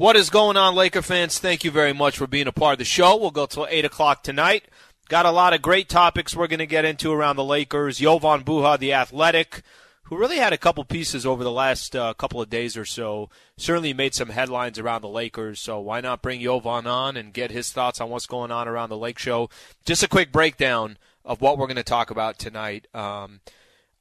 What 0.00 0.16
is 0.16 0.30
going 0.30 0.56
on, 0.56 0.74
Laker 0.74 1.02
fans? 1.02 1.38
Thank 1.38 1.62
you 1.62 1.70
very 1.70 1.92
much 1.92 2.16
for 2.16 2.26
being 2.26 2.46
a 2.46 2.52
part 2.52 2.72
of 2.72 2.78
the 2.78 2.86
show. 2.86 3.18
We'll 3.18 3.30
go 3.30 3.44
till 3.44 3.66
8 3.68 3.84
o'clock 3.84 4.22
tonight. 4.22 4.64
Got 5.10 5.26
a 5.26 5.30
lot 5.30 5.52
of 5.52 5.60
great 5.60 5.90
topics 5.90 6.34
we're 6.34 6.46
going 6.46 6.58
to 6.58 6.64
get 6.64 6.86
into 6.86 7.12
around 7.12 7.36
the 7.36 7.44
Lakers. 7.44 7.98
Jovan 7.98 8.42
Buha, 8.42 8.78
the 8.78 8.94
athletic, 8.94 9.60
who 10.04 10.16
really 10.16 10.38
had 10.38 10.54
a 10.54 10.56
couple 10.56 10.82
pieces 10.86 11.26
over 11.26 11.44
the 11.44 11.52
last 11.52 11.94
uh, 11.94 12.14
couple 12.14 12.40
of 12.40 12.48
days 12.48 12.78
or 12.78 12.86
so, 12.86 13.28
certainly 13.58 13.92
made 13.92 14.14
some 14.14 14.30
headlines 14.30 14.78
around 14.78 15.02
the 15.02 15.08
Lakers. 15.10 15.60
So 15.60 15.78
why 15.80 16.00
not 16.00 16.22
bring 16.22 16.40
Jovan 16.40 16.86
on 16.86 17.18
and 17.18 17.34
get 17.34 17.50
his 17.50 17.70
thoughts 17.70 18.00
on 18.00 18.08
what's 18.08 18.24
going 18.24 18.50
on 18.50 18.68
around 18.68 18.88
the 18.88 18.96
Lake 18.96 19.18
Show? 19.18 19.50
Just 19.84 20.02
a 20.02 20.08
quick 20.08 20.32
breakdown 20.32 20.96
of 21.26 21.42
what 21.42 21.58
we're 21.58 21.66
going 21.66 21.76
to 21.76 21.82
talk 21.82 22.10
about 22.10 22.38
tonight. 22.38 22.86
Um, 22.94 23.40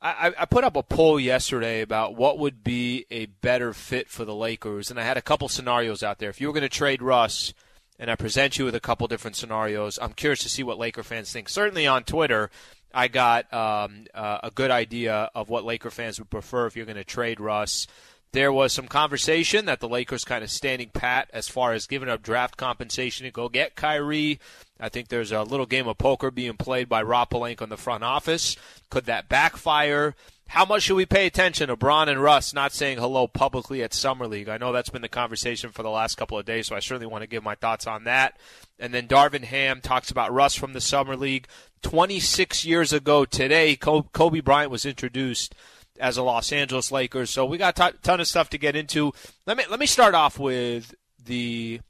I, 0.02 0.34
I 0.40 0.46
put 0.46 0.64
up 0.64 0.78
a 0.78 0.84
poll 0.84 1.20
yesterday 1.20 1.82
about 1.82 2.16
what 2.16 2.40
would 2.40 2.64
be 2.64 3.06
a 3.12 3.26
better 3.26 3.74
fit 3.74 4.10
for 4.10 4.24
the 4.24 4.36
Lakers, 4.36 4.90
and 4.90 5.00
I 5.00 5.04
had 5.04 5.18
a 5.18 5.22
couple 5.22 5.50
scenarios 5.50 6.04
out 6.04 6.20
there. 6.20 6.30
If 6.30 6.40
you 6.40 6.48
were 6.48 6.54
going 6.54 6.62
to 6.62 6.70
trade 6.70 7.02
Russ– 7.02 7.54
and 8.00 8.10
I 8.10 8.16
present 8.16 8.58
you 8.58 8.66
with 8.66 8.76
a 8.76 8.80
couple 8.80 9.08
different 9.08 9.36
scenarios. 9.36 10.00
I'm 10.02 10.14
curious 10.14 10.40
to 10.44 10.50
see 10.50 10.64
what 10.64 10.80
Laker 10.80 11.04
fans 11.04 11.32
think. 11.32 11.50
Certainly 11.50 11.86
on 11.86 12.06
Twitter, 12.06 12.50
I 12.94 13.10
got 13.10 13.54
um, 13.54 14.06
uh, 14.16 14.40
a 14.44 14.52
good 14.52 14.72
idea 14.72 15.30
of 15.36 15.50
what 15.50 15.66
Laker 15.66 15.92
fans 15.92 16.18
would 16.18 16.30
prefer 16.30 16.66
if 16.66 16.78
you're 16.78 16.86
going 16.86 16.96
to 16.96 17.04
trade 17.04 17.42
Russ. 17.42 17.88
There 18.32 18.54
was 18.54 18.74
some 18.74 18.88
conversation 18.88 19.66
that 19.66 19.80
the 19.80 19.90
Lakers 19.90 20.24
kind 20.24 20.44
of 20.44 20.52
standing 20.52 20.92
pat 20.94 21.30
as 21.34 21.48
far 21.48 21.74
as 21.74 21.88
giving 21.88 22.10
up 22.10 22.22
draft 22.22 22.58
compensation 22.58 23.26
to 23.26 23.32
go 23.32 23.50
get 23.50 23.76
Kyrie. 23.76 24.40
I 24.80 24.90
think 24.90 25.08
there's 25.08 25.32
a 25.32 25.42
little 25.42 25.66
game 25.66 25.88
of 25.88 25.98
poker 25.98 26.30
being 26.30 26.56
played 26.56 26.88
by 26.88 27.02
Rob 27.02 27.32
Pelinka 27.32 27.64
in 27.64 27.70
the 27.70 27.78
front 27.78 28.04
office. 28.04 28.56
Could 28.92 29.06
that 29.06 29.30
backfire? 29.30 30.16
How 30.50 30.66
much 30.66 30.84
should 30.84 30.96
we 30.96 31.06
pay 31.06 31.28
attention 31.28 31.68
to 31.68 31.76
Bron 31.76 32.10
and 32.10 32.22
Russ 32.22 32.54
not 32.54 32.72
saying 32.72 32.98
hello 32.98 33.28
publicly 33.28 33.84
at 33.84 33.94
Summer 33.94 34.28
League? 34.28 34.50
I 34.50 34.58
know 34.58 34.72
that's 34.72 34.90
been 34.90 35.02
the 35.02 35.10
conversation 35.10 35.72
for 35.72 35.84
the 35.84 35.90
last 35.90 36.16
couple 36.16 36.40
of 36.40 36.46
days, 36.46 36.68
so 36.68 36.76
I 36.76 36.80
certainly 36.80 37.06
want 37.06 37.24
to 37.24 37.28
give 37.28 37.44
my 37.44 37.56
thoughts 37.56 37.88
on 37.88 38.04
that. 38.06 38.38
And 38.80 38.94
then 38.94 39.08
Darvin 39.08 39.44
Ham 39.44 39.82
talks 39.82 40.10
about 40.10 40.34
Russ 40.34 40.56
from 40.56 40.74
the 40.74 40.82
Summer 40.82 41.16
League. 41.16 41.48
26 41.82 42.66
years 42.66 42.94
ago 42.94 43.26
today, 43.26 43.76
Kobe 43.76 44.40
Bryant 44.40 44.72
was 44.72 44.86
introduced 44.86 45.54
as 46.00 46.18
a 46.18 46.24
Los 46.24 46.52
Angeles 46.52 46.92
Lakers. 46.92 47.30
So 47.30 47.46
we 47.46 47.58
got 47.58 47.78
a 47.80 47.94
ton 48.02 48.20
of 48.20 48.28
stuff 48.28 48.50
to 48.52 48.58
get 48.58 48.76
into. 48.76 49.12
Let 49.46 49.58
me 49.58 49.64
let 49.70 49.80
me 49.80 49.86
start 49.86 50.16
off 50.16 50.40
with 50.40 50.96
the 51.24 51.82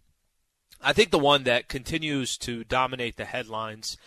I 0.82 0.94
think 0.94 1.12
the 1.12 1.20
one 1.20 1.44
that 1.44 1.68
continues 1.68 2.38
to 2.40 2.64
dominate 2.64 3.18
the 3.18 3.26
headlines. 3.26 3.98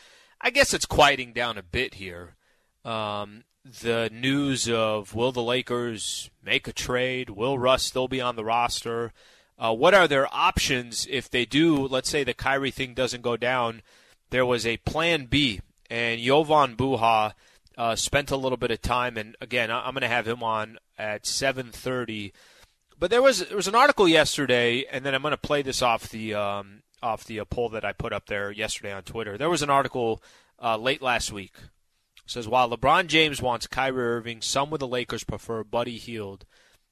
I 0.41 0.50
guess 0.50 0.75
it's 0.75 0.86
quieting 0.86 1.33
down 1.33 1.56
a 1.56 1.62
bit 1.62 1.94
here. 1.94 2.36
Um, 2.84 3.44
the 3.64 4.11
news 4.12 4.69
of 4.69 5.14
will 5.14 5.31
the 5.33 5.42
Lakers 5.42 6.31
make 6.42 6.66
a 6.66 6.72
trade? 6.72 7.31
Will 7.31 7.59
Russ 7.59 7.84
still 7.84 8.09
be 8.09 8.20
on 8.20 8.37
the 8.37 8.44
roster? 8.44 9.12
Uh, 9.59 9.72
what 9.72 9.94
are 9.94 10.09
their 10.09 10.27
options 10.34 11.06
if 11.09 11.31
they 11.31 11.44
do? 11.44 11.87
Let's 11.87 12.11
say 12.11 12.25
the 12.25 12.34
Kyrie 12.34 12.72
thing 12.72 12.94
doesn't 12.94 13.22
go 13.22 13.37
down. 13.37 13.83
There 14.31 14.47
was 14.47 14.66
a 14.66 14.78
plan 14.78 15.27
B, 15.27 15.61
and 15.89 16.20
Jovan 16.20 16.75
Buha 16.75 17.34
uh, 17.77 17.97
spent 17.97 18.31
a 18.31 18.37
little 18.37 18.59
bit 18.59 18.71
of 18.71 18.83
time. 18.83 19.16
And 19.16 19.37
again, 19.41 19.71
I'm 19.71 19.94
going 19.94 20.03
to 20.03 20.09
have 20.09 20.27
him 20.27 20.43
on 20.43 20.78
at 20.99 21.25
7:30. 21.25 22.33
But 22.99 23.10
there 23.10 23.22
was 23.22 23.41
there 23.47 23.56
was 23.56 23.69
an 23.69 23.75
article 23.75 24.06
yesterday, 24.06 24.84
and 24.91 25.05
then 25.05 25.15
I'm 25.15 25.22
going 25.22 25.33
to 25.33 25.38
play 25.38 25.62
this 25.62 25.83
off 25.83 26.09
the 26.09 26.34
um, 26.34 26.83
off 27.03 27.25
the 27.25 27.41
uh, 27.41 27.44
poll 27.44 27.69
that 27.71 27.84
I 27.84 27.93
put 27.93 28.12
up 28.12 28.27
there 28.27 28.50
yesterday 28.50 28.93
on 28.93 29.03
Twitter. 29.03 29.37
There 29.37 29.50
was 29.50 29.62
an 29.62 29.71
article 29.71 30.22
uh, 30.62 30.77
late 30.77 31.03
last 31.03 31.33
week 31.33 31.55
says 32.27 32.49
while 32.49 32.71
LeBron 32.71 33.06
James 33.06 33.43
wants 33.43 33.66
Kyrie 33.66 34.03
Irving, 34.03 34.41
some 34.41 34.71
with 34.71 34.81
the 34.81 34.89
Lakers 34.89 35.25
prefer 35.25 35.65
Buddy 35.65 35.99
Hield 35.99 36.44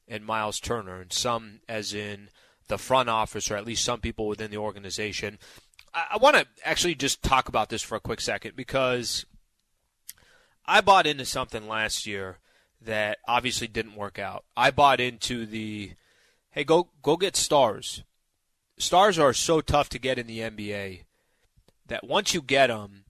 and 0.09 0.25
Miles 0.25 0.61
Turner, 0.61 1.01
and 1.01 1.13
some, 1.13 1.61
as 1.69 1.95
in 1.95 2.31
the 2.69 2.79
front 2.79 3.09
office, 3.09 3.51
or 3.51 3.57
at 3.57 3.67
least 3.67 3.85
some 3.85 4.01
people 4.01 4.27
within 4.27 4.51
the 4.51 4.57
organization. 4.57 5.39
I, 5.95 6.07
I 6.13 6.17
want 6.19 6.37
to 6.37 6.47
actually 6.65 6.95
just 6.95 7.23
talk 7.23 7.49
about 7.49 7.69
this 7.69 7.83
for 7.83 7.97
a 7.97 8.01
quick 8.01 8.21
second 8.21 8.57
because 8.57 9.25
I 10.71 10.81
bought 10.83 11.05
into 11.05 11.25
something 11.25 11.67
last 11.67 12.07
year 12.07 12.39
that 12.81 13.19
obviously 13.27 13.67
didn't 13.67 13.97
work 13.97 14.21
out. 14.21 14.45
I 14.57 14.71
bought 14.71 15.01
into 15.01 15.45
the 15.45 15.95
hey, 16.53 16.63
go 16.63 16.91
go 17.03 17.17
get 17.17 17.35
stars. 17.35 18.05
Stars 18.79 19.19
are 19.19 19.33
so 19.33 19.61
tough 19.61 19.89
to 19.89 19.99
get 19.99 20.17
in 20.17 20.29
the 20.29 20.39
NBA 20.39 21.01
that 21.89 22.07
once 22.07 22.35
you 22.35 22.41
get 22.41 22.69
them, 22.69 23.03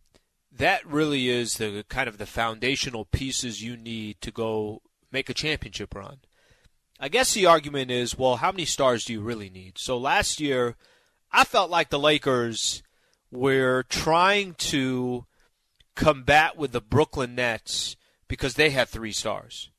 that 0.51 0.87
really 0.87 1.29
is 1.29 1.59
the 1.59 1.85
kind 1.91 2.09
of 2.09 2.17
the 2.17 2.25
foundational 2.25 3.05
pieces 3.05 3.63
you 3.63 3.77
need 3.77 4.23
to 4.23 4.31
go 4.31 4.81
make 5.13 5.29
a 5.29 5.35
championship 5.35 5.95
run. 5.95 6.21
I 6.99 7.11
guess 7.11 7.35
the 7.35 7.45
argument 7.45 7.91
is, 7.91 8.19
well, 8.19 8.37
how 8.37 8.53
many 8.53 8.65
stars 8.65 9.05
do 9.05 9.13
you 9.13 9.21
really 9.21 9.51
need? 9.51 9.77
So 9.77 9.99
last 9.99 10.41
year, 10.41 10.77
I 11.31 11.45
felt 11.45 11.71
like 11.71 11.91
the 11.91 11.99
Lakers 11.99 12.83
were 13.31 13.85
trying 13.91 14.55
to 14.55 15.27
combat 15.95 16.57
with 16.57 16.73
the 16.73 16.81
Brooklyn 16.81 17.35
Nets 17.35 17.97
because 18.29 18.55
they 18.55 18.71
had 18.71 18.89
three 18.89 19.13
stars 19.13 19.71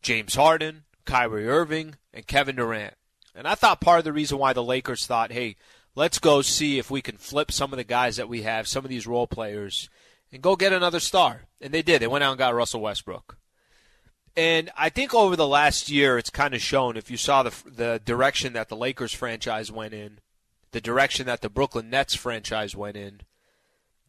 James 0.00 0.34
Harden, 0.34 0.84
Kyrie 1.04 1.48
Irving, 1.48 1.96
and 2.12 2.26
Kevin 2.26 2.56
Durant. 2.56 2.94
And 3.34 3.46
I 3.46 3.54
thought 3.54 3.80
part 3.80 3.98
of 3.98 4.04
the 4.04 4.12
reason 4.12 4.38
why 4.38 4.52
the 4.52 4.62
Lakers 4.62 5.06
thought, 5.06 5.32
hey, 5.32 5.56
let's 5.94 6.18
go 6.18 6.42
see 6.42 6.78
if 6.78 6.90
we 6.90 7.00
can 7.00 7.16
flip 7.16 7.50
some 7.50 7.72
of 7.72 7.76
the 7.76 7.84
guys 7.84 8.16
that 8.16 8.28
we 8.28 8.42
have, 8.42 8.68
some 8.68 8.84
of 8.84 8.90
these 8.90 9.06
role 9.06 9.26
players, 9.26 9.88
and 10.30 10.42
go 10.42 10.56
get 10.56 10.72
another 10.72 11.00
star. 11.00 11.42
And 11.60 11.72
they 11.72 11.82
did. 11.82 12.02
They 12.02 12.06
went 12.06 12.24
out 12.24 12.32
and 12.32 12.38
got 12.38 12.54
Russell 12.54 12.80
Westbrook. 12.80 13.38
And 14.36 14.70
I 14.76 14.88
think 14.88 15.14
over 15.14 15.36
the 15.36 15.46
last 15.46 15.90
year, 15.90 16.16
it's 16.16 16.30
kind 16.30 16.54
of 16.54 16.62
shown 16.62 16.96
if 16.96 17.10
you 17.10 17.18
saw 17.18 17.42
the 17.42 17.54
the 17.66 18.00
direction 18.02 18.54
that 18.54 18.70
the 18.70 18.76
Lakers 18.76 19.12
franchise 19.12 19.70
went 19.70 19.92
in, 19.92 20.20
the 20.70 20.80
direction 20.80 21.26
that 21.26 21.42
the 21.42 21.50
Brooklyn 21.50 21.90
Nets 21.90 22.14
franchise 22.14 22.74
went 22.74 22.96
in. 22.96 23.20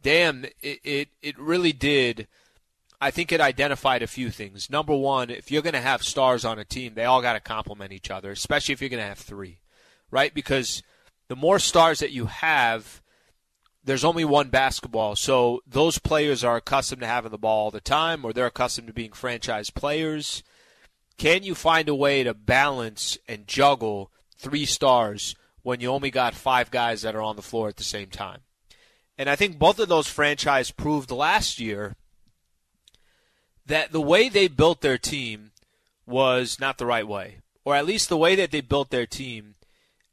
Damn, 0.04 0.44
it 0.60 0.80
it, 0.84 1.08
it 1.22 1.38
really 1.38 1.72
did. 1.72 2.28
I 3.00 3.10
think 3.10 3.32
it 3.32 3.40
identified 3.40 4.02
a 4.02 4.06
few 4.06 4.30
things. 4.30 4.70
Number 4.70 4.94
one, 4.94 5.30
if 5.30 5.50
you're 5.50 5.62
going 5.62 5.72
to 5.72 5.80
have 5.80 6.02
stars 6.02 6.44
on 6.44 6.58
a 6.58 6.64
team, 6.64 6.94
they 6.94 7.06
all 7.06 7.22
got 7.22 7.32
to 7.32 7.40
complement 7.40 7.90
each 7.90 8.10
other, 8.10 8.30
especially 8.30 8.74
if 8.74 8.80
you're 8.80 8.90
going 8.90 9.02
to 9.02 9.08
have 9.08 9.18
three, 9.18 9.60
right? 10.10 10.32
Because 10.32 10.82
the 11.28 11.36
more 11.36 11.58
stars 11.58 12.00
that 12.00 12.12
you 12.12 12.26
have, 12.26 13.00
there's 13.82 14.04
only 14.04 14.26
one 14.26 14.50
basketball, 14.50 15.16
so 15.16 15.62
those 15.66 15.98
players 15.98 16.44
are 16.44 16.56
accustomed 16.56 17.00
to 17.00 17.06
having 17.06 17.30
the 17.30 17.38
ball 17.38 17.64
all 17.64 17.70
the 17.70 17.80
time, 17.80 18.24
or 18.24 18.32
they're 18.32 18.46
accustomed 18.46 18.88
to 18.88 18.94
being 18.94 19.12
franchise 19.12 19.70
players. 19.70 20.42
Can 21.16 21.44
you 21.44 21.54
find 21.54 21.88
a 21.88 21.94
way 21.94 22.22
to 22.24 22.34
balance 22.34 23.16
and 23.26 23.46
juggle 23.46 24.10
three 24.36 24.66
stars 24.66 25.34
when 25.62 25.80
you 25.80 25.88
only 25.88 26.10
got 26.10 26.34
five 26.34 26.70
guys 26.70 27.02
that 27.02 27.14
are 27.14 27.22
on 27.22 27.36
the 27.36 27.42
floor 27.42 27.68
at 27.68 27.76
the 27.76 27.84
same 27.84 28.08
time? 28.08 28.40
And 29.16 29.30
I 29.30 29.36
think 29.36 29.58
both 29.58 29.78
of 29.78 29.88
those 29.88 30.08
franchises 30.08 30.72
proved 30.72 31.10
last 31.10 31.60
year 31.60 31.94
that 33.66 33.92
the 33.92 34.00
way 34.00 34.28
they 34.28 34.48
built 34.48 34.80
their 34.80 34.98
team 34.98 35.52
was 36.06 36.58
not 36.60 36.78
the 36.78 36.86
right 36.86 37.06
way, 37.06 37.38
or 37.64 37.74
at 37.74 37.86
least 37.86 38.08
the 38.08 38.16
way 38.16 38.34
that 38.34 38.50
they 38.50 38.60
built 38.60 38.90
their 38.90 39.06
team 39.06 39.54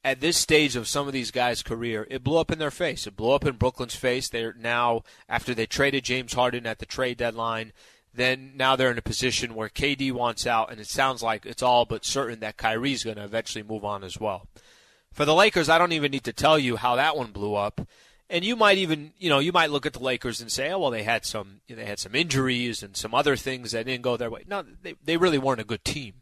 at 0.03 0.19
this 0.19 0.37
stage 0.37 0.75
of 0.75 0.87
some 0.87 1.07
of 1.07 1.13
these 1.13 1.31
guys' 1.31 1.61
career, 1.61 2.07
it 2.09 2.23
blew 2.23 2.37
up 2.37 2.51
in 2.51 2.59
their 2.59 2.71
face. 2.71 3.05
It 3.05 3.15
blew 3.15 3.31
up 3.31 3.45
in 3.45 3.57
Brooklyn's 3.57 3.95
face. 3.95 4.29
They're 4.29 4.53
now, 4.53 5.03
after 5.29 5.53
they 5.53 5.65
traded 5.65 6.05
James 6.05 6.33
Harden 6.33 6.65
at 6.65 6.79
the 6.79 6.85
trade 6.85 7.17
deadline, 7.17 7.71
then 8.13 8.53
now 8.55 8.75
they're 8.75 8.91
in 8.91 8.97
a 8.97 9.03
position 9.03 9.55
where 9.55 9.69
KD 9.69 10.11
wants 10.11 10.47
out, 10.47 10.71
and 10.71 10.79
it 10.79 10.87
sounds 10.87 11.21
like 11.21 11.45
it's 11.45 11.61
all 11.61 11.85
but 11.85 12.03
certain 12.03 12.39
that 12.39 12.57
Kyrie's 12.57 13.03
going 13.03 13.17
to 13.17 13.23
eventually 13.23 13.63
move 13.63 13.85
on 13.85 14.03
as 14.03 14.19
well. 14.19 14.47
For 15.13 15.25
the 15.25 15.35
Lakers, 15.35 15.69
I 15.69 15.77
don't 15.77 15.91
even 15.91 16.11
need 16.11 16.23
to 16.23 16.33
tell 16.33 16.57
you 16.57 16.77
how 16.77 16.95
that 16.95 17.15
one 17.15 17.31
blew 17.31 17.53
up. 17.53 17.81
And 18.31 18.45
you 18.45 18.55
might 18.55 18.77
even, 18.77 19.11
you 19.19 19.29
know, 19.29 19.39
you 19.39 19.51
might 19.51 19.71
look 19.71 19.85
at 19.85 19.91
the 19.91 19.99
Lakers 19.99 20.39
and 20.39 20.49
say, 20.49 20.71
"Oh, 20.71 20.79
well, 20.79 20.89
they 20.89 21.03
had 21.03 21.25
some, 21.25 21.59
they 21.67 21.85
had 21.85 21.99
some 21.99 22.15
injuries 22.15 22.81
and 22.81 22.95
some 22.95 23.13
other 23.13 23.35
things 23.35 23.73
that 23.73 23.85
didn't 23.85 24.03
go 24.03 24.15
their 24.15 24.29
way." 24.29 24.45
No, 24.47 24.63
they 24.81 24.95
they 25.03 25.17
really 25.17 25.37
weren't 25.37 25.59
a 25.59 25.65
good 25.65 25.83
team. 25.83 26.13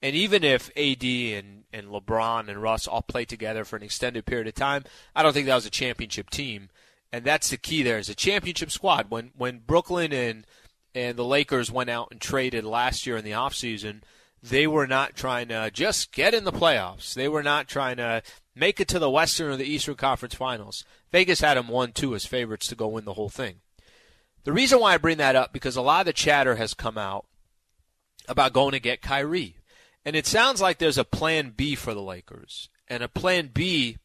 And 0.00 0.14
even 0.16 0.44
if 0.44 0.70
AD 0.76 1.04
and, 1.04 1.64
and 1.72 1.88
LeBron 1.88 2.48
and 2.48 2.62
Russ 2.62 2.86
all 2.86 3.02
play 3.02 3.24
together 3.24 3.64
for 3.64 3.76
an 3.76 3.82
extended 3.82 4.24
period 4.24 4.46
of 4.46 4.54
time, 4.54 4.84
I 5.14 5.22
don't 5.22 5.32
think 5.32 5.46
that 5.46 5.54
was 5.54 5.66
a 5.66 5.70
championship 5.70 6.30
team. 6.30 6.70
And 7.12 7.24
that's 7.24 7.50
the 7.50 7.58
key 7.58 7.82
there 7.82 7.98
is 7.98 8.08
a 8.08 8.14
championship 8.14 8.70
squad. 8.70 9.10
When 9.10 9.32
when 9.36 9.58
Brooklyn 9.58 10.12
and 10.12 10.46
and 10.94 11.16
the 11.16 11.24
Lakers 11.24 11.70
went 11.70 11.90
out 11.90 12.08
and 12.12 12.20
traded 12.20 12.64
last 12.64 13.06
year 13.06 13.16
in 13.16 13.24
the 13.24 13.32
offseason, 13.32 14.02
they 14.42 14.66
were 14.66 14.86
not 14.86 15.16
trying 15.16 15.48
to 15.48 15.70
just 15.72 16.12
get 16.12 16.34
in 16.34 16.44
the 16.44 16.52
playoffs. 16.52 17.14
They 17.14 17.28
were 17.28 17.42
not 17.42 17.68
trying 17.68 17.96
to 17.96 18.22
make 18.60 18.78
it 18.78 18.86
to 18.88 18.98
the 18.98 19.10
Western 19.10 19.50
or 19.50 19.56
the 19.56 19.64
Eastern 19.64 19.96
Conference 19.96 20.34
Finals. 20.34 20.84
Vegas 21.10 21.40
had 21.40 21.56
them 21.56 21.68
one, 21.68 21.92
two 21.92 22.14
as 22.14 22.26
favorites 22.26 22.68
to 22.68 22.76
go 22.76 22.86
win 22.86 23.06
the 23.06 23.14
whole 23.14 23.30
thing. 23.30 23.56
The 24.44 24.52
reason 24.52 24.78
why 24.78 24.94
I 24.94 24.98
bring 24.98 25.16
that 25.16 25.34
up 25.34 25.52
because 25.52 25.76
a 25.76 25.82
lot 25.82 26.00
of 26.00 26.06
the 26.06 26.12
chatter 26.12 26.56
has 26.56 26.74
come 26.74 26.96
out 26.96 27.26
about 28.28 28.52
going 28.52 28.72
to 28.72 28.80
get 28.80 29.02
Kyrie, 29.02 29.56
and 30.04 30.14
it 30.14 30.26
sounds 30.26 30.60
like 30.60 30.78
there's 30.78 30.98
a 30.98 31.04
plan 31.04 31.52
B 31.56 31.74
for 31.74 31.94
the 31.94 32.02
Lakers, 32.02 32.68
and 32.86 33.02
a 33.02 33.08
plan 33.08 33.50
B 33.52 33.96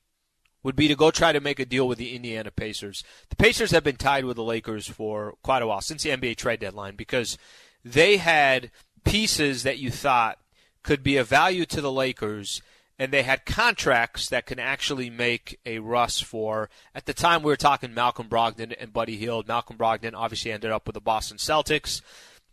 would 0.63 0.75
be 0.75 0.87
to 0.87 0.95
go 0.95 1.11
try 1.11 1.31
to 1.31 1.39
make 1.39 1.59
a 1.59 1.65
deal 1.65 1.87
with 1.87 1.99
the 1.99 2.15
Indiana 2.15 2.49
Pacers. 2.49 3.03
The 3.29 3.35
Pacers 3.35 3.71
have 3.71 3.83
been 3.83 3.97
tied 3.97 4.25
with 4.25 4.35
the 4.35 4.43
Lakers 4.43 4.87
for 4.87 5.35
quite 5.43 5.61
a 5.61 5.67
while 5.67 5.81
since 5.81 6.03
the 6.03 6.09
NBA 6.09 6.37
trade 6.37 6.59
deadline 6.59 6.95
because 6.95 7.37
they 7.83 8.17
had 8.17 8.71
pieces 9.03 9.61
that 9.61 9.77
you 9.77 9.91
thought 9.91 10.39
could 10.81 11.03
be 11.03 11.17
of 11.17 11.27
value 11.27 11.65
to 11.67 11.81
the 11.81 11.91
Lakers 11.91 12.61
and 12.97 13.11
they 13.11 13.23
had 13.23 13.45
contracts 13.45 14.29
that 14.29 14.45
can 14.45 14.59
actually 14.59 15.09
make 15.09 15.59
a 15.65 15.79
Russ 15.79 16.21
for. 16.21 16.69
At 16.93 17.05
the 17.05 17.13
time, 17.13 17.43
we 17.43 17.51
were 17.51 17.57
talking 17.57 17.93
Malcolm 17.93 18.29
Brogdon 18.29 18.73
and 18.79 18.93
Buddy 18.93 19.17
Hield. 19.17 19.47
Malcolm 19.47 19.77
Brogdon 19.77 20.13
obviously 20.15 20.51
ended 20.51 20.71
up 20.71 20.87
with 20.87 20.93
the 20.93 21.01
Boston 21.01 21.37
Celtics, 21.37 22.01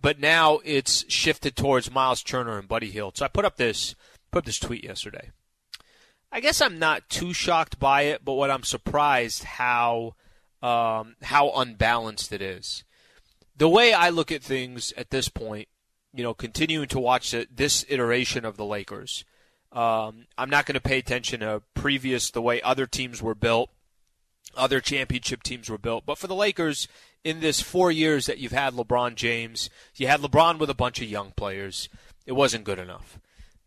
but 0.00 0.18
now 0.18 0.60
it's 0.64 1.04
shifted 1.10 1.54
towards 1.54 1.92
Miles 1.92 2.22
Turner 2.22 2.58
and 2.58 2.66
Buddy 2.66 2.90
Hield. 2.90 3.16
So 3.16 3.24
I 3.24 3.28
put 3.28 3.44
up 3.44 3.56
this 3.56 3.94
put 4.30 4.40
up 4.40 4.44
this 4.44 4.58
tweet 4.58 4.82
yesterday. 4.84 5.30
I 6.32 6.40
guess 6.40 6.60
I'm 6.60 6.78
not 6.78 7.08
too 7.08 7.34
shocked 7.34 7.78
by 7.78 8.02
it, 8.02 8.24
but 8.24 8.32
what 8.32 8.50
I'm 8.50 8.64
surprised 8.64 9.44
how 9.44 10.14
um, 10.62 11.16
how 11.22 11.52
unbalanced 11.52 12.32
it 12.32 12.42
is. 12.42 12.84
The 13.56 13.68
way 13.68 13.92
I 13.92 14.08
look 14.08 14.32
at 14.32 14.42
things 14.42 14.92
at 14.96 15.10
this 15.10 15.28
point, 15.28 15.68
you 16.12 16.24
know, 16.24 16.34
continuing 16.34 16.88
to 16.88 16.98
watch 16.98 17.34
this 17.50 17.84
iteration 17.88 18.44
of 18.44 18.56
the 18.56 18.64
Lakers 18.64 19.24
um, 19.72 20.26
I'm 20.36 20.50
not 20.50 20.66
going 20.66 20.74
to 20.74 20.80
pay 20.80 20.98
attention 20.98 21.40
to 21.40 21.62
previous 21.74 22.30
the 22.30 22.42
way 22.42 22.60
other 22.60 22.86
teams 22.86 23.22
were 23.22 23.34
built, 23.34 23.70
other 24.56 24.80
championship 24.80 25.42
teams 25.42 25.70
were 25.70 25.78
built. 25.78 26.04
But 26.04 26.18
for 26.18 26.26
the 26.26 26.34
Lakers, 26.34 26.88
in 27.24 27.40
this 27.40 27.60
four 27.60 27.90
years 27.90 28.26
that 28.26 28.38
you've 28.38 28.52
had 28.52 28.74
LeBron 28.74 29.14
James, 29.14 29.70
you 29.96 30.06
had 30.06 30.20
LeBron 30.20 30.58
with 30.58 30.70
a 30.70 30.74
bunch 30.74 31.00
of 31.00 31.08
young 31.08 31.32
players. 31.36 31.88
It 32.26 32.32
wasn't 32.32 32.64
good 32.64 32.78
enough. 32.78 33.18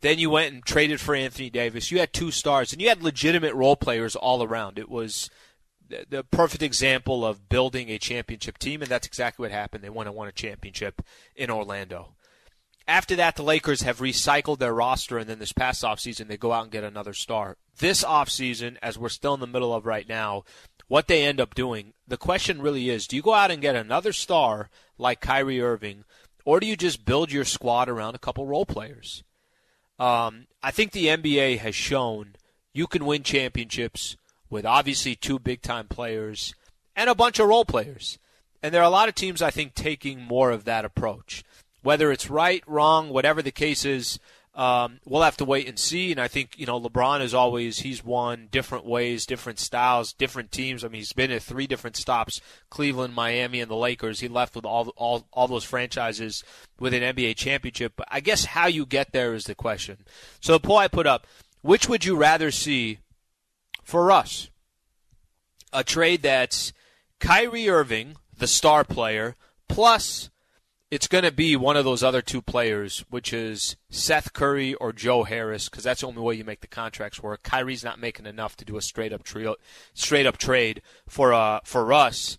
Then 0.02 0.20
you 0.20 0.30
went 0.30 0.54
and 0.54 0.64
traded 0.64 1.02
for 1.02 1.16
Anthony 1.16 1.50
Davis. 1.50 1.90
You 1.90 2.00
had 2.00 2.14
two 2.14 2.30
stars, 2.30 2.72
and 2.72 2.82
you 2.82 2.90
had 2.90 3.02
legitimate 3.02 3.56
role 3.56 3.76
players 3.76 4.16
all 4.16 4.44
around. 4.44 4.78
It 4.78 4.90
was 4.90 5.30
the, 5.90 6.24
perfect 6.30 6.62
example 6.62 7.26
of 7.26 7.50
building 7.50 7.90
a 7.90 7.98
championship 7.98 8.58
team, 8.58 8.82
and 8.82 8.92
that's 8.92 9.08
exactly 9.08 9.44
what 9.44 9.52
happened. 9.52 9.84
They 9.84 9.90
went 9.90 10.08
and 10.08 10.16
won 10.16 10.28
a 10.28 10.32
championship 10.32 11.02
in 11.36 11.50
Orlando. 11.50 12.16
After 12.88 13.16
that, 13.16 13.36
the 13.36 13.44
Lakers 13.44 13.82
have 13.82 13.98
recycled 13.98 14.60
their 14.60 14.74
roster, 14.74 15.18
and 15.18 15.28
then 15.28 15.40
this 15.40 15.54
past 15.54 15.84
offseason, 15.84 16.28
they 16.28 16.38
go 16.38 16.52
out 16.52 16.64
and 16.64 16.72
get 16.72 16.84
another 16.84 17.14
star. 17.14 17.58
This 17.80 18.04
offseason, 18.04 18.78
as 18.82 18.98
we're 18.98 19.10
still 19.10 19.34
in 19.34 19.40
the 19.40 19.48
middle 19.48 19.74
of 19.74 19.86
right 19.88 20.08
now, 20.08 20.44
what 20.88 21.08
they 21.08 21.26
end 21.26 21.42
up 21.42 21.56
doing, 21.56 21.94
the 22.08 22.18
question 22.18 22.62
really 22.62 22.90
is 22.90 23.08
do 23.08 23.16
you 23.16 23.24
go 23.24 23.34
out 23.34 23.50
and 23.50 23.62
get 23.62 23.76
another 23.76 24.14
star 24.14 24.70
like 25.00 25.20
Kyrie 25.20 25.62
Irving, 25.62 26.04
or 26.46 26.60
do 26.60 26.68
you 26.68 26.76
just 26.76 27.06
build 27.06 27.32
your 27.32 27.44
squad 27.44 27.90
around 27.90 28.14
a 28.14 28.20
couple 28.20 28.46
role 28.46 28.68
players? 28.68 29.24
Um, 29.98 30.46
I 30.62 30.72
think 30.72 30.92
the 30.92 31.08
NBA 31.08 31.58
has 31.60 31.74
shown 31.74 32.36
you 32.72 32.86
can 32.86 33.06
win 33.06 33.24
championships 33.24 34.16
with 34.50 34.66
obviously 34.66 35.16
two 35.16 35.40
big 35.40 35.62
time 35.62 35.88
players 35.88 36.54
and 36.96 37.10
a 37.10 37.16
bunch 37.16 37.40
of 37.40 37.48
role 37.48 37.66
players. 37.66 38.20
And 38.62 38.74
there 38.74 38.82
are 38.82 38.86
a 38.86 38.90
lot 38.90 39.10
of 39.10 39.16
teams, 39.16 39.42
I 39.42 39.52
think, 39.52 39.74
taking 39.74 40.22
more 40.22 40.52
of 40.52 40.66
that 40.66 40.86
approach. 40.86 41.44
Whether 41.86 42.12
it's 42.12 42.32
right, 42.32 42.64
wrong, 42.66 43.10
whatever 43.10 43.44
the 43.44 43.52
case 43.52 43.86
is, 43.86 44.18
um, 44.56 45.02
we'll 45.06 45.22
have 45.22 45.38
to 45.38 45.46
wait 45.46 45.68
and 45.68 45.78
see. 45.78 46.12
And 46.12 46.20
I 46.20 46.28
think 46.28 46.58
you 46.58 46.66
know 46.66 46.82
LeBron 46.82 47.22
is 47.22 47.36
always 47.36 47.82
he's 47.82 48.04
won 48.04 48.48
different 48.50 48.88
ways, 48.88 49.28
different 49.28 49.60
styles, 49.60 50.12
different 50.12 50.52
teams. 50.52 50.84
I 50.84 50.88
mean, 50.88 51.02
he's 51.02 51.14
been 51.14 51.30
at 51.30 51.44
three 51.44 51.68
different 51.68 51.96
stops: 51.96 52.42
Cleveland, 52.72 53.14
Miami, 53.14 53.62
and 53.62 53.70
the 53.70 53.76
Lakers. 53.76 54.20
He 54.20 54.28
left 54.28 54.56
with 54.56 54.66
all 54.66 54.90
all 54.98 55.28
all 55.32 55.48
those 55.48 55.64
franchises 55.64 56.44
with 56.80 56.96
an 56.96 57.04
NBA 57.04 57.36
championship. 57.36 57.94
But 57.96 58.08
I 58.10 58.20
guess 58.20 58.46
how 58.46 58.66
you 58.66 58.88
get 58.88 59.12
there 59.12 59.36
is 59.36 59.44
the 59.44 59.54
question. 59.54 60.06
So 60.42 60.54
the 60.54 60.60
poll 60.60 60.78
I 60.78 60.88
put 60.88 61.06
up: 61.06 61.28
Which 61.62 61.88
would 61.88 62.04
you 62.04 62.18
rather 62.18 62.50
see 62.50 62.98
for 63.84 64.12
us? 64.12 64.50
A 65.72 65.84
trade 65.84 66.24
that's 66.24 66.74
Kyrie 67.20 67.70
Irving, 67.70 68.16
the 68.36 68.48
star 68.48 68.84
player, 68.84 69.36
plus 69.70 70.32
it's 70.96 71.10
going 71.10 71.26
to 71.26 71.32
be 71.32 71.58
one 71.58 71.76
of 71.76 71.84
those 71.84 72.04
other 72.04 72.22
two 72.22 72.42
players, 72.42 73.04
which 73.10 73.34
is 73.34 73.76
Seth 73.90 74.32
Curry 74.32 74.76
or 74.76 74.94
Joe 74.94 75.26
Harris, 75.26 75.68
because 75.68 75.84
that's 75.84 76.00
the 76.00 76.08
only 76.08 76.22
way 76.22 76.36
you 76.36 76.46
make 76.46 76.62
the 76.62 76.68
contracts 76.68 77.22
work. 77.22 77.44
Kyrie's 77.44 77.84
not 77.84 78.00
making 78.00 78.26
enough 78.26 78.56
to 78.56 78.64
do 78.64 78.78
a 78.78 78.82
straight 78.82 79.12
up 79.12 79.24
trio, 79.24 79.56
straight 79.94 80.26
up 80.26 80.38
trade 80.38 80.82
for 81.06 81.34
uh 81.34 81.60
for 81.66 81.92
us. 81.92 82.38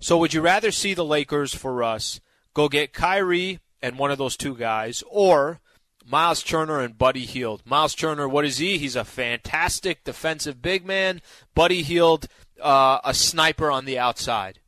So 0.00 0.16
would 0.16 0.32
you 0.32 0.40
rather 0.40 0.70
see 0.70 0.94
the 0.94 1.04
Lakers 1.04 1.54
for 1.54 1.82
us 1.82 2.20
go 2.54 2.70
get 2.70 2.94
Kyrie 2.94 3.60
and 3.82 3.98
one 3.98 4.10
of 4.10 4.16
those 4.16 4.38
two 4.38 4.56
guys, 4.56 5.04
or 5.10 5.60
Miles 6.02 6.42
Turner 6.42 6.80
and 6.80 6.96
Buddy 6.96 7.26
Hield? 7.26 7.60
Miles 7.66 7.94
Turner, 7.94 8.26
what 8.26 8.46
is 8.46 8.56
he? 8.56 8.78
He's 8.78 8.96
a 8.96 9.04
fantastic 9.04 10.04
defensive 10.04 10.62
big 10.62 10.86
man. 10.86 11.20
Buddy 11.54 11.82
Hield, 11.82 12.26
uh, 12.58 13.00
a 13.04 13.12
sniper 13.12 13.70
on 13.70 13.84
the 13.84 13.98
outside. 13.98 14.60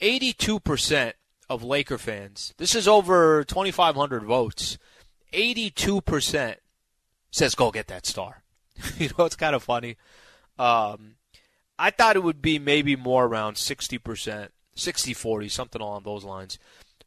Eighty-two 0.00 0.58
percent 0.60 1.16
of 1.48 1.62
Laker 1.62 1.98
fans, 1.98 2.54
this 2.58 2.74
is 2.74 2.88
over 2.88 3.44
2,500 3.44 4.24
votes, 4.24 4.78
82% 5.32 6.56
says 7.30 7.54
go 7.54 7.70
get 7.70 7.88
that 7.88 8.06
star. 8.06 8.42
you 8.98 9.10
know, 9.18 9.24
it's 9.24 9.36
kind 9.36 9.54
of 9.54 9.62
funny. 9.62 9.96
Um, 10.58 11.16
I 11.78 11.90
thought 11.90 12.16
it 12.16 12.22
would 12.22 12.42
be 12.42 12.58
maybe 12.58 12.94
more 12.94 13.24
around 13.24 13.54
60%, 13.54 14.48
60 14.74 15.14
40, 15.14 15.48
something 15.48 15.82
along 15.82 16.02
those 16.04 16.24
lines. 16.24 16.58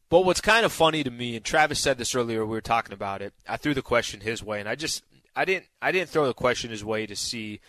But 0.08 0.24
what's 0.24 0.40
kind 0.40 0.64
of 0.64 0.72
funny 0.72 1.02
to 1.02 1.10
me, 1.10 1.34
and 1.34 1.44
Travis 1.44 1.80
said 1.80 1.98
this 1.98 2.14
earlier, 2.14 2.44
we 2.44 2.52
were 2.52 2.60
talking 2.60 2.92
about 2.92 3.22
it. 3.22 3.34
I 3.48 3.56
threw 3.56 3.74
the 3.74 3.82
question 3.82 4.20
his 4.20 4.42
way, 4.42 4.60
and 4.60 4.68
I 4.68 4.76
just 4.76 5.02
I 5.34 5.44
didn't 5.44 5.66
I 5.82 5.90
didn't 5.90 6.10
throw 6.10 6.26
the 6.26 6.34
question 6.34 6.70
his 6.70 6.84
way 6.84 7.06
to 7.06 7.16
see 7.16 7.60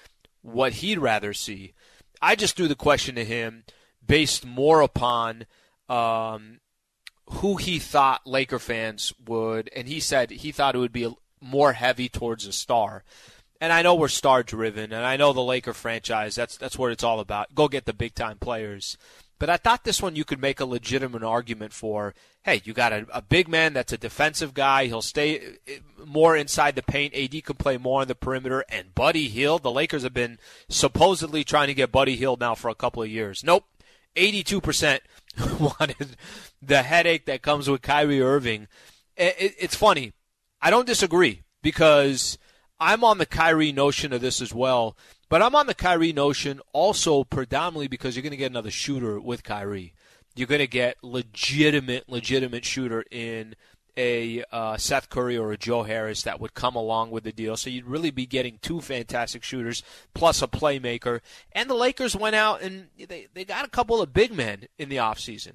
what 0.41 0.73
he'd 0.73 0.99
rather 0.99 1.33
see. 1.33 1.73
I 2.21 2.35
just 2.35 2.55
threw 2.55 2.67
the 2.67 2.75
question 2.75 3.15
to 3.15 3.25
him 3.25 3.63
based 4.05 4.45
more 4.45 4.81
upon 4.81 5.45
um, 5.89 6.59
who 7.29 7.57
he 7.57 7.79
thought 7.79 8.25
Laker 8.25 8.59
fans 8.59 9.13
would, 9.25 9.69
and 9.75 9.87
he 9.87 9.99
said 9.99 10.31
he 10.31 10.51
thought 10.51 10.75
it 10.75 10.79
would 10.79 10.93
be 10.93 11.13
more 11.41 11.73
heavy 11.73 12.09
towards 12.09 12.45
a 12.45 12.51
star. 12.51 13.03
And 13.59 13.73
I 13.73 13.81
know 13.81 13.95
we're 13.95 14.07
star 14.07 14.43
driven, 14.43 14.93
and 14.93 15.05
I 15.05 15.17
know 15.17 15.33
the 15.33 15.41
Laker 15.41 15.73
franchise. 15.73 16.35
That's 16.35 16.57
that's 16.57 16.77
what 16.77 16.91
it's 16.91 17.03
all 17.03 17.19
about. 17.19 17.55
Go 17.55 17.67
get 17.67 17.85
the 17.85 17.93
big 17.93 18.13
time 18.13 18.37
players. 18.37 18.97
But 19.39 19.49
I 19.49 19.57
thought 19.57 19.83
this 19.83 20.01
one 20.01 20.15
you 20.15 20.25
could 20.25 20.41
make 20.41 20.59
a 20.59 20.65
legitimate 20.65 21.23
argument 21.23 21.73
for. 21.73 22.15
Hey, 22.43 22.61
you 22.63 22.73
got 22.73 22.93
a, 22.93 23.05
a 23.11 23.21
big 23.21 23.47
man 23.47 23.73
that's 23.73 23.93
a 23.93 23.97
defensive 23.97 24.53
guy. 24.53 24.85
He'll 24.85 25.01
stay 25.01 25.57
eh, 25.67 25.79
more 26.05 26.35
inside 26.35 26.75
the 26.75 26.81
paint. 26.81 27.13
AD 27.13 27.43
can 27.43 27.55
play 27.55 27.77
more 27.77 28.01
on 28.01 28.07
the 28.07 28.15
perimeter. 28.15 28.63
And 28.69 28.95
Buddy 28.95 29.27
Hield, 29.27 29.63
the 29.63 29.71
Lakers 29.71 30.03
have 30.03 30.13
been 30.13 30.39
supposedly 30.69 31.43
trying 31.43 31.67
to 31.67 31.73
get 31.73 31.91
Buddy 31.91 32.15
Hield 32.15 32.39
now 32.39 32.55
for 32.55 32.69
a 32.69 32.75
couple 32.75 33.03
of 33.03 33.09
years. 33.09 33.43
Nope. 33.43 33.65
82% 34.15 34.99
wanted 35.59 36.15
the 36.61 36.83
headache 36.83 37.25
that 37.25 37.41
comes 37.41 37.69
with 37.69 37.81
Kyrie 37.81 38.21
Irving. 38.21 38.67
it's 39.15 39.75
funny. 39.75 40.13
I 40.61 40.69
don't 40.69 40.87
disagree 40.87 41.43
because 41.61 42.37
I'm 42.79 43.03
on 43.03 43.17
the 43.17 43.25
Kyrie 43.25 43.71
notion 43.71 44.13
of 44.13 44.21
this 44.21 44.41
as 44.41 44.53
well. 44.53 44.95
But 45.29 45.41
I'm 45.41 45.55
on 45.55 45.67
the 45.67 45.73
Kyrie 45.73 46.13
notion 46.13 46.61
also 46.71 47.23
predominantly 47.23 47.87
because 47.87 48.15
you're 48.15 48.23
going 48.23 48.31
to 48.31 48.37
get 48.37 48.51
another 48.51 48.71
shooter 48.71 49.19
with 49.19 49.43
Kyrie. 49.43 49.93
You're 50.35 50.47
going 50.47 50.59
to 50.59 50.67
get 50.67 50.97
legitimate, 51.03 52.07
legitimate 52.07 52.63
shooter 52.63 53.03
in 53.11 53.55
a 53.97 54.43
uh, 54.51 54.77
Seth 54.77 55.09
Curry 55.09 55.37
or 55.37 55.51
a 55.51 55.57
Joe 55.57 55.83
Harris 55.83 56.21
that 56.21 56.39
would 56.39 56.53
come 56.53 56.75
along 56.75 57.11
with 57.11 57.23
the 57.23 57.31
deal. 57.31 57.57
So 57.57 57.69
you'd 57.69 57.87
really 57.87 58.11
be 58.11 58.25
getting 58.25 58.59
two 58.61 58.79
fantastic 58.79 59.43
shooters 59.43 59.83
plus 60.13 60.41
a 60.41 60.47
playmaker. 60.47 61.21
And 61.51 61.69
the 61.69 61.75
Lakers 61.75 62.15
went 62.15 62.35
out 62.35 62.61
and 62.61 62.87
they, 62.97 63.27
they 63.33 63.43
got 63.43 63.65
a 63.65 63.69
couple 63.69 64.01
of 64.01 64.13
big 64.13 64.31
men 64.31 64.65
in 64.77 64.89
the 64.89 64.97
offseason. 64.97 65.53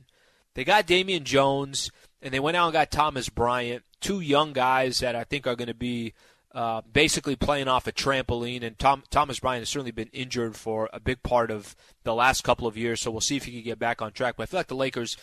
They 0.55 0.65
got 0.65 0.87
Damian 0.87 1.25
Jones 1.25 1.91
and 2.21 2.35
they 2.35 2.41
went 2.41 2.57
out 2.57 2.67
and 2.67 2.73
got 2.73 2.91
Thomas 2.91 3.29
Bryant, 3.29 3.85
two 4.01 4.21
young 4.21 4.53
guys 4.53 4.99
that 4.99 5.15
I 5.15 5.25
think 5.25 5.47
are 5.47 5.57
going 5.57 5.69
to 5.69 5.75
be 5.75 6.13
uh, 6.55 6.83
basically 6.93 7.37
playing 7.37 7.69
off 7.69 7.87
a 7.87 7.93
trampoline. 7.93 8.63
And 8.63 8.79
Tom, 8.79 9.05
Thomas 9.11 9.41
Bryant 9.41 9.63
has 9.63 9.69
certainly 9.69 9.93
been 9.93 10.11
injured 10.13 10.57
for 10.57 10.91
a 10.93 11.01
big 11.01 11.23
part 11.23 11.51
of 11.51 11.75
the 12.05 12.15
last 12.15 12.45
couple 12.45 12.67
of 12.67 12.77
years, 12.77 13.01
so 13.01 13.11
we'll 13.11 13.21
see 13.21 13.37
if 13.37 13.45
he 13.45 13.53
can 13.53 13.63
get 13.63 13.79
back 13.79 14.03
on 14.03 14.13
track. 14.13 14.35
But 14.37 14.45
I 14.45 14.47
feel 14.47 14.61
like 14.61 14.67
the 14.67 14.75
Lakers 14.75 15.17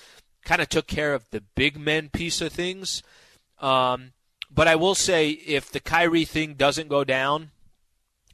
kind 0.43 0.62
of 0.62 0.69
took 0.69 0.88
care 0.88 1.13
of 1.13 1.29
the 1.31 1.43
big 1.55 1.79
men 1.79 2.10
piece 2.10 2.41
of 2.41 2.51
things. 2.51 3.03
Um, 3.60 4.13
but 4.51 4.67
I 4.67 4.75
will 4.75 4.96
say, 4.96 5.29
if 5.29 5.72
the 5.72 5.79
Kyrie 5.79 6.25
thing 6.25 6.55
doesn't 6.55 6.88
go 6.88 7.03
down, 7.03 7.51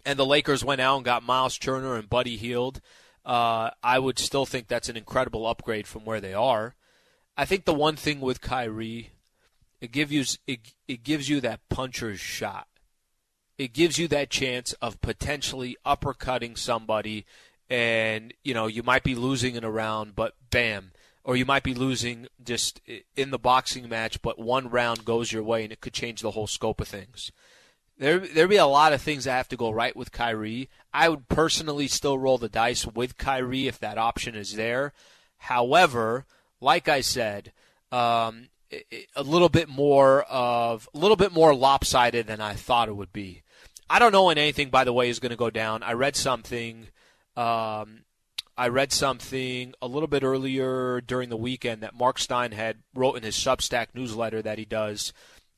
and 0.05 0.19
the 0.19 0.25
Lakers 0.25 0.63
went 0.63 0.81
out 0.81 0.97
and 0.97 1.05
got 1.05 1.23
Miles 1.23 1.57
Turner 1.57 1.95
and 1.95 2.09
Buddy 2.09 2.37
Hield, 2.37 2.79
uh, 3.25 3.71
I 3.83 3.99
would 3.99 4.19
still 4.19 4.45
think 4.45 4.67
that's 4.67 4.89
an 4.89 4.97
incredible 4.97 5.47
upgrade 5.47 5.87
from 5.87 6.05
where 6.05 6.21
they 6.21 6.33
are. 6.33 6.75
I 7.35 7.45
think 7.45 7.65
the 7.65 7.73
one 7.73 7.95
thing 7.95 8.21
with 8.21 8.39
Kyrie 8.39 9.11
it 9.81 9.91
gives 9.91 10.11
you 10.11 10.23
it, 10.47 10.73
it 10.87 11.03
gives 11.03 11.29
you 11.29 11.41
that 11.41 11.67
puncher's 11.69 12.19
shot. 12.19 12.67
It 13.57 13.73
gives 13.73 13.97
you 13.97 14.07
that 14.09 14.29
chance 14.29 14.73
of 14.73 15.01
potentially 15.01 15.77
uppercutting 15.85 16.57
somebody, 16.57 17.25
and 17.69 18.33
you 18.43 18.53
know 18.53 18.67
you 18.67 18.83
might 18.83 19.03
be 19.03 19.15
losing 19.15 19.55
in 19.55 19.63
a 19.63 19.71
round, 19.71 20.15
but 20.15 20.33
bam, 20.49 20.91
or 21.25 21.35
you 21.35 21.43
might 21.43 21.63
be 21.63 21.73
losing 21.73 22.27
just 22.41 22.79
in 23.17 23.31
the 23.31 23.39
boxing 23.39 23.89
match, 23.89 24.21
but 24.21 24.37
one 24.37 24.69
round 24.69 25.03
goes 25.03 25.31
your 25.31 25.43
way, 25.43 25.63
and 25.63 25.73
it 25.73 25.81
could 25.81 25.93
change 25.93 26.21
the 26.21 26.31
whole 26.31 26.45
scope 26.45 26.79
of 26.79 26.87
things. 26.87 27.31
There, 27.97 28.19
there'd 28.19 28.49
be 28.49 28.57
a 28.57 28.67
lot 28.67 28.93
of 28.93 29.01
things 29.01 29.23
that 29.23 29.31
have 29.31 29.47
to 29.49 29.57
go 29.57 29.71
right 29.71 29.95
with 29.95 30.11
Kyrie. 30.11 30.69
I 30.93 31.09
would 31.09 31.27
personally 31.27 31.87
still 31.87 32.19
roll 32.19 32.37
the 32.37 32.47
dice 32.47 32.85
with 32.85 33.17
Kyrie 33.17 33.67
if 33.67 33.79
that 33.79 33.97
option 33.97 34.35
is 34.35 34.53
there. 34.53 34.93
However, 35.37 36.25
like 36.61 36.87
I 36.87 37.01
said, 37.01 37.53
um, 37.91 38.49
a 39.15 39.23
little 39.23 39.49
bit 39.49 39.67
more 39.67 40.23
of 40.23 40.87
a 40.93 40.97
little 40.97 41.17
bit 41.17 41.31
more 41.31 41.55
lopsided 41.55 42.27
than 42.27 42.41
I 42.41 42.53
thought 42.53 42.89
it 42.89 42.95
would 42.95 43.13
be. 43.13 43.41
I 43.89 43.97
don't 43.97 44.11
know 44.11 44.25
when 44.25 44.37
anything, 44.37 44.69
by 44.69 44.83
the 44.83 44.93
way, 44.93 45.09
is 45.09 45.19
going 45.19 45.31
to 45.31 45.35
go 45.35 45.49
down. 45.49 45.81
I 45.81 45.93
read 45.93 46.15
something. 46.15 46.87
Um, 47.35 48.03
I 48.57 48.69
read 48.69 48.93
something 48.93 49.73
a 49.81 49.87
little 49.87 50.07
bit 50.07 50.23
earlier 50.23 51.01
during 51.01 51.29
the 51.29 51.37
weekend 51.37 51.83
that 51.83 51.93
Mark 51.93 52.17
Stein 52.19 52.53
had 52.53 52.77
wrote 52.93 53.15
in 53.15 53.23
his 53.23 53.35
Substack 53.35 53.87
newsletter 53.93 54.41
that 54.41 54.57
he 54.57 54.65
does. 54.65 55.11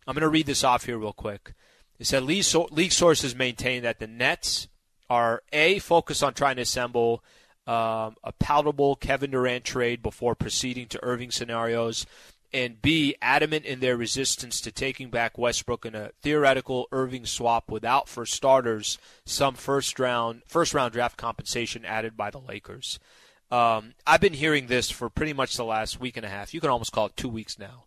I'm 0.08 0.16
going 0.16 0.22
to 0.22 0.30
read 0.30 0.48
this 0.48 0.64
off 0.64 0.86
here 0.86 0.98
real 0.98 1.14
quick. 1.14 1.54
He 1.98 2.04
said 2.04 2.24
league 2.24 2.92
sources 2.92 3.36
maintain 3.36 3.84
that 3.84 4.00
the 4.00 4.08
Nets 4.08 4.68
are 5.10 5.44
a 5.54 5.80
focused 5.80 6.24
on 6.24 6.34
trying 6.34 6.56
to 6.56 6.64
assemble 6.64 7.24
um, 7.68 8.16
a 8.24 8.32
palatable 8.40 8.96
Kevin 8.96 9.32
Durant 9.32 9.64
trade 9.64 10.02
before 10.02 10.36
proceeding 10.36 10.88
to 10.88 11.04
Irving 11.04 11.32
scenarios, 11.32 12.06
and 12.54 12.82
B 12.82 13.16
adamant 13.22 13.66
in 13.66 13.80
their 13.80 13.98
resistance 13.98 14.62
to 14.62 14.72
taking 14.72 15.10
back 15.10 15.38
Westbrook 15.38 15.86
in 15.86 15.96
a 15.96 16.12
theoretical 16.22 16.88
Irving 16.92 17.26
swap 17.26 17.70
without, 17.70 18.08
for 18.08 18.26
starters, 18.26 18.98
some 19.26 19.56
first 19.56 20.00
round 20.00 20.44
first 20.48 20.74
round 20.74 20.94
draft 20.94 21.18
compensation 21.18 21.86
added 21.86 22.16
by 22.16 22.30
the 22.30 22.40
Lakers. 22.40 23.00
Um, 23.50 23.94
I've 24.06 24.22
been 24.22 24.34
hearing 24.34 24.68
this 24.68 24.90
for 24.90 25.10
pretty 25.10 25.34
much 25.34 25.56
the 25.56 25.66
last 25.66 26.00
week 26.00 26.18
and 26.18 26.26
a 26.26 26.30
half. 26.30 26.54
You 26.54 26.62
can 26.62 26.70
almost 26.70 26.92
call 26.92 27.08
it 27.08 27.18
two 27.18 27.30
weeks 27.30 27.58
now. 27.58 27.86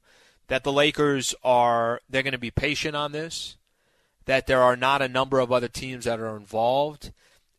That 0.49 0.64
the 0.64 0.73
Lakers 0.73 1.35
are 1.45 2.00
they're 2.09 2.23
going 2.23 2.33
to 2.33 2.38
be 2.38 2.50
patient 2.50 2.97
on 2.97 3.12
this 3.12 3.57
that 4.31 4.47
there 4.47 4.62
are 4.62 4.76
not 4.76 5.02
a 5.02 5.09
number 5.09 5.40
of 5.40 5.50
other 5.50 5.67
teams 5.67 6.05
that 6.05 6.21
are 6.21 6.37
involved, 6.37 7.12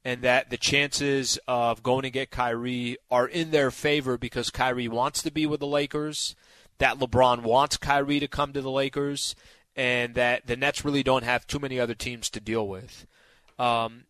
and 0.05 0.22
that 0.22 0.50
the 0.50 0.58
chances 0.58 1.38
of 1.48 1.84
going 1.84 2.03
to 2.03 2.10
get 2.10 2.31
Kyrie 2.31 2.98
are 3.10 3.27
in 3.27 3.51
their 3.51 3.72
favor 3.72 4.17
because 4.17 4.50
Kyrie 4.50 4.88
wants 4.88 5.22
to 5.24 5.31
be 5.31 5.46
with 5.46 5.60
the 5.60 5.67
Lakers, 5.67 6.36
that 6.81 6.97
LeBron 6.97 7.43
wants 7.43 7.77
Kyrie 7.77 8.19
to 8.19 8.27
come 8.27 8.53
to 8.53 8.61
the 8.61 8.71
Lakers, 8.71 9.35
and 9.75 10.15
that 10.15 10.47
the 10.47 10.57
Nets 10.57 10.83
really 10.83 11.03
don't 11.03 11.23
have 11.23 11.45
too 11.45 11.59
many 11.59 11.79
other 11.79 11.93
teams 11.93 12.27
to 12.31 12.39
deal 12.39 12.67
with. 12.67 13.05
Um, 13.59 14.05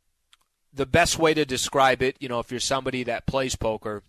the 0.73 0.85
best 0.85 1.19
way 1.19 1.33
to 1.33 1.43
describe 1.43 2.01
it, 2.01 2.15
you 2.21 2.29
know, 2.29 2.39
if 2.39 2.49
you're 2.49 2.61
somebody 2.61 3.03
that 3.03 3.25
plays 3.25 3.57
poker, 3.57 4.03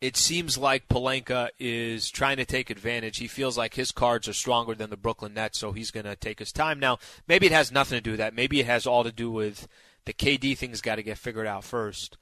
it 0.00 0.16
seems 0.16 0.56
like 0.56 0.88
Pelinka 0.88 1.50
is 1.58 2.10
trying 2.10 2.38
to 2.38 2.46
take 2.46 2.70
advantage. 2.70 3.18
He 3.18 3.26
feels 3.26 3.58
like 3.58 3.74
his 3.74 3.92
cards 3.92 4.26
are 4.26 4.32
stronger 4.32 4.74
than 4.74 4.88
the 4.88 4.96
Brooklyn 4.96 5.34
Nets, 5.34 5.58
so 5.58 5.72
he's 5.72 5.90
going 5.90 6.06
to 6.06 6.16
take 6.16 6.38
his 6.38 6.50
time. 6.50 6.80
Now, 6.80 6.98
maybe 7.26 7.44
it 7.44 7.52
has 7.52 7.70
nothing 7.70 7.98
to 7.98 8.02
do 8.02 8.12
with 8.12 8.20
that. 8.20 8.32
Maybe 8.32 8.58
it 8.60 8.66
has 8.66 8.86
all 8.86 9.04
to 9.04 9.12
do 9.12 9.30
with 9.30 9.68
the 10.06 10.14
KD 10.14 10.56
thing's 10.56 10.80
got 10.80 10.94
to 10.96 11.02
get 11.02 11.18
figured 11.18 11.46
out 11.46 11.62
first. 11.62 12.16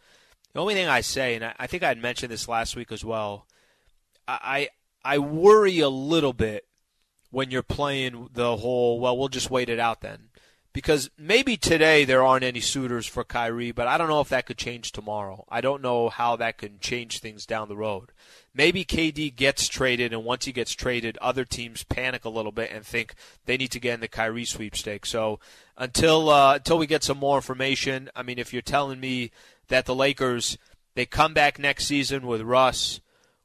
The 0.52 0.60
only 0.60 0.74
thing 0.74 0.88
I 0.88 1.00
say, 1.00 1.36
and 1.36 1.54
I 1.60 1.68
think 1.68 1.84
I 1.84 1.88
had 1.88 2.02
mentioned 2.02 2.32
this 2.32 2.48
last 2.48 2.74
week 2.74 2.90
as 2.90 3.04
well, 3.04 3.46
I 4.26 4.70
I 5.06 5.18
worry 5.18 5.78
a 5.78 5.88
little 5.88 6.32
bit 6.32 6.66
when 7.30 7.52
you're 7.52 7.62
playing 7.62 8.30
the 8.32 8.56
whole 8.56 8.98
well, 8.98 9.16
we'll 9.16 9.28
just 9.28 9.50
wait 9.50 9.68
it 9.68 9.78
out 9.78 10.00
then 10.00 10.30
because 10.72 11.08
maybe 11.16 11.56
today 11.56 12.04
there 12.04 12.22
aren't 12.22 12.44
any 12.44 12.60
suitors 12.60 13.06
for 13.06 13.24
Kyrie, 13.24 13.70
but 13.70 13.86
I 13.86 13.96
don't 13.96 14.08
know 14.10 14.20
if 14.20 14.28
that 14.28 14.44
could 14.44 14.58
change 14.58 14.92
tomorrow. 14.92 15.46
I 15.48 15.62
don't 15.62 15.80
know 15.80 16.10
how 16.10 16.36
that 16.36 16.58
can 16.58 16.80
change 16.80 17.20
things 17.20 17.46
down 17.46 17.68
the 17.68 17.76
road. 17.76 18.10
Maybe 18.52 18.84
KD 18.84 19.34
gets 19.34 19.68
traded, 19.68 20.12
and 20.12 20.24
once 20.24 20.44
he 20.44 20.52
gets 20.52 20.72
traded, 20.72 21.16
other 21.18 21.46
teams 21.46 21.84
panic 21.84 22.26
a 22.26 22.28
little 22.28 22.52
bit 22.52 22.72
and 22.72 22.84
think 22.84 23.14
they 23.46 23.56
need 23.56 23.70
to 23.70 23.80
get 23.80 23.94
in 23.94 24.00
the 24.00 24.08
Kyrie 24.08 24.44
sweepstakes. 24.44 25.08
So 25.08 25.40
until 25.78 26.28
uh, 26.28 26.56
until 26.56 26.78
we 26.78 26.86
get 26.86 27.04
some 27.04 27.18
more 27.18 27.38
information, 27.38 28.10
I 28.14 28.22
mean, 28.22 28.38
if 28.38 28.52
you're 28.52 28.60
telling 28.60 28.98
me 28.98 29.30
that 29.68 29.86
the 29.86 29.94
Lakers 29.94 30.58
they 30.94 31.06
come 31.06 31.32
back 31.32 31.58
next 31.58 31.86
season 31.86 32.26
with 32.26 32.42
Russ, 32.42 33.00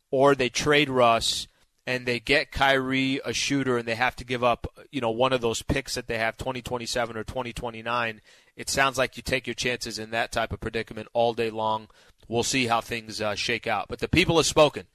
or 0.10 0.34
they 0.36 0.50
trade 0.50 0.89
Russ 0.89 1.48
and 1.88 2.06
they 2.06 2.20
get 2.20 2.52
Kyrie 2.52 3.20
a 3.26 3.34
shooter 3.34 3.78
and 3.78 3.88
they 3.88 3.96
have 3.96 4.16
to 4.18 4.24
give 4.24 4.44
up, 4.44 4.68
you 4.92 5.02
know, 5.02 5.10
one 5.10 5.34
of 5.34 5.42
those 5.42 5.62
picks 5.62 5.96
that 5.96 6.08
they 6.08 6.18
have 6.18 6.38
2027 6.38 7.18
or 7.18 7.24
2029, 7.24 8.22
it 8.56 8.70
sounds 8.70 8.98
like 8.98 9.18
you 9.18 9.24
take 9.24 9.48
your 9.48 9.54
chances 9.54 9.98
in 9.98 10.12
that 10.12 10.32
type 10.32 10.54
of 10.54 10.60
predicament 10.60 11.08
all 11.14 11.34
day 11.34 11.50
long. 11.50 11.88
We'll 12.28 12.44
see 12.44 12.68
how 12.68 12.82
things 12.82 13.20
uh, 13.20 13.36
shake 13.36 13.68
out. 13.68 13.88
But 13.90 14.00
the 14.00 14.08
people 14.08 14.38
have 14.38 14.46
spoken. 14.46 14.86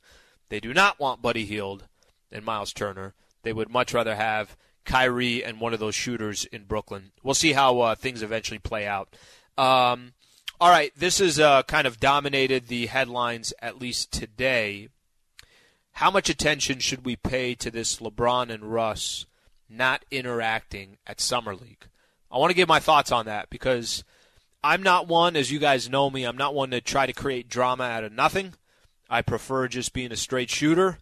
They 0.49 0.61
do 0.61 0.73
not 0.73 1.00
want 1.00 1.23
Buddy 1.23 1.45
Hield 1.45 1.85
and 2.31 2.45
Miles 2.45 2.73
Turner. 2.73 3.14
They 3.43 3.52
would 3.52 3.69
much 3.69 3.93
rather 3.93 4.14
have 4.14 4.57
Kyrie 4.85 5.45
and 5.45 5.61
one 5.61 5.75
of 5.75 5.81
those 5.81 5.95
shooters 5.95 6.45
in 6.45 6.64
Brooklyn. 6.64 7.11
We'll 7.23 7.35
see 7.35 7.52
how 7.52 7.81
uh, 7.81 7.95
things 7.97 8.23
eventually 8.23 8.61
play 8.61 8.87
out. 8.87 9.14
Um, 9.59 10.12
all 10.61 10.71
right, 10.71 10.93
this 10.97 11.19
has 11.19 11.40
uh, 11.40 11.64
kind 11.64 11.87
of 11.87 12.00
dominated 12.00 12.69
the 12.69 12.87
headlines 12.87 13.52
at 13.61 13.81
least 13.81 14.12
today 14.12 14.88
how 15.97 16.11
much 16.11 16.29
attention 16.29 16.79
should 16.79 17.07
we 17.07 17.17
pay 17.17 17.55
to 17.55 17.71
this 17.71 17.97
LeBron 18.00 18.50
and 18.50 18.71
Russ 18.71 19.25
not 19.67 20.05
interacting 20.11 20.99
at 21.07 21.23
Summer 21.23 21.55
League? 21.55 21.87
I 22.31 22.37
want 22.37 22.50
to 22.50 22.57
give 22.57 22.69
my 22.69 22.81
thoughts 22.81 23.11
on 23.11 23.25
that 23.25 23.49
because 23.49 24.05
I'm 24.62 24.83
not 24.83 25.09
one, 25.09 25.37
as 25.37 25.50
you 25.50 25.59
guys 25.59 25.88
know 25.88 26.11
me, 26.11 26.25
I'm 26.25 26.37
not 26.37 26.55
one 26.55 26.71
to 26.73 26.83
try 26.83 27.07
to 27.07 27.15
create 27.15 27.49
drama 27.49 27.85
out 27.85 28.05
of 28.05 28.12
nothing. 28.12 28.53
I 29.09 29.23
prefer 29.23 29.69
just 29.69 29.95
being 29.95 30.12
a 30.12 30.17
straight 30.17 30.50
shooter. 30.50 30.99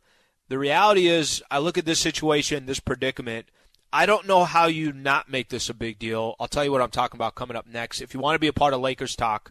The 0.49 0.59
reality 0.59 1.09
is, 1.09 1.43
I 1.51 1.59
look 1.59 1.77
at 1.77 1.87
this 1.87 1.99
situation, 1.99 2.67
this 2.67 2.79
predicament. 2.79 3.47
I 3.93 4.07
don't 4.07 4.29
know 4.29 4.45
how 4.45 4.67
you 4.67 4.93
not 4.93 5.29
make 5.29 5.49
this 5.49 5.69
a 5.69 5.75
big 5.75 5.99
deal. 5.99 6.37
I'll 6.39 6.47
tell 6.47 6.65
you 6.65 6.71
what 6.71 6.83
I'm 6.83 6.91
talking 6.91 7.19
about 7.19 7.35
coming 7.35 7.57
up 7.57 7.67
next. 7.67 8.01
If 8.01 8.15
you 8.15 8.21
want 8.21 8.37
to 8.37 8.41
be 8.41 8.47
a 8.47 8.53
part 8.53 8.73
of 8.73 8.81
Lakers 8.81 9.17
Talk, 9.17 9.51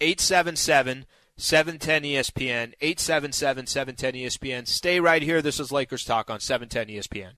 877- 0.00 1.04
710 1.36 2.02
ESPN, 2.04 2.74
877 2.80 3.66
710 3.66 4.12
ESPN. 4.14 4.68
Stay 4.68 5.00
right 5.00 5.22
here. 5.22 5.42
This 5.42 5.58
is 5.58 5.72
Lakers 5.72 6.04
Talk 6.04 6.30
on 6.30 6.38
710 6.38 6.94
ESPN. 6.94 7.32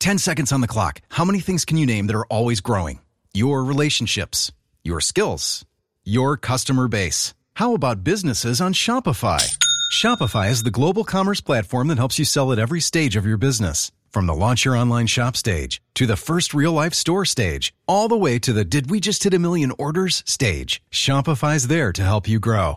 10 0.00 0.18
seconds 0.18 0.50
on 0.50 0.60
the 0.60 0.66
clock. 0.66 1.00
How 1.10 1.24
many 1.24 1.38
things 1.38 1.64
can 1.64 1.76
you 1.76 1.86
name 1.86 2.08
that 2.08 2.16
are 2.16 2.26
always 2.26 2.60
growing? 2.60 2.98
Your 3.32 3.62
relationships, 3.62 4.50
your 4.82 5.00
skills, 5.00 5.64
your 6.02 6.36
customer 6.36 6.88
base. 6.88 7.34
How 7.54 7.74
about 7.74 8.02
businesses 8.02 8.60
on 8.60 8.72
Shopify? 8.72 9.56
Shopify 9.92 10.50
is 10.50 10.64
the 10.64 10.72
global 10.72 11.04
commerce 11.04 11.40
platform 11.40 11.86
that 11.88 11.98
helps 11.98 12.18
you 12.18 12.24
sell 12.24 12.50
at 12.50 12.58
every 12.58 12.80
stage 12.80 13.14
of 13.14 13.24
your 13.24 13.36
business. 13.36 13.92
From 14.10 14.26
the 14.26 14.34
launch 14.34 14.64
your 14.64 14.76
online 14.76 15.06
shop 15.06 15.36
stage 15.36 15.80
to 15.94 16.06
the 16.06 16.16
first 16.16 16.52
real 16.52 16.72
life 16.72 16.94
store 16.94 17.24
stage, 17.24 17.72
all 17.86 18.08
the 18.08 18.18
way 18.18 18.38
to 18.40 18.52
the 18.52 18.64
did 18.64 18.90
we 18.90 18.98
just 18.98 19.22
hit 19.22 19.32
a 19.32 19.38
million 19.38 19.72
orders 19.78 20.24
stage. 20.26 20.82
Shopify's 20.90 21.68
there 21.68 21.92
to 21.92 22.02
help 22.02 22.28
you 22.28 22.40
grow. 22.40 22.76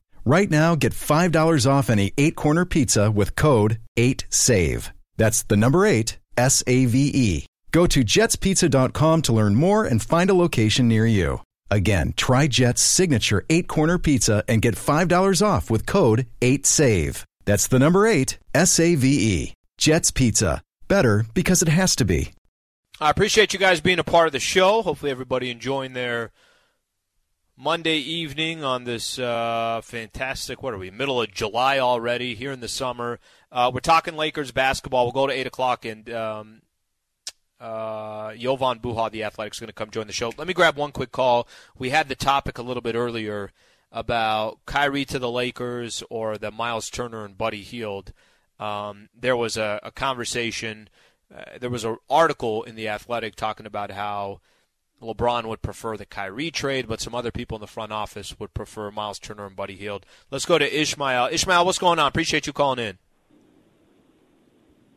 Right 0.25 0.49
now, 0.51 0.75
get 0.75 0.93
$5 0.93 1.69
off 1.69 1.89
any 1.89 2.13
eight 2.17 2.35
corner 2.35 2.65
pizza 2.65 3.09
with 3.09 3.35
code 3.35 3.79
8SAVE. 3.97 4.91
That's 5.17 5.43
the 5.43 5.57
number 5.57 5.85
eight, 5.85 6.19
S 6.37 6.63
A 6.67 6.85
V 6.85 7.11
E. 7.13 7.45
Go 7.71 7.87
to 7.87 8.01
jetspizza.com 8.01 9.21
to 9.23 9.33
learn 9.33 9.55
more 9.55 9.85
and 9.85 10.01
find 10.01 10.29
a 10.29 10.33
location 10.35 10.87
near 10.87 11.05
you. 11.07 11.41
Again, 11.69 12.13
try 12.17 12.47
Jet's 12.47 12.81
signature 12.81 13.45
eight 13.49 13.67
corner 13.67 13.97
pizza 13.97 14.43
and 14.47 14.61
get 14.61 14.75
$5 14.75 15.41
off 15.45 15.69
with 15.71 15.85
code 15.85 16.27
8SAVE. 16.41 17.23
That's 17.45 17.67
the 17.67 17.79
number 17.79 18.05
eight, 18.05 18.37
S 18.53 18.79
A 18.79 18.95
V 18.95 19.07
E. 19.07 19.53
Jet's 19.77 20.11
Pizza. 20.11 20.61
Better 20.87 21.25
because 21.33 21.61
it 21.63 21.67
has 21.69 21.95
to 21.95 22.05
be. 22.05 22.33
I 22.99 23.09
appreciate 23.09 23.53
you 23.53 23.59
guys 23.59 23.81
being 23.81 23.97
a 23.97 24.03
part 24.03 24.27
of 24.27 24.33
the 24.33 24.39
show. 24.39 24.83
Hopefully, 24.83 25.09
everybody 25.09 25.49
enjoying 25.49 25.93
their 25.93 26.31
Monday 27.63 27.97
evening 27.97 28.63
on 28.63 28.85
this 28.85 29.19
uh, 29.19 29.81
fantastic, 29.83 30.63
what 30.63 30.73
are 30.73 30.79
we, 30.79 30.89
middle 30.89 31.21
of 31.21 31.31
July 31.31 31.77
already, 31.77 32.33
here 32.33 32.51
in 32.51 32.59
the 32.59 32.67
summer. 32.67 33.19
Uh, 33.51 33.69
we're 33.71 33.81
talking 33.81 34.17
Lakers 34.17 34.51
basketball. 34.51 35.05
We'll 35.05 35.11
go 35.11 35.27
to 35.27 35.33
8 35.33 35.45
o'clock, 35.45 35.85
and 35.85 36.09
um, 36.09 36.61
uh, 37.59 38.31
Buha, 38.31 39.11
the 39.11 39.23
athletic, 39.23 39.53
is 39.53 39.59
going 39.59 39.67
to 39.67 39.73
come 39.73 39.91
join 39.91 40.07
the 40.07 40.11
show. 40.11 40.33
Let 40.35 40.47
me 40.47 40.55
grab 40.55 40.75
one 40.75 40.91
quick 40.91 41.11
call. 41.11 41.47
We 41.77 41.91
had 41.91 42.09
the 42.09 42.15
topic 42.15 42.57
a 42.57 42.63
little 42.63 42.81
bit 42.81 42.95
earlier 42.95 43.51
about 43.91 44.65
Kyrie 44.65 45.05
to 45.05 45.19
the 45.19 45.29
Lakers 45.29 46.01
or 46.09 46.39
the 46.39 46.49
Miles 46.49 46.89
Turner 46.89 47.23
and 47.23 47.37
Buddy 47.37 47.61
Hield. 47.61 48.11
Um, 48.59 49.09
there 49.15 49.37
was 49.37 49.55
a, 49.55 49.79
a 49.83 49.91
conversation. 49.91 50.89
Uh, 51.31 51.59
there 51.59 51.69
was 51.69 51.85
an 51.85 51.97
article 52.09 52.63
in 52.63 52.73
the 52.73 52.87
Athletic 52.87 53.35
talking 53.35 53.67
about 53.67 53.91
how 53.91 54.41
LeBron 55.01 55.45
would 55.45 55.61
prefer 55.61 55.97
the 55.97 56.05
Kyrie 56.05 56.51
trade, 56.51 56.87
but 56.87 57.01
some 57.01 57.15
other 57.15 57.31
people 57.31 57.57
in 57.57 57.61
the 57.61 57.67
front 57.67 57.91
office 57.91 58.39
would 58.39 58.53
prefer 58.53 58.91
Miles 58.91 59.19
Turner 59.19 59.45
and 59.45 59.55
Buddy 59.55 59.75
Hield. 59.75 60.05
Let's 60.29 60.45
go 60.45 60.57
to 60.57 60.81
Ishmael. 60.81 61.29
Ishmael, 61.31 61.65
what's 61.65 61.79
going 61.79 61.99
on? 61.99 62.07
Appreciate 62.07 62.47
you 62.47 62.53
calling 62.53 62.79
in. 62.79 62.97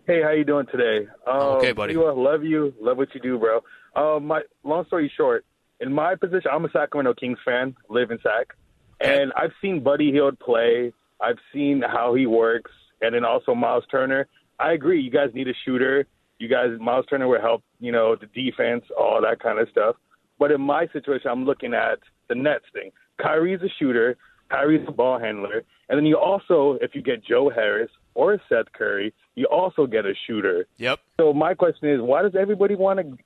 Hey, 0.07 0.23
how 0.23 0.33
you 0.33 0.45
doing 0.45 0.67
today? 0.71 1.09
Um, 1.27 1.41
okay, 1.57 1.73
buddy. 1.73 1.95
You, 1.95 2.13
love 2.13 2.45
you. 2.45 2.75
Love 2.79 2.99
what 2.99 3.15
you 3.15 3.21
do, 3.21 3.39
bro. 3.39 3.63
Um, 3.97 4.27
my 4.27 4.43
long 4.63 4.85
story 4.87 5.11
short, 5.17 5.47
in 5.81 5.93
my 5.93 6.15
position, 6.15 6.51
I'm 6.53 6.65
a 6.65 6.71
Sacramento 6.71 7.15
Kings 7.15 7.39
fan. 7.43 7.75
Live 7.89 8.11
in 8.11 8.19
Sac, 8.23 8.55
and 9.01 9.33
I've 9.35 9.53
seen 9.63 9.83
Buddy 9.83 10.13
Hield 10.13 10.39
play. 10.39 10.93
I've 11.21 11.39
seen 11.55 11.81
how 11.81 12.15
he 12.15 12.27
works, 12.27 12.71
and 13.01 13.15
then 13.15 13.25
also 13.25 13.55
Miles 13.55 13.85
Turner. 13.91 14.29
I 14.59 14.73
agree. 14.73 15.01
You 15.01 15.11
guys 15.11 15.31
need 15.33 15.49
a 15.49 15.55
shooter. 15.65 16.07
You 16.39 16.49
guys, 16.49 16.71
Miles 16.81 17.07
Turner 17.07 17.29
would 17.29 17.41
help. 17.41 17.63
You 17.81 17.93
know, 17.93 18.17
the 18.17 18.27
defense, 18.27 18.85
all 18.99 19.21
that 19.23 19.41
kind 19.41 19.59
of 19.59 19.69
stuff. 19.71 19.97
But 20.39 20.51
in 20.51 20.61
my 20.61 20.89
situation, 20.93 21.31
I'm 21.31 21.45
looking 21.45 21.75
at 21.75 21.99
the 22.29 22.35
Nets 22.35 22.65
thing. 22.73 22.91
Kyrie's 23.21 23.61
a 23.63 23.69
shooter. 23.79 24.17
Kyrie's 24.51 24.85
a 24.89 24.93
ball 24.93 25.19
handler. 25.19 25.65
And 25.89 25.99
then 25.99 26.07
you 26.07 26.19
also, 26.19 26.79
if 26.81 26.95
you 26.95 27.03
get 27.03 27.25
Joe 27.25 27.51
Harris 27.55 27.91
or 28.15 28.41
Seth 28.49 28.73
Curry, 28.73 29.13
you 29.35 29.47
also 29.47 29.87
get 29.87 30.07
a 30.07 30.15
shooter. 30.27 30.67
Yep. 30.79 31.01
So 31.21 31.33
my 31.33 31.55
question 31.55 31.91
is, 31.91 32.01
why 32.01 32.23
does 32.23 32.35
everybody 32.39 32.75
want 32.75 33.01
to 33.01 33.17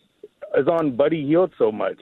is 0.58 0.66
on 0.66 0.96
Buddy 0.96 1.26
Hield 1.26 1.52
so 1.58 1.70
much? 1.70 2.00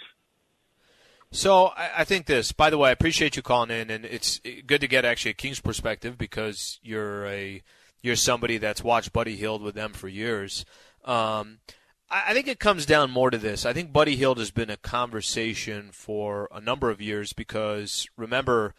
So 1.32 1.72
I, 1.76 2.04
think 2.04 2.26
this. 2.26 2.52
By 2.52 2.70
the 2.70 2.78
way, 2.78 2.88
I 2.88 2.92
appreciate 2.92 3.36
you 3.36 3.42
calling 3.42 3.70
in, 3.70 3.90
and 3.90 4.04
it's 4.04 4.40
good 4.66 4.80
to 4.80 4.88
get 4.88 5.04
actually 5.04 5.32
a 5.32 5.34
King's 5.34 5.60
perspective 5.60 6.16
because 6.16 6.78
you're 6.82 7.26
a 7.26 7.62
you're 8.00 8.16
somebody 8.16 8.58
that's 8.58 8.84
watched 8.84 9.12
Buddy 9.12 9.36
Hield 9.36 9.60
with 9.60 9.74
them 9.74 9.92
for 9.92 10.08
years. 10.08 10.64
Um, 11.06 11.60
I 12.08 12.34
think 12.34 12.46
it 12.46 12.60
comes 12.60 12.86
down 12.86 13.10
more 13.10 13.30
to 13.30 13.38
this. 13.38 13.66
I 13.66 13.72
think 13.72 13.92
Buddy 13.92 14.16
Hield 14.16 14.38
has 14.38 14.50
been 14.50 14.70
a 14.70 14.76
conversation 14.76 15.90
for 15.92 16.48
a 16.52 16.60
number 16.60 16.90
of 16.90 17.00
years 17.00 17.32
because 17.32 18.06
remember 18.16 18.74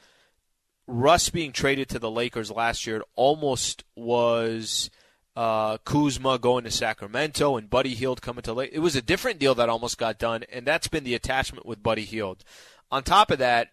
Russ 0.87 1.29
being 1.29 1.51
traded 1.51 1.89
to 1.89 1.99
the 1.99 2.11
Lakers 2.11 2.49
last 2.49 2.87
year, 2.87 2.97
it 2.97 3.07
almost 3.15 3.83
was 3.95 4.89
uh, 5.35 5.77
Kuzma 5.79 6.39
going 6.39 6.63
to 6.63 6.71
Sacramento 6.71 7.57
and 7.57 7.69
Buddy 7.69 7.93
Hield 7.93 8.21
coming 8.21 8.43
to 8.43 8.53
Lake. 8.53 8.71
It 8.71 8.79
was 8.79 8.95
a 8.95 9.01
different 9.01 9.39
deal 9.39 9.55
that 9.55 9.69
almost 9.69 9.97
got 9.97 10.17
done, 10.17 10.43
and 10.51 10.65
that's 10.65 10.87
been 10.87 11.03
the 11.03 11.15
attachment 11.15 11.65
with 11.65 11.83
Buddy 11.83 12.05
Hield. 12.05 12.45
On 12.89 13.03
top 13.03 13.29
of 13.29 13.39
that, 13.39 13.69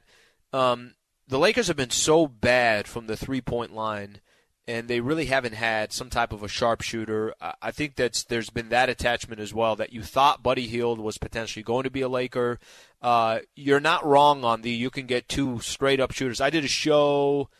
um, 0.52 0.94
the 1.28 1.38
Lakers 1.38 1.68
have 1.68 1.76
been 1.76 1.90
so 1.90 2.26
bad 2.26 2.88
from 2.88 3.06
the 3.06 3.16
three 3.16 3.40
point 3.40 3.72
line 3.72 4.18
and 4.66 4.88
they 4.88 5.00
really 5.00 5.26
haven't 5.26 5.54
had 5.54 5.92
some 5.92 6.08
type 6.08 6.32
of 6.32 6.42
a 6.42 6.48
sharpshooter. 6.48 7.34
I 7.60 7.70
think 7.70 7.96
that's 7.96 8.24
there's 8.24 8.50
been 8.50 8.70
that 8.70 8.88
attachment 8.88 9.40
as 9.40 9.52
well 9.52 9.76
that 9.76 9.92
you 9.92 10.02
thought 10.02 10.42
Buddy 10.42 10.66
Hield 10.66 10.98
was 10.98 11.18
potentially 11.18 11.62
going 11.62 11.84
to 11.84 11.90
be 11.90 12.00
a 12.00 12.08
Laker. 12.08 12.58
Uh, 13.02 13.40
you're 13.54 13.80
not 13.80 14.06
wrong 14.06 14.44
on 14.44 14.62
the 14.62 14.70
you 14.70 14.90
can 14.90 15.06
get 15.06 15.28
two 15.28 15.60
straight 15.60 16.00
up 16.00 16.12
shooters. 16.12 16.40
I 16.40 16.50
did 16.50 16.64
a 16.64 16.68
show. 16.68 17.50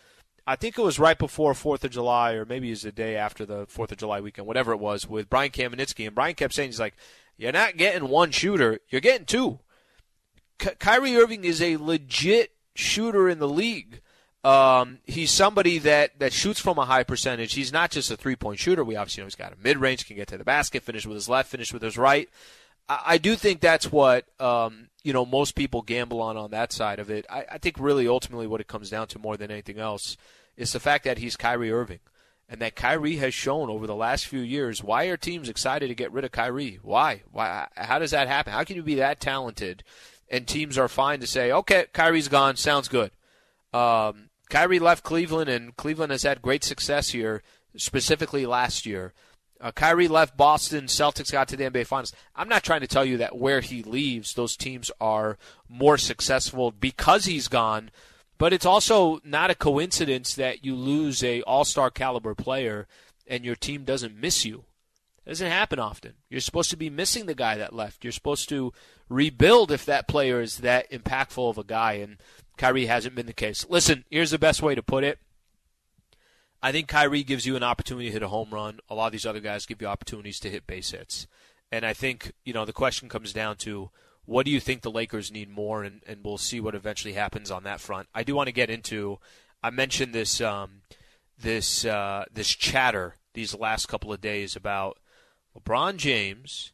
I 0.47 0.57
think 0.57 0.79
it 0.79 0.83
was 0.83 0.99
right 0.99 1.19
before 1.19 1.55
Fourth 1.55 1.85
of 1.85 1.91
July, 1.91 2.33
or 2.33 2.45
maybe 2.45 2.69
it 2.69 2.73
was 2.73 2.83
the 2.83 2.93
day 2.93 3.17
after 3.17 3.47
the 3.47 3.67
Fourth 3.67 3.93
of 3.93 3.99
July 3.99 4.21
weekend, 4.21 4.47
whatever 4.47 4.73
it 4.73 4.81
was, 4.81 5.09
with 5.09 5.31
Brian 5.31 5.51
Kamenetsky, 5.51 6.07
and 6.07 6.15
Brian 6.15 6.35
kept 6.35 6.55
saying 6.55 6.69
he's 6.69 6.81
like, 6.81 6.95
"You're 7.37 7.53
not 7.53 7.77
getting 7.77 8.09
one 8.09 8.31
shooter, 8.31 8.79
you're 8.89 9.01
getting 9.01 9.27
two. 9.27 9.61
Ky- 10.59 10.77
Kyrie 10.79 11.17
Irving 11.17 11.45
is 11.45 11.61
a 11.63 11.77
legit 11.77 12.53
shooter 12.75 13.29
in 13.29 13.39
the 13.39 13.49
league. 13.49 14.01
Um, 14.45 14.99
he's 15.05 15.31
somebody 15.31 15.79
that, 15.79 16.19
that 16.19 16.35
shoots 16.35 16.61
from 16.61 16.79
a 16.79 16.85
high 16.85 17.03
percentage. 17.03 17.55
He's 17.55 17.73
not 17.73 17.91
just 17.91 18.11
a 18.11 18.17
three 18.17 18.37
point 18.37 18.59
shooter. 18.59 18.85
We 18.85 18.95
obviously 18.97 19.23
know 19.23 19.27
he's 19.27 19.35
got 19.35 19.55
a 19.55 19.57
mid 19.57 19.79
range, 19.79 20.07
can 20.07 20.17
get 20.17 20.29
to 20.29 20.39
the 20.39 20.45
basket, 20.45 20.83
finish 20.83 21.07
with 21.07 21.15
his 21.15 21.29
left, 21.29 21.51
finish 21.51 21.73
with 21.73 21.83
his 21.83 21.97
right. 21.97 22.29
I, 22.89 23.01
I 23.07 23.19
do 23.19 23.37
think 23.37 23.61
that's 23.61 23.91
what 23.91 24.27
um, 24.41 24.89
you 25.03 25.15
know 25.15 25.25
most 25.25 25.55
people 25.55 25.81
gamble 25.81 26.21
on 26.21 26.37
on 26.37 26.51
that 26.51 26.73
side 26.73 26.99
of 26.99 27.11
it. 27.11 27.25
I, 27.31 27.47
I 27.53 27.59
think 27.59 27.77
really 27.79 28.07
ultimately 28.07 28.47
what 28.47 28.61
it 28.61 28.69
comes 28.69 28.91
down 28.91 29.07
to 29.09 29.19
more 29.19 29.39
than 29.39 29.51
anything 29.51 29.79
else 29.79 30.19
is 30.57 30.73
the 30.73 30.81
fact 30.81 31.05
that 31.05 31.19
he's 31.19 31.37
Kyrie 31.37 31.73
Irving. 31.73 32.01
And 32.47 32.61
that 32.61 32.77
Kyrie 32.77 33.17
has 33.17 33.33
shown 33.33 33.71
over 33.71 33.87
the 33.87 33.95
last 33.95 34.27
few 34.27 34.41
years. 34.41 34.85
Why 34.85 35.05
are 35.05 35.17
teams 35.17 35.49
excited 35.49 35.89
to 35.89 35.95
get 35.95 36.13
rid 36.13 36.27
of 36.27 36.33
Kyrie? 36.33 36.79
Why? 36.83 37.23
Why? 37.33 37.67
How 37.75 37.99
does 37.99 38.11
that 38.11 38.29
happen? 38.29 38.53
How 38.53 38.65
can 38.65 38.77
you 38.77 38.83
be 38.83 38.97
that 38.97 39.19
talented, 39.19 39.83
and 40.29 40.47
teams 40.47 40.77
are 40.77 40.87
fine 40.87 41.21
to 41.21 41.27
say, 41.27 41.51
"Okay, 41.51 41.87
Kyrie's 41.95 42.29
gone. 42.29 42.57
Sounds 42.57 42.89
good." 42.89 43.13
Um, 43.73 44.29
Kyrie 44.51 44.79
left 44.79 45.05
Cleveland, 45.05 45.51
and 45.51 45.77
Cleveland 45.77 46.13
has 46.13 46.23
had 46.23 46.43
great 46.43 46.65
success 46.65 47.11
here, 47.11 47.43
specifically 47.77 48.47
last 48.47 48.87
year. 48.87 49.13
Uh, 49.61 49.73
Kyrie 49.73 50.09
left 50.09 50.37
Boston. 50.37 50.85
Celtics 50.85 51.33
got 51.33 51.49
to 51.49 51.57
the 51.57 51.65
NBA 51.65 51.87
Finals. 51.87 52.13
I'm 52.35 52.49
not 52.49 52.63
trying 52.63 52.81
to 52.83 52.87
tell 52.87 53.05
you 53.05 53.17
that 53.19 53.39
where 53.39 53.61
he 53.61 53.83
leaves, 53.83 54.35
those 54.35 54.57
teams 54.57 54.91
are 55.01 55.39
more 55.69 55.97
successful 55.97 56.71
because 56.71 57.25
he's 57.25 57.49
gone. 57.49 57.91
But 58.37 58.53
it's 58.53 58.67
also 58.67 59.21
not 59.25 59.51
a 59.51 59.55
coincidence 59.55 60.35
that 60.35 60.65
you 60.65 60.75
lose 60.75 61.23
a 61.23 61.43
All-Star 61.43 61.91
caliber 61.91 62.35
player 62.35 62.87
and 63.27 63.45
your 63.45 63.55
team 63.55 63.85
doesn't 63.85 64.21
miss 64.21 64.45
you. 64.45 64.65
It 65.25 65.31
doesn't 65.31 65.51
happen 65.51 65.79
often. 65.79 66.15
You're 66.29 66.41
supposed 66.41 66.71
to 66.71 66.77
be 66.77 66.91
missing 66.91 67.27
the 67.27 67.35
guy 67.35 67.57
that 67.57 67.75
left. 67.75 68.05
You're 68.05 68.13
supposed 68.13 68.49
to 68.51 68.73
rebuild 69.09 69.71
if 69.71 69.87
that 69.87 70.09
player 70.09 70.43
is 70.43 70.59
that 70.59 70.91
impactful 70.91 71.49
of 71.49 71.57
a 71.57 71.65
guy. 71.65 71.95
And 71.95 72.19
Kyrie 72.57 72.87
hasn't 72.87 73.15
been 73.15 73.27
the 73.27 73.33
case. 73.33 73.67
Listen, 73.69 74.05
here's 74.11 74.31
the 74.31 74.39
best 74.39 74.63
way 74.63 74.75
to 74.75 74.83
put 74.83 75.05
it. 75.05 75.19
I 76.63 76.73
think 76.73 76.89
Kyrie 76.89 77.25
gives 77.25 77.45
you 77.45 77.57
an 77.57 77.63
opportunity 77.63 78.07
to 78.07 78.13
hit 78.13 78.23
a 78.23 78.29
home 78.29 78.51
run. 78.51 78.81
A 78.89 78.95
lot 78.95 79.07
of 79.07 79.13
these 79.13 79.27
other 79.27 79.41
guys 79.41 79.67
give 79.67 79.83
you 79.83 79.89
opportunities 79.89 80.41
to 80.41 80.51
hit 80.51 80.67
base 80.67 80.93
hits. 80.93 81.27
And 81.71 81.85
I 81.85 81.93
think, 81.93 82.33
you 82.45 82.55
know, 82.55 82.65
the 82.65 82.73
question 82.73 83.09
comes 83.09 83.33
down 83.33 83.57
to 83.59 83.91
what 84.25 84.47
do 84.47 84.51
you 84.51 84.61
think 84.61 84.81
the 84.81 84.91
Lakers 84.91 85.31
need 85.31 85.51
more? 85.51 85.83
And, 85.83 86.01
and 86.07 86.21
we'll 86.25 86.39
see 86.39 86.61
what 86.61 86.75
eventually 86.75 87.15
happens 87.15 87.51
on 87.51 87.65
that 87.65 87.81
front. 87.81 88.09
I 88.15 88.23
do 88.23 88.35
want 88.35 88.47
to 88.47 88.53
get 88.53 88.71
into, 88.71 89.19
I 89.63 89.71
mentioned 89.71 90.15
this, 90.15 90.41
um, 90.41 90.83
this, 91.39 91.85
uh, 91.85 92.25
this 92.33 92.49
chatter 92.49 93.17
these 93.35 93.55
last 93.55 93.87
couple 93.87 94.13
of 94.13 94.21
days 94.21 94.57
about 94.57 94.99
LeBron 95.59 95.97
James 95.97 96.73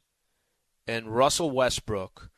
and 0.87 1.15
Russell 1.15 1.51
Westbrook, 1.51 2.31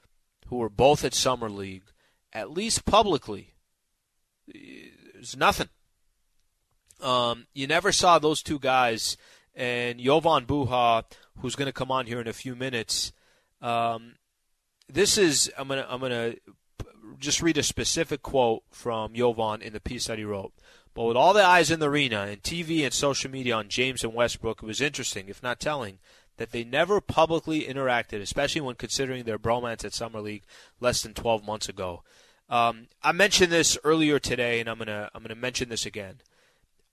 who 0.47 0.57
were 0.57 0.71
both 0.71 1.05
at 1.05 1.15
Summer 1.15 1.51
League, 1.51 1.92
at 2.33 2.51
least 2.51 2.85
publicly, 2.85 3.55
there's 4.47 5.37
nothing. 5.37 5.69
Um, 7.01 7.47
you 7.53 7.67
never 7.67 7.93
saw 7.93 8.19
those 8.19 8.43
two 8.43 8.59
guys, 8.59 9.17
and 9.55 9.99
Jovan 9.99 10.47
Buha, 10.47 11.05
who's 11.39 11.57
going 11.57 11.67
to 11.67 11.73
come 11.73 11.91
on 11.91 12.07
here 12.07 12.21
in 12.21 12.29
a 12.29 12.33
few 12.33 12.55
minutes. 12.55 13.13
Um, 13.61 14.15
this 14.89 15.17
is 15.17 15.51
I'm 15.57 15.69
gonna 15.69 15.87
I'm 15.89 16.01
gonna 16.01 16.35
just 17.19 17.43
read 17.43 17.59
a 17.59 17.63
specific 17.63 18.23
quote 18.23 18.63
from 18.71 19.15
Jovan 19.15 19.63
in 19.63 19.73
the 19.73 19.81
piece 19.81 20.07
that 20.07 20.19
he 20.19 20.25
wrote. 20.25 20.53
But 20.95 21.05
with 21.05 21.17
all 21.17 21.33
the 21.33 21.45
eyes 21.45 21.71
in 21.71 21.81
the 21.81 21.89
arena 21.89 22.23
and 22.23 22.43
TV 22.43 22.85
and 22.85 22.93
social 22.93 23.31
media 23.31 23.57
on 23.57 23.69
James 23.69 24.05
and 24.05 24.13
Westbrook, 24.13 24.63
it 24.63 24.67
was 24.67 24.81
interesting, 24.81 25.29
if 25.29 25.43
not 25.43 25.59
telling, 25.59 25.99
that 26.37 26.51
they 26.51 26.65
never 26.65 27.01
publicly 27.01 27.63
interacted, 27.63 28.21
especially 28.21 28.61
when 28.61 28.75
considering 28.75 29.25
their 29.25 29.39
bromance 29.39 29.85
at 29.85 29.95
Summer 29.95 30.21
League 30.21 30.45
less 30.81 31.03
than 31.03 31.15
12 31.15 31.47
months 31.47 31.69
ago. 31.69 32.03
Um, 32.53 32.89
I 33.03 33.13
mentioned 33.13 33.51
this 33.51 33.79
earlier 33.83 34.19
today, 34.19 34.61
and 34.61 34.69
I'm 34.69 34.77
gonna 34.77 35.11
I'm 35.15 35.23
gonna 35.23 35.35
mention 35.35 35.71
this 35.71 35.87
again. 35.87 36.17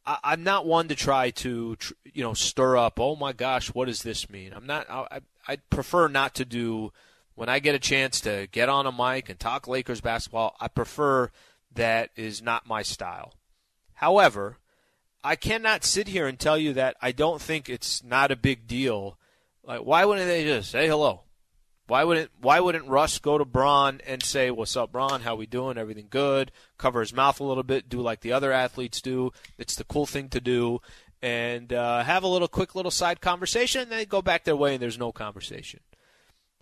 I, 0.06 0.34
am 0.34 0.44
not 0.44 0.66
one 0.66 0.88
to 0.88 0.96
try 0.96 1.32
to 1.32 1.78
you 2.06 2.24
know 2.24 2.34
stir 2.34 2.78
up. 2.78 3.00
Oh 3.00 3.18
my 3.18 3.34
gosh, 3.34 3.68
what 3.68 3.86
does 3.86 4.02
this 4.02 4.30
mean? 4.30 4.54
I'm 4.56 4.66
not. 4.66 4.90
I 4.90 5.20
I 5.48 5.58
prefer 5.70 6.08
not 6.08 6.34
to 6.36 6.46
do 6.46 6.94
when 7.36 7.50
I 7.50 7.60
get 7.60 7.76
a 7.76 7.80
chance 7.80 8.22
to 8.22 8.48
get 8.54 8.70
on 8.70 8.88
a 8.88 8.92
mic 8.92 9.30
and 9.30 9.38
talk 9.38 9.68
Lakers 9.68 10.00
basketball. 10.00 10.56
I 10.62 10.70
prefer 10.70 11.30
that 11.76 12.12
is 12.16 12.42
not 12.42 12.66
my 12.66 12.82
style. 12.82 13.34
However, 13.96 14.60
I 15.26 15.36
cannot 15.36 15.84
sit 15.84 16.08
here 16.08 16.26
and 16.26 16.40
tell 16.40 16.58
you 16.58 16.72
that 16.74 16.96
I 17.02 17.12
don't 17.12 17.42
think 17.42 17.68
it's 17.68 18.02
not 18.02 18.32
a 18.32 18.38
big 18.38 18.66
deal 18.66 19.18
like, 19.70 19.82
why 19.82 20.04
wouldn't 20.04 20.28
they 20.28 20.44
just 20.44 20.72
say 20.72 20.88
hello? 20.88 21.22
Why 21.90 22.04
wouldn't 22.04 22.30
Why 22.40 22.60
wouldn't 22.60 22.88
Russ 22.88 23.18
go 23.18 23.40
to 23.40 23.46
Bron 23.46 24.00
and 24.06 24.22
say, 24.22 24.52
"What's 24.52 24.78
up, 24.78 24.92
Bron? 24.92 25.22
How 25.22 25.34
we 25.34 25.48
doing? 25.48 25.76
Everything 25.76 26.06
good?" 26.08 26.52
Cover 26.78 27.00
his 27.00 27.16
mouth 27.16 27.40
a 27.40 27.44
little 27.44 27.64
bit, 27.64 27.90
do 27.90 28.00
like 28.00 28.22
the 28.22 28.32
other 28.32 28.52
athletes 28.52 29.02
do. 29.02 29.34
It's 29.58 29.76
the 29.76 29.84
cool 29.84 30.06
thing 30.06 30.30
to 30.30 30.40
do, 30.40 30.82
and 31.20 31.74
uh, 31.74 32.04
have 32.04 32.22
a 32.22 32.28
little 32.28 32.48
quick 32.48 32.76
little 32.76 32.92
side 32.92 33.22
conversation, 33.22 33.82
and 33.82 33.92
then 33.92 34.06
go 34.06 34.22
back 34.22 34.44
their 34.44 34.56
way, 34.56 34.76
and 34.76 34.84
there's 34.84 35.00
no 35.00 35.12
conversation. 35.12 35.80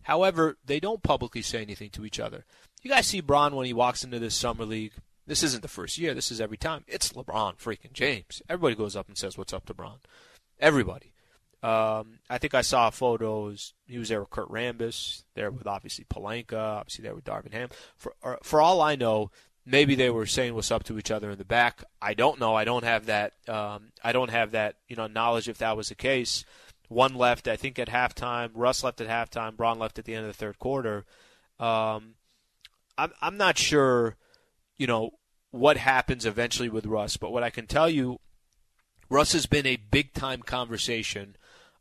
However, 0.04 0.58
they 0.66 0.80
don't 0.80 1.04
publicly 1.04 1.42
say 1.42 1.62
anything 1.62 1.90
to 1.90 2.06
each 2.06 2.22
other. 2.22 2.46
You 2.82 2.90
guys 2.90 3.08
see 3.08 3.20
Bron 3.20 3.54
when 3.54 3.66
he 3.66 3.74
walks 3.74 4.06
into 4.06 4.20
this 4.20 4.34
summer 4.34 4.64
league. 4.64 4.94
This 5.26 5.44
isn't 5.44 5.62
the 5.62 5.68
first 5.68 5.98
year. 5.98 6.14
This 6.14 6.32
is 6.32 6.40
every 6.40 6.56
time. 6.56 6.86
It's 6.88 7.12
LeBron 7.12 7.58
freaking 7.58 7.92
James. 7.92 8.42
Everybody 8.48 8.76
goes 8.76 8.96
up 8.96 9.10
and 9.10 9.18
says, 9.18 9.38
"What's 9.38 9.52
up 9.52 9.66
to 9.66 9.74
Bron?" 9.74 10.00
Everybody. 10.58 11.12
Um, 11.64 12.20
I 12.30 12.38
think 12.38 12.54
I 12.54 12.62
saw 12.62 12.90
photos. 12.90 13.74
He 13.88 13.98
was 13.98 14.10
there 14.10 14.20
with 14.20 14.30
Kurt 14.30 14.50
Rambis, 14.50 15.24
there 15.34 15.50
with 15.50 15.66
obviously 15.66 16.06
Pelinka, 16.06 16.54
obviously 16.54 17.04
there 17.04 17.16
with 17.16 17.26
Darvin 17.26 17.54
Ham. 17.54 17.70
For 17.96 18.14
for 18.44 18.62
all 18.62 18.82
I 18.82 18.96
know, 18.96 19.32
maybe 19.66 19.96
they 19.96 20.10
were 20.10 20.28
saying 20.28 20.54
what's 20.54 20.72
up 20.72 20.84
to 20.86 21.00
each 21.00 21.10
other 21.12 21.32
in 21.32 21.38
the 21.38 21.46
back. 21.46 21.84
I 22.02 22.14
don't 22.14 22.40
know. 22.40 22.56
I 22.56 22.64
don't 22.64 22.84
have 22.84 23.08
that. 23.08 23.34
Um, 23.48 23.92
I 24.04 24.12
don't 24.12 24.30
have 24.30 24.52
that 24.52 24.76
you 24.88 24.96
know 24.96 25.08
knowledge 25.08 25.50
if 25.50 25.58
that 25.58 25.76
was 25.76 25.90
the 25.90 25.96
case. 25.96 26.46
One 26.90 27.16
left, 27.16 27.48
I 27.48 27.58
think, 27.58 27.80
at 27.80 27.90
halftime. 27.90 28.52
Russ 28.54 28.84
left 28.84 29.02
at 29.02 29.08
halftime. 29.08 29.58
Bron 29.58 29.78
left 29.78 30.00
at 30.00 30.06
the 30.06 30.14
end 30.14 30.26
of 30.26 30.32
the 30.32 30.38
third 30.38 30.60
quarter. 30.60 31.06
Um, 31.60 32.16
I'm 32.98 33.12
I'm 33.20 33.38
not 33.38 33.58
sure, 33.58 34.16
you 34.78 34.86
know, 34.86 35.12
what 35.52 35.78
happens 35.78 36.26
eventually 36.26 36.70
with 36.70 36.86
Russ, 36.86 37.18
but 37.18 37.32
what 37.32 37.44
I 37.44 37.50
can 37.50 37.66
tell 37.66 37.90
you, 37.90 38.20
Russ 39.10 39.34
has 39.34 39.48
been 39.48 39.66
a 39.66 39.76
big 39.76 40.14
time 40.14 40.44
conversation 40.44 41.36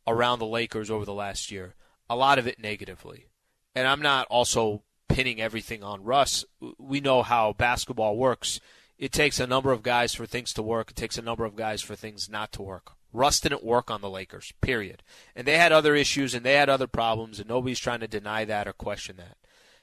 around 0.06 0.38
the 0.38 0.46
Lakers 0.46 0.90
over 0.90 1.04
the 1.04 1.14
last 1.14 1.50
year. 1.50 1.74
A 2.08 2.16
lot 2.16 2.38
of 2.38 2.46
it 2.46 2.60
negatively, 2.60 3.26
and 3.74 3.88
I'm 3.88 4.02
not 4.02 4.26
also 4.28 4.82
pinning 5.08 5.40
everything 5.40 5.82
on 5.82 6.04
Russ. 6.04 6.44
We 6.78 7.00
know 7.00 7.22
how 7.22 7.52
basketball 7.52 8.16
works. 8.16 8.60
It 8.98 9.12
takes 9.12 9.40
a 9.40 9.46
number 9.46 9.72
of 9.72 9.82
guys 9.82 10.14
for 10.14 10.24
things 10.24 10.52
to 10.54 10.62
work. 10.62 10.90
It 10.90 10.96
takes 10.96 11.18
a 11.18 11.22
number 11.22 11.44
of 11.44 11.56
guys 11.56 11.82
for 11.82 11.94
things 11.94 12.28
not 12.28 12.52
to 12.52 12.62
work. 12.62 12.92
Russ 13.12 13.40
didn't 13.40 13.64
work 13.64 13.90
on 13.90 14.00
the 14.00 14.10
Lakers, 14.10 14.52
period. 14.60 15.02
And 15.34 15.46
they 15.46 15.58
had 15.58 15.72
other 15.72 15.94
issues 15.94 16.34
and 16.34 16.44
they 16.44 16.54
had 16.54 16.68
other 16.68 16.86
problems, 16.86 17.38
and 17.38 17.48
nobody's 17.48 17.78
trying 17.78 18.00
to 18.00 18.08
deny 18.08 18.44
that 18.44 18.68
or 18.68 18.72
question 18.72 19.16
that. 19.16 19.36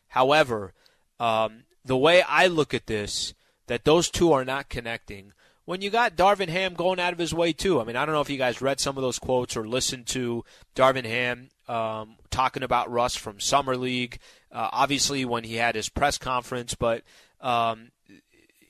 However, 0.10 0.74
um, 1.20 1.64
the 1.84 1.98
way 1.98 2.22
I 2.22 2.48
look 2.48 2.74
at 2.74 2.88
this, 2.88 3.34
that 3.68 3.86
those 3.86 4.10
two 4.10 4.32
are 4.32 4.46
not 4.46 4.70
connecting. 4.70 5.34
When 5.66 5.82
you 5.82 5.90
got 5.90 6.18
Darvin 6.18 6.50
Ham 6.50 6.74
going 6.74 7.00
out 7.00 7.14
of 7.14 7.20
his 7.20 7.34
way 7.34 7.54
too. 7.54 7.80
I 7.80 7.86
mean, 7.86 7.96
I 7.96 8.06
don't 8.06 8.14
know 8.14 8.22
if 8.22 8.30
you 8.30 8.38
guys 8.38 8.62
read 8.62 8.82
some 8.82 8.98
of 8.98 9.02
those 9.02 9.20
quotes 9.20 9.56
or 9.56 9.66
listened 9.66 10.08
to 10.08 10.44
Darvin 10.76 11.06
Ham 11.06 11.50
um, 11.70 12.16
talking 12.30 12.64
about 12.64 12.92
Russ 12.92 13.16
from 13.16 13.40
summer 13.40 13.78
league. 13.78 14.20
Uh, 14.52 14.70
obviously, 14.72 15.24
when 15.24 15.46
he 15.46 15.56
had 15.56 15.76
his 15.76 15.88
press 15.88 16.18
conference, 16.18 16.76
but 16.76 17.04
um, 17.40 17.92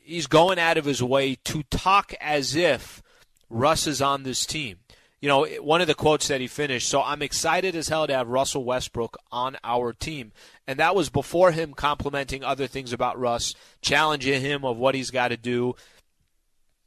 he's 0.03 0.27
going 0.27 0.60
out 0.60 0.77
of 0.77 0.86
his 0.86 1.01
way 1.01 1.36
to 1.45 1.63
talk 1.63 2.13
as 2.21 2.56
if 2.56 3.01
Russ 3.49 3.88
is 3.88 4.01
on 4.01 4.23
this 4.23 4.45
team. 4.45 4.77
You 5.19 5.29
know, 5.29 5.45
one 5.62 5.79
of 5.79 5.88
the 5.88 5.95
quotes 5.95 6.27
that 6.27 6.41
he 6.41 6.47
finished, 6.47 6.89
so 6.89 7.01
I'm 7.01 7.21
excited 7.21 7.77
as 7.77 7.88
hell 7.88 8.06
to 8.08 8.13
have 8.13 8.27
Russell 8.27 8.65
Westbrook 8.65 9.17
on 9.32 9.56
our 9.63 9.93
team. 9.93 10.34
And 10.67 10.79
that 10.79 10.95
was 10.95 11.10
before 11.10 11.53
him 11.53 11.73
complimenting 11.73 12.43
other 12.43 12.67
things 12.67 12.91
about 12.91 13.17
Russ, 13.17 13.56
challenging 13.82 14.41
him 14.41 14.65
of 14.65 14.77
what 14.77 14.95
he's 14.95 15.12
got 15.12 15.29
to 15.29 15.38
do, 15.38 15.75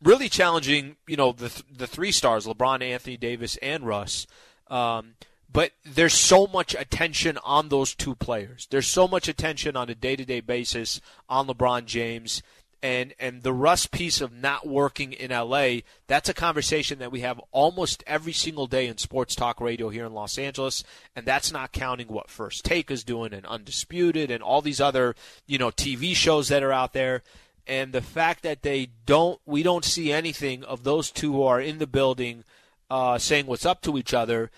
really 0.02 0.28
challenging, 0.28 0.96
you 1.06 1.16
know, 1.16 1.32
the, 1.32 1.62
the 1.70 1.86
three 1.86 2.12
stars, 2.12 2.46
LeBron, 2.46 2.82
Anthony 2.82 3.16
Davis, 3.16 3.56
and 3.62 3.86
Russ. 3.86 4.26
Um, 4.68 5.14
but 5.50 5.72
there's 5.84 6.14
so 6.14 6.46
much 6.46 6.74
attention 6.74 7.38
on 7.44 7.68
those 7.68 7.94
two 7.94 8.14
players. 8.14 8.66
There's 8.70 8.88
so 8.88 9.08
much 9.08 9.28
attention 9.28 9.76
on 9.76 9.88
a 9.88 9.94
day 9.94 10.16
to 10.16 10.24
day 10.24 10.40
basis 10.40 11.00
on 11.28 11.46
LeBron 11.46 11.86
James 11.86 12.42
and 12.82 13.14
and 13.18 13.42
the 13.42 13.52
Russ 13.52 13.86
piece 13.86 14.20
of 14.20 14.32
not 14.32 14.66
working 14.66 15.12
in 15.12 15.30
LA, 15.30 15.80
that's 16.06 16.28
a 16.28 16.34
conversation 16.34 16.98
that 16.98 17.10
we 17.10 17.20
have 17.20 17.40
almost 17.50 18.04
every 18.06 18.32
single 18.32 18.66
day 18.66 18.86
in 18.86 18.98
sports 18.98 19.34
talk 19.34 19.60
radio 19.60 19.88
here 19.88 20.06
in 20.06 20.12
Los 20.12 20.38
Angeles, 20.38 20.84
and 21.14 21.26
that's 21.26 21.50
not 21.50 21.72
counting 21.72 22.08
what 22.08 22.30
First 22.30 22.64
Take 22.64 22.90
is 22.90 23.02
doing 23.02 23.32
and 23.32 23.46
Undisputed 23.46 24.30
and 24.30 24.42
all 24.42 24.62
these 24.62 24.80
other, 24.80 25.14
you 25.46 25.58
know, 25.58 25.70
TV 25.70 26.14
shows 26.14 26.48
that 26.48 26.62
are 26.62 26.72
out 26.72 26.92
there. 26.92 27.22
And 27.66 27.92
the 27.92 28.02
fact 28.02 28.42
that 28.44 28.62
they 28.62 28.90
don't 29.06 29.40
we 29.44 29.62
don't 29.62 29.84
see 29.84 30.12
anything 30.12 30.62
of 30.64 30.84
those 30.84 31.10
two 31.10 31.32
who 31.32 31.42
are 31.42 31.60
in 31.60 31.78
the 31.78 31.86
building 31.86 32.44
uh, 32.88 33.18
saying 33.18 33.46
what's 33.46 33.66
up 33.66 33.82
to 33.82 33.98
each 33.98 34.14
other, 34.14 34.50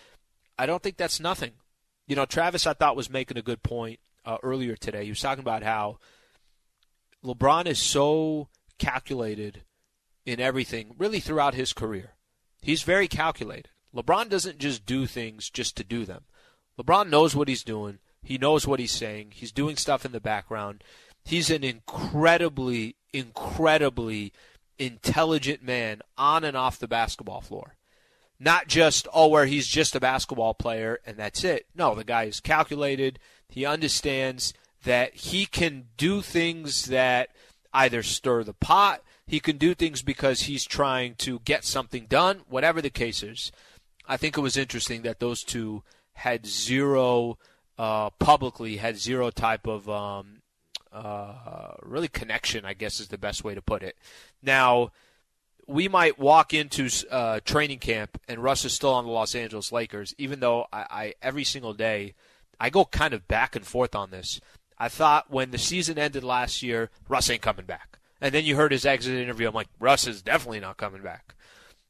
I 0.59 0.67
don't 0.67 0.83
think 0.83 0.97
that's 0.97 1.21
nothing. 1.21 1.53
You 2.07 2.17
know, 2.17 2.27
Travis 2.27 2.67
I 2.67 2.75
thought 2.75 2.97
was 2.97 3.11
making 3.11 3.39
a 3.39 3.43
good 3.43 3.63
point 3.63 4.01
uh, 4.25 4.37
earlier 4.43 4.77
today. 4.77 5.05
He 5.05 5.11
was 5.11 5.21
talking 5.21 5.43
about 5.43 5.63
how 5.63 5.99
LeBron 7.25 7.67
is 7.67 7.79
so 7.79 8.49
calculated 8.79 9.63
in 10.25 10.41
everything, 10.41 10.95
really 10.99 11.21
throughout 11.21 11.55
his 11.55 11.73
career. 11.73 12.13
He's 12.61 12.83
very 12.83 13.09
calculated. 13.09 13.71
LeBron 13.95 14.29
doesn't 14.29 14.59
just 14.59 14.85
do 14.85 15.07
things 15.07 15.49
just 15.49 15.77
to 15.77 15.85
do 15.85 16.05
them. 16.05 16.25
LeBron 16.79 17.09
knows 17.09 17.35
what 17.35 17.49
he's 17.49 17.65
doing. 17.65 17.99
He 18.23 18.37
knows 18.39 18.67
what 18.67 18.81
he's 18.81 18.93
saying. 18.93 19.33
He's 19.35 19.53
doing 19.53 19.77
stuff 19.77 20.05
in 20.05 20.13
the 20.13 20.21
background. 20.21 20.85
He's 21.25 21.51
an 21.51 21.65
incredibly, 21.65 22.97
incredibly 23.13 24.33
intelligent 24.79 25.63
man 25.63 26.03
on 26.17 26.45
and 26.45 26.57
off 26.57 26.79
the 26.79 26.89
basketball 26.89 27.41
floor. 27.41 27.77
Not 28.41 28.69
just, 28.69 29.09
oh, 29.13 29.27
where 29.27 29.47
he's 29.47 29.67
just 29.67 29.97
a 29.97 30.01
basketball 30.01 30.55
player 30.55 31.01
and 31.05 31.17
that's 31.17 31.43
it. 31.43 31.67
No, 31.75 31.95
the 31.95 32.05
guy 32.05 32.25
is 32.25 32.41
calculated. 32.41 33.19
He 33.49 33.67
understands 33.67 34.55
that 34.85 35.15
he 35.15 35.47
can 35.47 35.87
do 35.97 36.23
things 36.23 36.87
that 36.87 37.31
either 37.73 38.03
stir 38.03 38.45
the 38.45 38.55
pot, 38.55 39.03
he 39.27 39.41
can 39.41 39.59
do 39.59 39.75
things 39.75 40.03
because 40.03 40.43
he's 40.43 40.65
trying 40.65 41.15
to 41.17 41.41
get 41.41 41.65
something 41.65 42.07
done, 42.07 42.43
whatever 42.49 42.81
the 42.81 42.91
case 42.91 43.23
is. 43.23 43.53
I 44.07 44.17
think 44.17 44.39
it 44.39 44.43
was 44.43 44.57
interesting 44.57 45.03
that 45.03 45.21
those 45.21 45.45
two 45.45 45.83
had 46.15 46.47
zero, 46.47 47.39
uh, 47.77 48.11
publicly, 48.19 48.79
had 48.79 48.97
zero 48.97 49.31
type 49.31 49.67
of 49.67 49.89
um, 49.89 50.38
uh, 50.93 51.75
really 51.83 52.09
connection, 52.09 52.65
I 52.65 52.75
guess 52.75 53.01
is 53.01 53.09
the 53.09 53.19
best 53.19 53.45
way 53.45 53.55
to 53.55 53.63
put 53.63 53.83
it. 53.83 53.97
Now, 54.43 54.93
we 55.67 55.87
might 55.87 56.19
walk 56.19 56.55
into 56.55 56.89
uh, 57.11 57.41
training 57.45 57.79
camp 57.79 58.21
and 58.27 58.43
Russ 58.43 58.65
is 58.65 58.73
still 58.73 58.95
on 58.95 59.05
the 59.05 59.11
Los 59.11 59.35
Angeles 59.35 59.71
Lakers, 59.71 60.15
even 60.17 60.41
though 60.41 60.67
I, 60.73 60.87
I 60.91 61.15
every 61.21 61.45
single 61.45 61.75
day 61.75 62.15
I 62.59 62.71
go 62.71 62.85
kind 62.85 63.15
of 63.15 63.29
back 63.29 63.55
and 63.55 63.67
forth 63.67 63.95
on 63.95 64.11
this. 64.11 64.41
I 64.79 64.89
thought 64.89 65.31
when 65.31 65.51
the 65.51 65.59
season 65.59 65.99
ended 65.99 66.25
last 66.25 66.63
year, 66.63 66.91
Russ 67.09 67.31
ain't 67.31 67.43
coming 67.43 67.67
back. 67.67 67.99
And 68.21 68.35
then 68.35 68.45
you 68.45 68.57
heard 68.57 68.73
his 68.73 68.87
exit 68.87 69.15
interview. 69.15 69.49
I'm 69.49 69.55
like, 69.55 69.69
Russ 69.79 70.07
is 70.07 70.23
definitely 70.23 70.61
not 70.61 70.77
coming 70.77 71.03
back. 71.03 71.35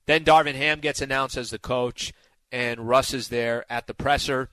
Then 0.07 0.25
Darvin 0.25 0.55
Ham 0.55 0.81
gets 0.81 1.01
announced 1.01 1.37
as 1.37 1.51
the 1.51 1.59
coach, 1.59 2.13
and 2.51 2.89
Russ 2.89 3.13
is 3.13 3.29
there 3.29 3.65
at 3.71 3.87
the 3.87 3.95
presser. 3.95 4.51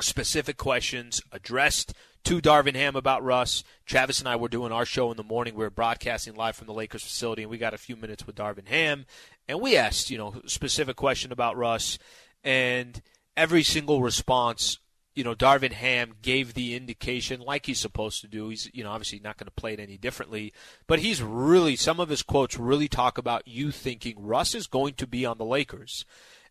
Specific 0.00 0.56
questions 0.56 1.22
addressed 1.32 1.92
to 2.24 2.40
Darvin 2.40 2.74
Ham 2.74 2.96
about 2.96 3.22
Russ. 3.22 3.64
Travis 3.86 4.18
and 4.18 4.28
I 4.28 4.36
were 4.36 4.48
doing 4.48 4.72
our 4.72 4.84
show 4.84 5.10
in 5.10 5.16
the 5.16 5.22
morning. 5.22 5.54
We 5.54 5.64
were 5.64 5.70
broadcasting 5.70 6.34
live 6.34 6.56
from 6.56 6.66
the 6.66 6.74
Lakers 6.74 7.02
facility, 7.02 7.42
and 7.42 7.50
we 7.50 7.58
got 7.58 7.74
a 7.74 7.78
few 7.78 7.96
minutes 7.96 8.26
with 8.26 8.36
Darvin 8.36 8.68
Ham. 8.68 9.06
And 9.48 9.60
we 9.60 9.76
asked, 9.76 10.10
you 10.10 10.18
know, 10.18 10.40
specific 10.46 10.96
question 10.96 11.32
about 11.32 11.56
Russ. 11.56 11.98
And 12.42 13.00
every 13.36 13.62
single 13.62 14.02
response 14.02 14.78
you 15.14 15.22
know, 15.22 15.34
Darvin 15.34 15.72
Ham 15.72 16.14
gave 16.22 16.54
the 16.54 16.74
indication 16.74 17.40
like 17.40 17.66
he's 17.66 17.78
supposed 17.78 18.20
to 18.22 18.28
do. 18.28 18.48
He's, 18.48 18.68
you 18.74 18.82
know, 18.82 18.90
obviously 18.90 19.20
not 19.20 19.36
going 19.36 19.46
to 19.46 19.52
play 19.52 19.74
it 19.74 19.80
any 19.80 19.96
differently, 19.96 20.52
but 20.86 20.98
he's 20.98 21.22
really, 21.22 21.76
some 21.76 22.00
of 22.00 22.08
his 22.08 22.22
quotes 22.22 22.58
really 22.58 22.88
talk 22.88 23.16
about 23.16 23.46
you 23.46 23.70
thinking 23.70 24.16
Russ 24.18 24.54
is 24.54 24.66
going 24.66 24.94
to 24.94 25.06
be 25.06 25.24
on 25.24 25.38
the 25.38 25.44
Lakers. 25.44 26.04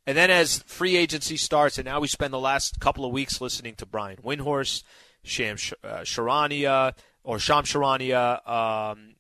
And 0.08 0.18
then 0.18 0.30
as 0.30 0.64
free 0.64 0.96
agency 0.96 1.38
starts, 1.38 1.78
and 1.78 1.86
now 1.86 2.00
we 2.00 2.08
spend 2.08 2.34
the 2.34 2.40
last 2.40 2.80
couple 2.80 3.06
of 3.06 3.12
weeks 3.12 3.42
listening 3.42 3.76
to 3.76 3.86
Brian 3.86 4.18
Windhorst, 4.18 4.84
Sham 5.24 5.58
uh, 5.84 6.00
Charania, 6.00 6.94
or 7.24 7.40
Sham 7.40 7.64
Charania, 7.64 8.48
um, 8.48 9.16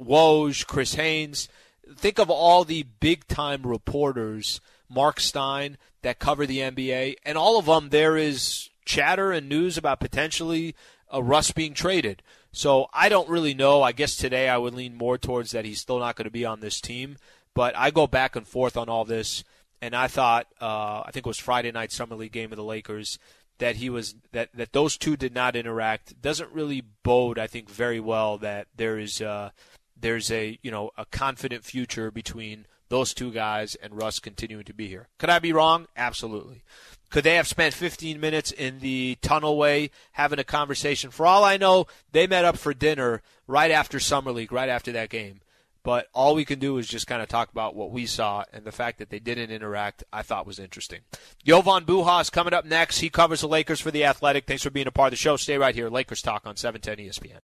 Woj, 0.00 0.66
Chris 0.66 0.94
Haynes. 0.94 1.48
Think 1.96 2.18
of 2.18 2.30
all 2.30 2.64
the 2.64 2.84
big 3.00 3.26
time 3.26 3.62
reporters, 3.66 4.60
Mark 4.88 5.20
Stein, 5.20 5.76
that 6.02 6.18
cover 6.18 6.46
the 6.46 6.58
NBA, 6.58 7.16
and 7.24 7.36
all 7.36 7.58
of 7.58 7.66
them, 7.66 7.90
there 7.90 8.16
is 8.16 8.70
chatter 8.84 9.32
and 9.32 9.48
news 9.48 9.76
about 9.76 10.00
potentially 10.00 10.74
uh, 11.12 11.22
Russ 11.22 11.50
being 11.50 11.74
traded. 11.74 12.22
So 12.52 12.88
I 12.92 13.08
don't 13.08 13.28
really 13.28 13.54
know. 13.54 13.82
I 13.82 13.92
guess 13.92 14.16
today 14.16 14.48
I 14.48 14.58
would 14.58 14.74
lean 14.74 14.96
more 14.96 15.16
towards 15.16 15.52
that 15.52 15.64
he's 15.64 15.80
still 15.80 15.98
not 15.98 16.16
going 16.16 16.24
to 16.24 16.30
be 16.30 16.44
on 16.44 16.60
this 16.60 16.80
team. 16.80 17.16
But 17.54 17.76
I 17.76 17.90
go 17.90 18.06
back 18.06 18.36
and 18.36 18.46
forth 18.46 18.76
on 18.76 18.88
all 18.88 19.04
this, 19.04 19.44
and 19.80 19.94
I 19.94 20.08
thought 20.08 20.46
uh, 20.60 21.02
I 21.04 21.10
think 21.12 21.26
it 21.26 21.30
was 21.30 21.38
Friday 21.38 21.70
night 21.70 21.92
summer 21.92 22.14
league 22.14 22.32
game 22.32 22.50
of 22.50 22.56
the 22.56 22.64
Lakers 22.64 23.18
that 23.58 23.76
he 23.76 23.90
was 23.90 24.14
that 24.32 24.50
that 24.54 24.72
those 24.72 24.96
two 24.96 25.16
did 25.16 25.34
not 25.34 25.56
interact 25.56 26.20
doesn't 26.20 26.52
really 26.52 26.82
bode 27.02 27.38
I 27.38 27.46
think 27.46 27.68
very 27.70 28.00
well 28.00 28.38
that 28.38 28.68
there 28.76 28.98
is 28.98 29.20
uh, 29.20 29.50
there's 29.98 30.30
a 30.30 30.58
you 30.62 30.70
know 30.70 30.90
a 30.96 31.06
confident 31.06 31.64
future 31.64 32.10
between 32.10 32.66
those 32.88 33.14
two 33.14 33.32
guys 33.32 33.74
and 33.76 33.96
Russ 33.96 34.18
continuing 34.18 34.64
to 34.64 34.74
be 34.74 34.86
here. 34.86 35.08
Could 35.18 35.30
I 35.30 35.38
be 35.38 35.52
wrong? 35.52 35.86
Absolutely. 35.96 36.62
Could 37.08 37.24
they 37.24 37.36
have 37.36 37.48
spent 37.48 37.72
15 37.72 38.20
minutes 38.20 38.52
in 38.52 38.80
the 38.80 39.16
tunnelway 39.22 39.90
having 40.12 40.38
a 40.38 40.44
conversation? 40.44 41.10
For 41.10 41.24
all 41.24 41.42
I 41.42 41.56
know, 41.56 41.86
they 42.10 42.26
met 42.26 42.44
up 42.44 42.58
for 42.58 42.74
dinner 42.74 43.22
right 43.46 43.70
after 43.70 43.98
Summer 43.98 44.30
League, 44.30 44.52
right 44.52 44.68
after 44.68 44.92
that 44.92 45.08
game. 45.08 45.40
But 45.84 46.06
all 46.14 46.34
we 46.34 46.44
can 46.44 46.58
do 46.58 46.78
is 46.78 46.86
just 46.86 47.06
kind 47.06 47.20
of 47.20 47.28
talk 47.28 47.50
about 47.50 47.74
what 47.74 47.90
we 47.90 48.06
saw, 48.06 48.44
and 48.52 48.64
the 48.64 48.72
fact 48.72 48.98
that 48.98 49.10
they 49.10 49.18
didn't 49.18 49.50
interact, 49.50 50.04
I 50.12 50.22
thought 50.22 50.46
was 50.46 50.60
interesting. 50.60 51.00
Jovan 51.44 51.84
Buha 51.84 52.20
is 52.20 52.30
coming 52.30 52.54
up 52.54 52.64
next. 52.64 53.00
He 53.00 53.10
covers 53.10 53.40
the 53.40 53.48
Lakers 53.48 53.80
for 53.80 53.90
the 53.90 54.04
Athletic. 54.04 54.46
Thanks 54.46 54.62
for 54.62 54.70
being 54.70 54.86
a 54.86 54.92
part 54.92 55.08
of 55.08 55.12
the 55.12 55.16
show. 55.16 55.36
Stay 55.36 55.58
right 55.58 55.74
here. 55.74 55.90
Lakers 55.90 56.22
talk 56.22 56.46
on 56.46 56.56
710 56.56 57.06
ESPN. 57.06 57.40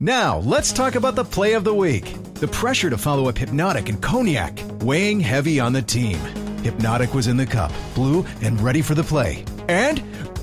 Now, 0.00 0.38
let's 0.38 0.72
talk 0.72 0.96
about 0.96 1.14
the 1.14 1.24
play 1.24 1.52
of 1.52 1.62
the 1.62 1.72
week. 1.72 2.16
The 2.34 2.48
pressure 2.48 2.90
to 2.90 2.98
follow 2.98 3.28
up 3.28 3.38
Hypnotic 3.38 3.88
and 3.88 4.02
Cognac, 4.02 4.58
weighing 4.80 5.20
heavy 5.20 5.60
on 5.60 5.72
the 5.72 5.82
team. 5.82 6.18
Hypnotic 6.64 7.14
was 7.14 7.28
in 7.28 7.36
the 7.36 7.46
cup, 7.46 7.70
blue, 7.94 8.26
and 8.42 8.60
ready 8.60 8.82
for 8.82 8.96
the 8.96 9.04
play. 9.04 9.44
And 9.68 10.02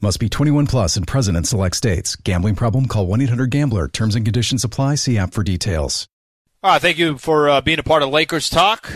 Must 0.00 0.20
be 0.20 0.28
21 0.28 0.68
plus 0.68 0.96
and 0.96 1.08
present 1.08 1.36
in 1.36 1.42
select 1.42 1.74
states. 1.74 2.14
Gambling 2.14 2.54
problem? 2.54 2.86
Call 2.86 3.08
1 3.08 3.20
800 3.22 3.50
Gambler. 3.50 3.88
Terms 3.88 4.14
and 4.14 4.24
conditions 4.24 4.62
apply. 4.62 4.94
See 4.94 5.18
app 5.18 5.32
for 5.32 5.42
details. 5.42 6.06
All 6.62 6.70
right, 6.70 6.80
thank 6.80 6.98
you 6.98 7.18
for 7.18 7.48
uh, 7.48 7.60
being 7.62 7.80
a 7.80 7.82
part 7.82 8.04
of 8.04 8.10
Lakers 8.10 8.48
Talk. 8.48 8.92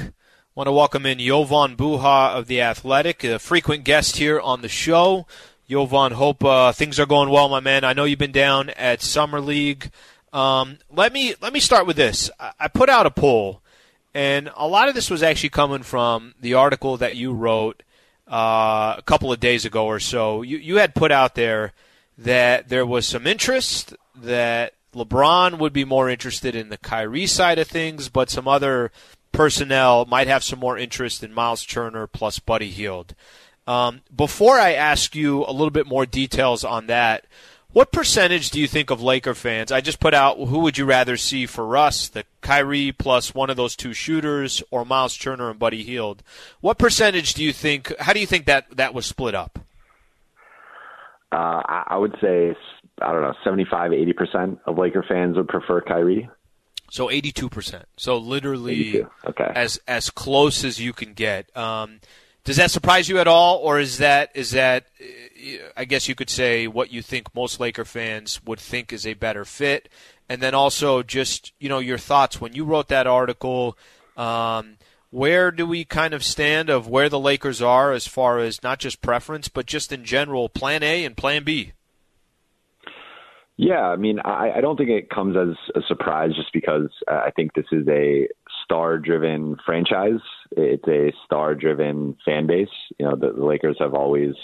Want 0.55 0.69
to 0.69 0.73
welcome 0.73 1.05
in 1.05 1.19
Jovan 1.19 1.77
Buha 1.77 2.37
of 2.37 2.47
the 2.47 2.61
Athletic, 2.61 3.25
a 3.25 3.41
frequent 3.41 3.83
guest 3.83 4.19
here 4.19 4.39
on 4.39 4.63
the 4.63 4.69
show. 4.69 5.27
Jovan, 5.69 6.13
hope 6.13 6.45
uh, 6.45 6.71
things 6.71 7.01
are 7.01 7.07
going 7.07 7.31
well, 7.31 7.49
my 7.49 7.59
man. 7.59 7.83
I 7.83 7.95
know 7.95 8.05
you've 8.05 8.21
been 8.21 8.31
down 8.31 8.71
at 8.71 9.03
Summer 9.03 9.41
League. 9.41 9.91
Um, 10.33 10.79
let 10.89 11.13
me 11.13 11.35
let 11.43 11.53
me 11.53 11.59
start 11.59 11.85
with 11.85 11.97
this. 11.97 12.31
I 12.39 12.69
put 12.69 12.89
out 12.89 13.07
a 13.07 13.11
poll, 13.11 13.61
and 14.15 14.53
a 14.57 14.69
lot 14.69 14.89
of 14.89 14.95
this 14.95 15.11
was 15.11 15.25
actually 15.25 15.49
coming 15.49 15.83
from 15.83 16.37
the 16.41 16.55
article 16.55 16.97
that 16.99 17.17
you 17.17 17.33
wrote 17.33 17.83
uh, 18.33 18.95
a 18.97 19.03
couple 19.05 19.31
of 19.31 19.41
days 19.41 19.67
ago 19.67 19.85
or 19.85 20.01
so, 20.01 20.41
you, 20.41 20.57
you 20.57 20.77
had 20.77 20.95
put 20.95 21.13
out 21.13 21.35
there 21.35 21.73
that 22.17 22.71
there 22.71 22.87
was 22.87 23.07
some 23.07 23.27
interest 23.27 23.95
that 24.17 24.73
LeBron 24.95 25.59
would 25.59 25.73
be 25.75 25.85
more 25.85 26.09
interested 26.09 26.55
in 26.55 26.71
the 26.71 26.79
Kyrie 26.79 27.27
side 27.27 27.59
of 27.59 27.69
things, 27.69 28.09
but 28.09 28.31
some 28.31 28.49
other 28.49 28.91
personnel 29.33 30.07
might 30.07 30.29
have 30.29 30.43
some 30.43 30.59
more 30.59 30.79
interest 30.79 31.23
in 31.23 31.35
Miles 31.35 31.67
Turner 31.67 32.07
plus 32.07 32.39
Buddy 32.39 32.71
Hield. 32.71 33.15
Um, 33.67 34.01
before 34.15 34.59
I 34.59 34.73
ask 34.73 35.15
you 35.15 35.45
a 35.45 35.53
little 35.53 35.71
bit 35.71 35.87
more 35.87 36.07
details 36.07 36.65
on 36.65 36.87
that, 36.87 37.27
what 37.73 37.93
percentage 37.93 38.51
do 38.51 38.61
you 38.61 38.69
think 38.69 38.91
of 38.91 39.03
Laker 39.03 39.35
fans? 39.35 39.73
I 39.73 39.81
just 39.81 40.01
put 40.01 40.15
out 40.15 40.37
who 40.39 40.61
would 40.61 40.79
you 40.79 40.85
rather 40.85 41.17
see 41.17 41.47
for 41.47 41.77
us, 41.77 42.09
the 42.09 42.25
Kyrie 42.41 42.93
plus 42.93 43.35
one 43.35 43.51
of 43.51 43.57
those 43.57 43.77
two 43.77 43.93
shooters, 43.93 44.63
or 44.71 44.85
Miles 44.85 45.17
Turner 45.17 45.51
and 45.51 45.59
Buddy 45.59 45.83
Hield? 45.83 46.23
What 46.61 46.79
percentage 46.79 47.35
do 47.35 47.43
you 47.43 47.53
think? 47.53 47.93
How 47.99 48.13
do 48.13 48.21
you 48.21 48.27
think 48.27 48.47
that 48.47 48.77
that 48.77 48.95
was 48.95 49.07
split 49.07 49.35
up? 49.35 49.59
Uh, 51.31 51.63
I 51.67 51.97
would 51.97 52.15
say 52.21 52.55
I 53.01 53.13
don't 53.13 53.23
know, 53.23 53.35
75, 53.43 53.93
80 53.93 54.13
percent 54.13 54.59
of 54.67 54.79
Laker 54.79 55.05
fans 55.09 55.37
would 55.37 55.49
prefer 55.49 55.81
Kyrie. 55.81 56.29
So 56.91 57.11
eighty-two 57.11 57.49
percent. 57.49 57.87
So 57.97 58.19
literally, 58.19 58.91
82. 58.91 59.11
okay, 59.29 59.51
as 59.55 59.81
as 59.89 60.11
close 60.11 60.63
as 60.63 60.79
you 60.79 60.93
can 60.93 61.15
get. 61.15 61.55
Um, 61.57 62.01
does 62.45 62.57
that 62.57 62.71
surprise 62.71 63.09
you 63.09 63.19
at 63.19 63.29
all, 63.29 63.59
or 63.59 63.79
is 63.79 63.99
that 63.99 64.31
is 64.35 64.51
that 64.53 64.87
I 65.77 65.85
guess 65.85 66.09
you 66.09 66.15
could 66.15 66.31
say 66.31 66.67
what 66.67 66.93
you 66.93 67.03
think 67.03 67.35
most 67.35 67.61
Laker 67.61 67.85
fans 67.85 68.41
would 68.45 68.59
think 68.59 68.93
is 68.93 69.07
a 69.07 69.15
better 69.15 69.45
fit, 69.45 69.89
and 70.29 70.43
then 70.43 70.55
also 70.55 71.03
just 71.03 71.53
you 71.61 71.69
know 71.69 71.79
your 71.79 71.99
thoughts 71.99 72.41
when 72.41 72.55
you 72.55 72.65
wrote 72.65 72.89
that 72.89 73.07
article. 73.07 73.77
Um, 74.17 74.77
where 75.11 75.51
do 75.51 75.67
we 75.67 75.85
kind 75.85 76.15
of 76.15 76.25
stand 76.25 76.71
of 76.71 76.89
where 76.89 77.11
the 77.11 77.21
Lakers 77.21 77.61
are 77.61 77.93
as 77.93 78.07
far 78.07 78.39
as 78.39 78.63
not 78.63 78.79
just 78.79 79.03
preference, 79.03 79.47
but 79.47 79.67
just 79.67 79.93
in 79.93 80.05
general, 80.05 80.49
Plan 80.49 80.83
A 80.83 81.05
and 81.05 81.15
Plan 81.17 81.45
B? 81.45 81.73
Yeah, 83.59 83.83
I 83.83 83.97
mean, 83.97 84.19
I, 84.25 84.53
I 84.57 84.61
don't 84.63 84.77
think 84.79 84.89
it 84.89 85.11
comes 85.11 85.37
as 85.37 85.55
a 85.75 85.87
surprise 85.87 86.31
just 86.35 86.53
because 86.55 86.89
I 87.07 87.31
think 87.37 87.53
this 87.53 87.67
is 87.71 87.87
a 87.89 88.27
star-driven 88.73 89.57
franchise. 89.67 90.21
It's 90.53 90.89
a 90.89 91.13
star-driven 91.27 92.17
fan 92.25 92.47
base. 92.47 92.69
You 92.99 93.05
know, 93.07 93.17
the, 93.17 93.33
the 93.33 93.45
Lakers 93.45 93.77
have 93.81 93.93
always 93.93 94.35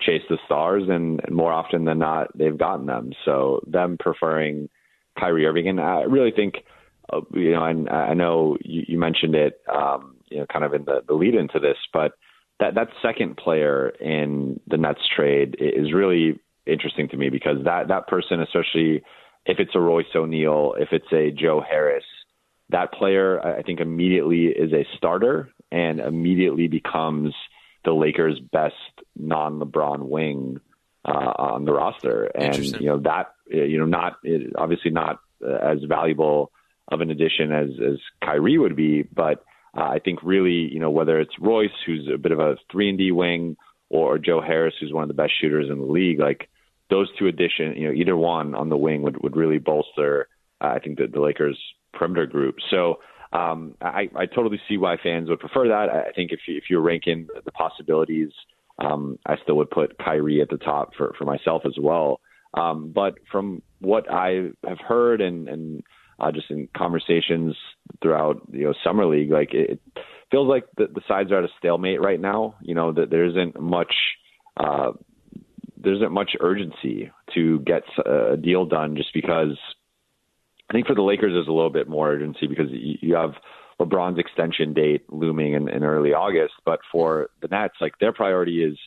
chase 0.00 0.22
the 0.30 0.38
stars, 0.46 0.84
and, 0.88 1.20
and 1.24 1.36
more 1.36 1.52
often 1.52 1.84
than 1.84 1.98
not, 1.98 2.28
they've 2.34 2.56
gotten 2.56 2.86
them. 2.86 3.12
So 3.26 3.60
them 3.66 3.98
preferring 4.00 4.70
Kyrie 5.18 5.44
Irving, 5.44 5.68
and 5.68 5.80
I 5.80 6.02
really 6.02 6.30
think, 6.30 6.54
uh, 7.12 7.20
you 7.34 7.52
know, 7.52 7.64
and 7.64 7.90
I 7.90 8.14
know 8.14 8.56
you, 8.62 8.84
you 8.88 8.98
mentioned 8.98 9.34
it, 9.34 9.60
um, 9.70 10.16
you 10.30 10.38
know, 10.38 10.46
kind 10.50 10.64
of 10.64 10.72
in 10.72 10.84
the, 10.86 11.02
the 11.06 11.14
lead 11.14 11.34
into 11.34 11.58
this, 11.58 11.76
but 11.92 12.12
that 12.60 12.74
that 12.74 12.88
second 13.02 13.36
player 13.36 13.90
in 14.00 14.60
the 14.66 14.78
Nets 14.78 15.00
trade 15.14 15.56
is 15.58 15.92
really 15.92 16.40
interesting 16.66 17.08
to 17.10 17.16
me 17.16 17.28
because 17.28 17.58
that 17.64 17.88
that 17.88 18.06
person, 18.08 18.40
especially 18.40 19.02
if 19.46 19.58
it's 19.58 19.74
a 19.74 19.80
Royce 19.80 20.14
O'Neale, 20.14 20.74
if 20.78 20.88
it's 20.92 21.12
a 21.12 21.30
Joe 21.30 21.60
Harris, 21.60 22.04
that 22.70 22.92
player 22.92 23.40
I 23.40 23.62
think 23.62 23.80
immediately 23.80 24.46
is 24.46 24.72
a 24.72 24.86
starter 24.96 25.50
and 25.70 26.00
immediately 26.00 26.68
becomes 26.68 27.34
the 27.84 27.92
Lakers' 27.92 28.40
best 28.40 28.74
non-LeBron 29.16 30.00
wing 30.00 30.60
uh, 31.04 31.32
on 31.38 31.64
the 31.64 31.72
roster, 31.72 32.24
and 32.24 32.56
you 32.58 32.86
know 32.86 32.98
that 32.98 33.32
you 33.46 33.78
know 33.78 33.86
not 33.86 34.18
obviously 34.56 34.90
not 34.90 35.20
uh, 35.44 35.54
as 35.54 35.78
valuable 35.84 36.52
of 36.88 37.00
an 37.00 37.10
addition 37.10 37.52
as 37.52 37.68
as 37.80 37.98
Kyrie 38.22 38.58
would 38.58 38.76
be, 38.76 39.02
but 39.02 39.44
uh, 39.76 39.82
I 39.82 40.00
think 40.00 40.22
really 40.22 40.68
you 40.72 40.80
know 40.80 40.90
whether 40.90 41.18
it's 41.18 41.38
Royce 41.40 41.70
who's 41.86 42.08
a 42.12 42.18
bit 42.18 42.32
of 42.32 42.40
a 42.40 42.56
three 42.70 42.90
and 42.90 42.98
D 42.98 43.12
wing 43.12 43.56
or 43.88 44.18
Joe 44.18 44.40
Harris 44.40 44.74
who's 44.80 44.92
one 44.92 45.02
of 45.02 45.08
the 45.08 45.14
best 45.14 45.32
shooters 45.40 45.70
in 45.70 45.78
the 45.78 45.86
league, 45.86 46.18
like 46.18 46.48
those 46.90 47.08
two 47.18 47.26
addition, 47.26 47.74
you 47.76 47.88
know 47.88 47.94
either 47.94 48.16
one 48.16 48.54
on 48.54 48.68
the 48.68 48.76
wing 48.76 49.02
would 49.02 49.22
would 49.22 49.36
really 49.36 49.58
bolster 49.58 50.28
uh, 50.60 50.72
I 50.74 50.78
think 50.80 50.98
the, 50.98 51.06
the 51.06 51.20
Lakers 51.20 51.58
perimeter 51.98 52.26
group. 52.26 52.56
So 52.70 52.98
um, 53.32 53.74
I, 53.80 54.08
I 54.16 54.26
totally 54.26 54.60
see 54.68 54.78
why 54.78 54.96
fans 55.02 55.28
would 55.28 55.40
prefer 55.40 55.68
that. 55.68 55.88
I 55.90 56.12
think 56.12 56.32
if 56.32 56.40
you, 56.46 56.56
if 56.56 56.64
you're 56.70 56.80
ranking 56.80 57.28
the 57.44 57.52
possibilities, 57.52 58.30
um, 58.78 59.18
I 59.26 59.36
still 59.42 59.56
would 59.56 59.70
put 59.70 59.98
Kyrie 59.98 60.40
at 60.40 60.48
the 60.48 60.56
top 60.56 60.92
for, 60.96 61.14
for 61.18 61.24
myself 61.24 61.62
as 61.66 61.74
well. 61.80 62.20
Um, 62.54 62.92
but 62.94 63.14
from 63.30 63.62
what 63.80 64.10
I 64.10 64.50
have 64.66 64.78
heard 64.78 65.20
and, 65.20 65.48
and 65.48 65.82
uh, 66.18 66.32
just 66.32 66.50
in 66.50 66.68
conversations 66.76 67.54
throughout 68.02 68.40
you 68.50 68.64
know 68.64 68.74
summer 68.82 69.06
league, 69.06 69.30
like 69.30 69.52
it, 69.52 69.70
it 69.70 69.80
feels 70.30 70.48
like 70.48 70.64
the, 70.76 70.86
the 70.86 71.02
sides 71.06 71.30
are 71.30 71.38
at 71.38 71.44
a 71.44 71.52
stalemate 71.58 72.00
right 72.00 72.20
now. 72.20 72.54
You 72.60 72.74
know 72.74 72.92
that 72.92 73.10
there 73.10 73.24
isn't 73.26 73.60
much. 73.60 73.94
Uh, 74.56 74.92
there 75.80 75.94
isn't 75.94 76.10
much 76.10 76.32
urgency 76.40 77.12
to 77.34 77.60
get 77.60 77.82
a 78.04 78.36
deal 78.36 78.66
done 78.66 78.96
just 78.96 79.14
because 79.14 79.56
I 80.68 80.72
think 80.72 80.86
for 80.86 80.94
the 80.94 81.02
Lakers, 81.02 81.32
there's 81.32 81.48
a 81.48 81.52
little 81.52 81.70
bit 81.70 81.88
more 81.88 82.10
urgency 82.10 82.46
because 82.46 82.68
you 82.70 83.14
have 83.14 83.32
LeBron's 83.80 84.18
extension 84.18 84.74
date 84.74 85.04
looming 85.10 85.54
in, 85.54 85.68
in 85.68 85.84
early 85.84 86.12
August. 86.12 86.54
But 86.64 86.80
for 86.92 87.30
the 87.40 87.48
Nets, 87.48 87.74
like 87.80 87.98
their 88.00 88.12
priority 88.12 88.62
is 88.62 88.78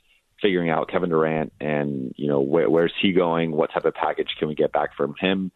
figuring 0.42 0.70
out 0.70 0.90
Kevin 0.90 1.10
Durant 1.10 1.54
and 1.60 2.14
you 2.18 2.28
know 2.28 2.42
where, 2.42 2.70
where's 2.70 2.94
he 3.02 3.14
going, 3.14 3.52
what 3.52 3.72
type 3.74 3.86
of 3.86 3.94
package 3.94 4.30
can 4.40 4.48
we 4.48 4.56
get 4.56 4.72
back 4.72 4.96
from 4.96 5.16
him, 5.20 5.52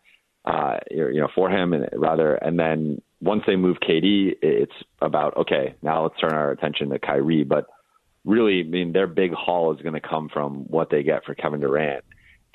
uh, 0.45 0.77
you 0.89 1.19
know, 1.19 1.29
for 1.33 1.49
him, 1.49 1.73
and 1.73 1.89
rather, 1.93 2.35
and 2.35 2.57
then 2.57 3.01
once 3.21 3.43
they 3.47 3.55
move 3.55 3.77
KD, 3.77 4.35
it's 4.41 4.75
about 5.01 5.37
okay, 5.37 5.75
now 5.81 6.03
let's 6.03 6.19
turn 6.19 6.33
our 6.33 6.51
attention 6.51 6.89
to 6.89 6.99
Kyrie. 6.99 7.43
But 7.43 7.65
really, 8.23 8.61
I 8.61 8.63
mean, 8.63 8.93
their 8.93 9.07
big 9.07 9.33
haul 9.33 9.73
is 9.73 9.81
going 9.81 9.93
to 9.93 10.07
come 10.07 10.29
from 10.31 10.65
what 10.67 10.89
they 10.89 11.03
get 11.03 11.25
for 11.25 11.35
Kevin 11.35 11.61
Durant. 11.61 12.03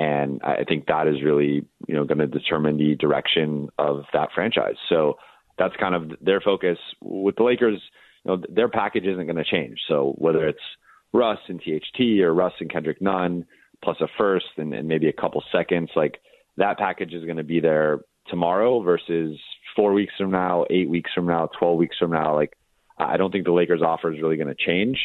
And 0.01 0.41
I 0.43 0.65
think 0.67 0.87
that 0.87 1.07
is 1.07 1.23
really, 1.23 1.63
you 1.87 1.95
know, 1.95 2.05
going 2.05 2.21
to 2.21 2.27
determine 2.27 2.79
the 2.79 2.95
direction 2.95 3.69
of 3.79 4.05
that 4.15 4.31
franchise. 4.35 4.77
So 4.89 5.19
that's 5.59 5.77
kind 5.77 5.95
of 5.95 6.13
their 6.23 6.41
focus 6.41 6.79
with 7.03 7.37
the 7.37 7.43
Lakers. 7.43 7.83
You 8.25 8.31
know, 8.31 8.43
their 8.49 8.71
package 8.71 9.05
isn't 9.05 9.27
going 9.27 9.37
to 9.37 9.45
change. 9.45 9.79
So 9.89 10.15
whether 10.17 10.49
it's 10.49 10.59
Russ 11.13 11.41
and 11.49 11.61
THT 11.61 12.23
or 12.23 12.33
Russ 12.33 12.55
and 12.61 12.73
Kendrick 12.73 13.03
Nunn 13.03 13.45
plus 13.85 13.99
a 14.01 14.07
first 14.17 14.47
and, 14.57 14.73
and 14.73 14.89
maybe 14.89 15.07
a 15.07 15.13
couple 15.13 15.45
seconds, 15.53 15.91
like 15.95 16.19
that 16.57 16.79
package 16.79 17.13
is 17.13 17.27
going 17.27 17.37
to 17.37 17.45
be 17.45 17.61
there 17.61 18.01
tomorrow 18.29 18.81
versus 18.83 19.39
four 19.77 19.93
weeks 19.93 20.15
from 20.17 20.31
now, 20.31 20.65
eight 20.71 20.89
weeks 20.89 21.11
from 21.15 21.27
now, 21.27 21.51
12 21.59 21.77
weeks 21.77 21.97
from 21.99 22.13
now. 22.13 22.35
Like, 22.35 22.57
I 22.97 23.19
don't 23.19 23.31
think 23.31 23.45
the 23.45 23.53
Lakers' 23.53 23.83
offer 23.83 24.11
is 24.11 24.23
really 24.23 24.37
going 24.37 24.49
to 24.49 24.55
change. 24.55 24.97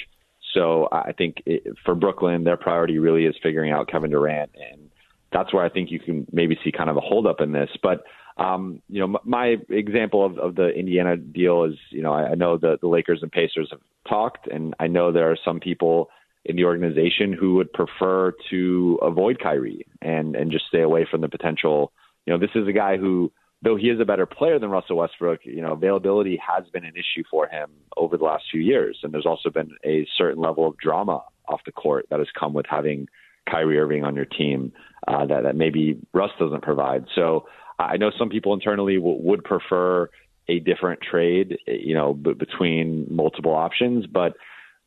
So 0.55 0.87
I 0.91 1.11
think 1.11 1.43
it, 1.45 1.75
for 1.85 1.93
Brooklyn, 1.93 2.45
their 2.45 2.57
priority 2.57 2.97
really 2.97 3.25
is 3.25 3.35
figuring 3.43 3.71
out 3.71 3.87
Kevin 3.89 4.09
Durant, 4.09 4.51
and 4.55 4.89
that's 5.31 5.53
where 5.53 5.63
I 5.63 5.69
think 5.69 5.91
you 5.91 5.99
can 5.99 6.25
maybe 6.31 6.57
see 6.63 6.71
kind 6.71 6.89
of 6.89 6.97
a 6.97 7.01
holdup 7.01 7.41
in 7.41 7.51
this. 7.51 7.69
But 7.83 8.05
um, 8.37 8.81
you 8.89 8.99
know, 8.99 9.19
my 9.23 9.57
example 9.69 10.25
of, 10.25 10.37
of 10.39 10.55
the 10.55 10.69
Indiana 10.69 11.15
deal 11.15 11.65
is, 11.65 11.75
you 11.91 12.01
know, 12.01 12.13
I, 12.13 12.31
I 12.31 12.35
know 12.35 12.57
the, 12.57 12.77
the 12.81 12.87
Lakers 12.87 13.19
and 13.21 13.31
Pacers 13.31 13.69
have 13.71 13.79
talked, 14.09 14.47
and 14.47 14.73
I 14.79 14.87
know 14.87 15.11
there 15.11 15.29
are 15.31 15.37
some 15.45 15.59
people 15.59 16.09
in 16.43 16.55
the 16.55 16.65
organization 16.65 17.33
who 17.33 17.55
would 17.55 17.71
prefer 17.73 18.33
to 18.49 18.99
avoid 19.01 19.39
Kyrie 19.39 19.85
and 20.01 20.35
and 20.35 20.51
just 20.51 20.65
stay 20.67 20.81
away 20.81 21.07
from 21.09 21.21
the 21.21 21.29
potential. 21.29 21.91
You 22.25 22.33
know, 22.33 22.39
this 22.39 22.55
is 22.55 22.67
a 22.67 22.73
guy 22.73 22.97
who, 22.97 23.31
though 23.61 23.75
he 23.75 23.89
is 23.89 23.99
a 23.99 24.05
better 24.05 24.25
player 24.25 24.59
than 24.59 24.69
Russell 24.69 24.97
Westbrook, 24.97 25.41
you 25.43 25.61
know, 25.61 25.73
availability 25.73 26.39
has 26.45 26.65
been 26.69 26.85
an 26.85 26.93
issue 26.93 27.23
for 27.29 27.47
him 27.47 27.69
over 27.97 28.17
the 28.17 28.23
last 28.23 28.45
few 28.51 28.61
years, 28.61 28.99
and 29.03 29.13
there's 29.13 29.25
also 29.25 29.49
been 29.49 29.71
a 29.85 30.07
certain 30.17 30.41
level 30.41 30.67
of 30.67 30.77
drama 30.77 31.23
off 31.47 31.61
the 31.65 31.71
court 31.71 32.05
that 32.09 32.19
has 32.19 32.27
come 32.37 32.53
with 32.53 32.65
having 32.69 33.07
Kyrie 33.49 33.79
Irving 33.79 34.03
on 34.03 34.15
your 34.15 34.25
team 34.25 34.71
uh, 35.07 35.25
that 35.25 35.43
that 35.43 35.55
maybe 35.55 35.99
Russ 36.13 36.31
doesn't 36.39 36.63
provide. 36.63 37.05
So 37.13 37.47
I 37.77 37.97
know 37.97 38.11
some 38.17 38.29
people 38.29 38.53
internally 38.53 38.95
w- 38.95 39.21
would 39.21 39.43
prefer 39.43 40.09
a 40.47 40.59
different 40.59 41.01
trade, 41.01 41.57
you 41.67 41.93
know, 41.93 42.13
b- 42.13 42.33
between 42.33 43.07
multiple 43.09 43.53
options, 43.53 44.05
but 44.07 44.33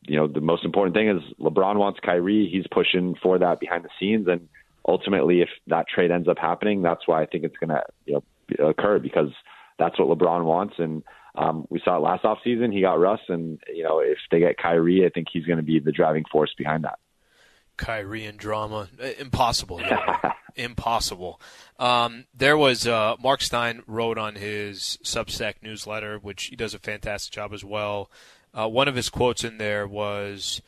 you 0.07 0.15
know, 0.15 0.27
the 0.27 0.41
most 0.41 0.63
important 0.63 0.95
thing 0.95 1.09
is 1.09 1.21
LeBron 1.39 1.75
wants 1.75 1.99
Kyrie. 1.99 2.49
He's 2.49 2.65
pushing 2.71 3.15
for 3.21 3.37
that 3.39 3.59
behind 3.59 3.83
the 3.83 3.89
scenes, 3.99 4.27
and 4.27 4.47
ultimately, 4.87 5.41
if 5.41 5.49
that 5.67 5.87
trade 5.93 6.11
ends 6.11 6.27
up 6.27 6.37
happening, 6.37 6.81
that's 6.81 7.05
why 7.05 7.21
I 7.21 7.25
think 7.25 7.43
it's 7.43 7.57
going 7.57 7.69
to 7.69 7.83
you 8.05 8.13
know 8.13 8.23
occur 8.59 8.99
because 8.99 9.29
that's 9.77 9.97
what 9.99 10.17
LeBron 10.17 10.43
wants. 10.43 10.75
And 10.77 11.03
um, 11.35 11.65
we 11.69 11.81
saw 11.83 11.97
it 11.97 12.01
last 12.01 12.23
offseason. 12.23 12.73
He 12.73 12.81
got 12.81 12.99
Russ, 12.99 13.21
and 13.29 13.59
you 13.73 13.83
know, 13.83 13.99
if 13.99 14.17
they 14.31 14.39
get 14.39 14.57
Kyrie, 14.57 15.05
I 15.05 15.09
think 15.09 15.27
he's 15.31 15.45
going 15.45 15.57
to 15.57 15.63
be 15.63 15.79
the 15.79 15.91
driving 15.91 16.25
force 16.31 16.53
behind 16.57 16.83
that. 16.83 16.99
Kyrie 17.77 18.25
and 18.25 18.37
drama, 18.37 18.89
uh, 19.01 19.07
impossible, 19.17 19.81
impossible. 20.55 21.39
Um, 21.79 22.25
there 22.35 22.57
was 22.57 22.85
uh, 22.85 23.15
Mark 23.23 23.41
Stein 23.41 23.83
wrote 23.87 24.17
on 24.17 24.35
his 24.35 24.99
Substack 25.03 25.55
newsletter, 25.61 26.19
which 26.19 26.45
he 26.45 26.57
does 26.57 26.73
a 26.73 26.79
fantastic 26.79 27.33
job 27.33 27.53
as 27.53 27.63
well. 27.63 28.11
Uh, 28.53 28.67
one 28.67 28.89
of 28.89 28.95
his 28.95 29.09
quotes 29.09 29.45
in 29.45 29.59
there 29.59 29.87
was, 29.87 30.61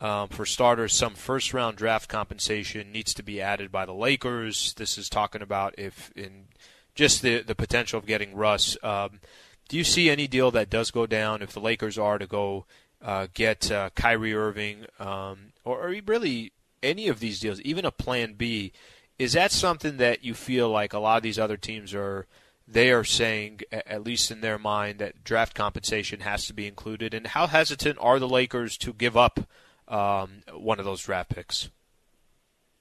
um, 0.00 0.28
for 0.28 0.46
starters, 0.46 0.94
some 0.94 1.14
first 1.14 1.52
round 1.52 1.76
draft 1.76 2.08
compensation 2.08 2.92
needs 2.92 3.12
to 3.14 3.22
be 3.22 3.42
added 3.42 3.70
by 3.70 3.84
the 3.84 3.92
Lakers. 3.92 4.72
This 4.74 4.96
is 4.96 5.10
talking 5.10 5.42
about 5.42 5.74
if 5.76 6.10
in 6.16 6.46
just 6.94 7.22
the 7.22 7.42
the 7.42 7.54
potential 7.54 7.98
of 7.98 8.06
getting 8.06 8.34
Russ. 8.34 8.76
Um, 8.82 9.20
do 9.68 9.76
you 9.76 9.84
see 9.84 10.10
any 10.10 10.26
deal 10.26 10.50
that 10.50 10.70
does 10.70 10.90
go 10.90 11.06
down 11.06 11.42
if 11.42 11.52
the 11.52 11.60
Lakers 11.60 11.98
are 11.98 12.18
to 12.18 12.26
go 12.26 12.66
uh, 13.02 13.28
get 13.34 13.70
uh, 13.70 13.90
Kyrie 13.94 14.34
Irving, 14.34 14.86
um, 14.98 15.52
or, 15.64 15.88
or 15.88 15.94
really 16.06 16.52
any 16.82 17.08
of 17.08 17.20
these 17.20 17.40
deals, 17.40 17.60
even 17.60 17.84
a 17.84 17.90
Plan 17.90 18.34
B? 18.34 18.72
Is 19.18 19.32
that 19.34 19.52
something 19.52 19.96
that 19.98 20.24
you 20.24 20.34
feel 20.34 20.68
like 20.68 20.92
a 20.92 20.98
lot 20.98 21.16
of 21.16 21.22
these 21.22 21.38
other 21.38 21.56
teams 21.56 21.94
are? 21.94 22.26
they 22.66 22.90
are 22.90 23.04
saying, 23.04 23.60
at 23.70 24.02
least 24.02 24.30
in 24.30 24.40
their 24.40 24.58
mind, 24.58 24.98
that 24.98 25.22
draft 25.22 25.54
compensation 25.54 26.20
has 26.20 26.46
to 26.46 26.54
be 26.54 26.66
included. 26.66 27.12
And 27.12 27.26
how 27.28 27.46
hesitant 27.46 27.98
are 28.00 28.18
the 28.18 28.28
Lakers 28.28 28.78
to 28.78 28.92
give 28.92 29.16
up 29.16 29.40
um, 29.86 30.42
one 30.52 30.78
of 30.78 30.84
those 30.84 31.02
draft 31.02 31.30
picks? 31.30 31.68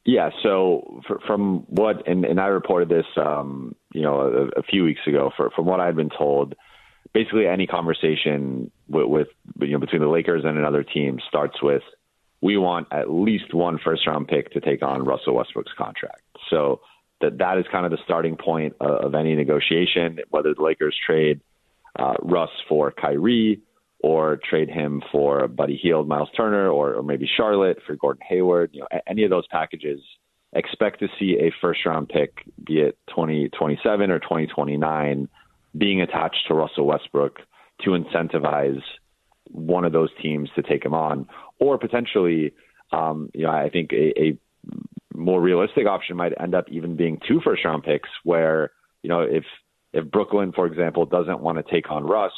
Yeah, 0.06 0.32
so 0.42 1.02
for, 1.08 1.20
from 1.26 1.60
what, 1.70 2.08
and, 2.08 2.26
and 2.26 2.40
I 2.40 2.48
reported 2.48 2.90
this, 2.90 3.06
um, 3.16 3.76
you 3.94 4.02
know, 4.02 4.50
a, 4.56 4.60
a 4.60 4.64
few 4.64 4.84
weeks 4.84 5.00
ago. 5.08 5.32
For, 5.38 5.50
from 5.52 5.66
what 5.66 5.80
I've 5.80 5.96
been 5.96 6.10
told, 6.10 6.56
basically 7.14 7.48
any 7.48 7.68
conversation 7.68 8.70
with, 8.90 9.08
with, 9.08 9.28
you 9.62 9.70
know 9.70 9.80
between 9.80 10.02
the 10.02 10.10
Lakers 10.10 10.44
and 10.46 10.58
another 10.58 10.84
team 10.84 11.20
starts 11.30 11.62
with, 11.62 11.84
we 12.42 12.58
want 12.58 12.88
at 12.92 13.10
least 13.10 13.54
one 13.54 13.80
first 13.82 14.06
round 14.06 14.28
pick 14.28 14.52
to 14.52 14.60
take 14.60 14.84
on 14.84 15.06
Russell 15.06 15.36
Westbrook's 15.36 15.72
contract. 15.78 16.22
So 16.50 16.82
that 17.22 17.38
that 17.38 17.58
is 17.58 17.66
kind 17.72 17.86
of 17.86 17.92
the 17.92 18.00
starting 18.04 18.36
point 18.36 18.76
of, 18.82 19.06
of 19.06 19.16
any 19.16 19.36
negotiation, 19.36 20.20
whether 20.30 20.54
the 20.54 20.62
Lakers 20.62 20.98
trade 21.06 21.40
uh, 21.98 22.16
Russ 22.22 22.50
for 22.68 22.92
Kyrie 22.92 23.62
or 24.04 24.38
trade 24.50 24.70
him 24.70 25.02
for 25.12 25.48
Buddy 25.48 25.80
Hield, 25.82 26.08
Miles 26.10 26.30
Turner, 26.36 26.70
or, 26.70 26.94
or 26.94 27.04
maybe 27.04 27.28
Charlotte 27.38 27.78
for 27.88 27.96
Gordon 27.96 28.22
Hayward. 28.28 28.72
You 28.74 28.82
know, 28.82 28.88
any 29.08 29.24
of 29.24 29.30
those 29.30 29.48
packages, 29.48 30.02
expect 30.54 31.00
to 31.00 31.08
see 31.18 31.38
a 31.40 31.52
first 31.62 31.86
round 31.86 32.10
pick, 32.10 32.44
be 32.64 32.80
it 32.80 32.98
2027 33.10 34.12
or 34.12 34.20
2029, 34.20 35.30
being 35.76 36.02
attached 36.02 36.46
to 36.48 36.54
Russell 36.54 36.86
Westbrook 36.86 37.38
to 37.82 37.92
incentivize 37.92 38.82
one 39.50 39.86
of 39.86 39.94
those 39.94 40.10
teams 40.22 40.50
to 40.56 40.62
take 40.62 40.86
him 40.86 40.94
on, 40.94 41.28
or 41.60 41.78
potentially, 41.78 42.54
um, 42.92 43.30
you 43.34 43.44
know, 43.44 43.52
I 43.52 43.70
think 43.70 43.94
a, 43.94 44.22
a 44.22 44.38
more 45.16 45.42
realistic 45.42 45.88
option 45.88 46.18
might 46.18 46.34
end 46.40 46.54
up 46.54 46.66
even 46.70 46.96
being 46.98 47.20
two 47.28 47.40
first 47.44 47.64
round 47.64 47.84
picks 47.84 48.10
where, 48.24 48.72
you 49.02 49.10
know, 49.10 49.22
if 49.22 49.46
if 49.94 50.10
Brooklyn, 50.10 50.52
for 50.52 50.66
example, 50.66 51.06
doesn't 51.06 51.40
want 51.40 51.58
to 51.58 51.72
take 51.72 51.92
on 51.92 52.04
Russ, 52.04 52.32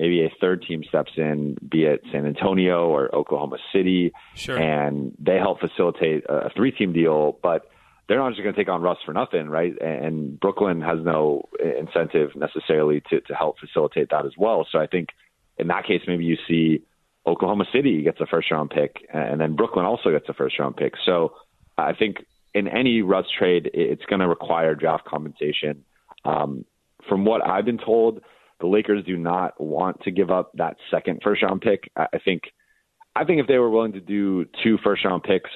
maybe 0.00 0.24
a 0.24 0.32
third 0.40 0.64
team 0.66 0.82
steps 0.88 1.12
in, 1.18 1.58
be 1.70 1.84
it 1.84 2.00
San 2.10 2.26
Antonio 2.26 2.88
or 2.88 3.14
Oklahoma 3.14 3.58
City, 3.70 4.12
sure. 4.34 4.58
and 4.58 5.14
they 5.18 5.36
help 5.36 5.60
facilitate 5.60 6.24
a 6.26 6.50
three 6.56 6.72
team 6.72 6.94
deal, 6.94 7.38
but 7.42 7.70
they're 8.08 8.18
not 8.18 8.30
just 8.30 8.42
going 8.42 8.54
to 8.54 8.58
take 8.58 8.70
on 8.70 8.80
Russ 8.80 8.96
for 9.04 9.12
nothing, 9.12 9.48
right? 9.48 9.74
And 9.80 10.40
Brooklyn 10.40 10.80
has 10.80 10.98
no 11.04 11.48
incentive 11.78 12.30
necessarily 12.34 13.02
to, 13.10 13.20
to 13.20 13.34
help 13.34 13.58
facilitate 13.58 14.08
that 14.10 14.24
as 14.24 14.32
well. 14.38 14.66
So 14.72 14.78
I 14.78 14.86
think 14.86 15.10
in 15.58 15.68
that 15.68 15.86
case, 15.86 16.00
maybe 16.08 16.24
you 16.24 16.38
see 16.48 16.82
Oklahoma 17.26 17.66
City 17.70 18.02
gets 18.02 18.20
a 18.20 18.26
first 18.26 18.50
round 18.50 18.70
pick, 18.70 18.96
and 19.12 19.38
then 19.38 19.54
Brooklyn 19.54 19.84
also 19.84 20.10
gets 20.10 20.28
a 20.30 20.34
first 20.34 20.58
round 20.58 20.76
pick. 20.78 20.94
So 21.04 21.34
I 21.76 21.92
think 21.92 22.24
in 22.54 22.68
any 22.68 23.02
Russ 23.02 23.26
trade, 23.38 23.70
it's 23.74 24.04
going 24.06 24.20
to 24.20 24.28
require 24.28 24.74
draft 24.74 25.04
compensation. 25.04 25.84
Um, 26.24 26.64
from 27.06 27.26
what 27.26 27.46
I've 27.46 27.66
been 27.66 27.78
told, 27.78 28.22
the 28.60 28.66
Lakers 28.66 29.04
do 29.04 29.16
not 29.16 29.60
want 29.60 30.02
to 30.02 30.10
give 30.10 30.30
up 30.30 30.52
that 30.54 30.76
second 30.90 31.20
first 31.22 31.42
round 31.42 31.60
pick. 31.60 31.90
I 31.96 32.18
think, 32.24 32.44
I 33.14 33.24
think 33.24 33.40
if 33.40 33.46
they 33.46 33.58
were 33.58 33.70
willing 33.70 33.92
to 33.92 34.00
do 34.00 34.46
two 34.62 34.78
first 34.82 35.04
round 35.04 35.22
picks, 35.22 35.50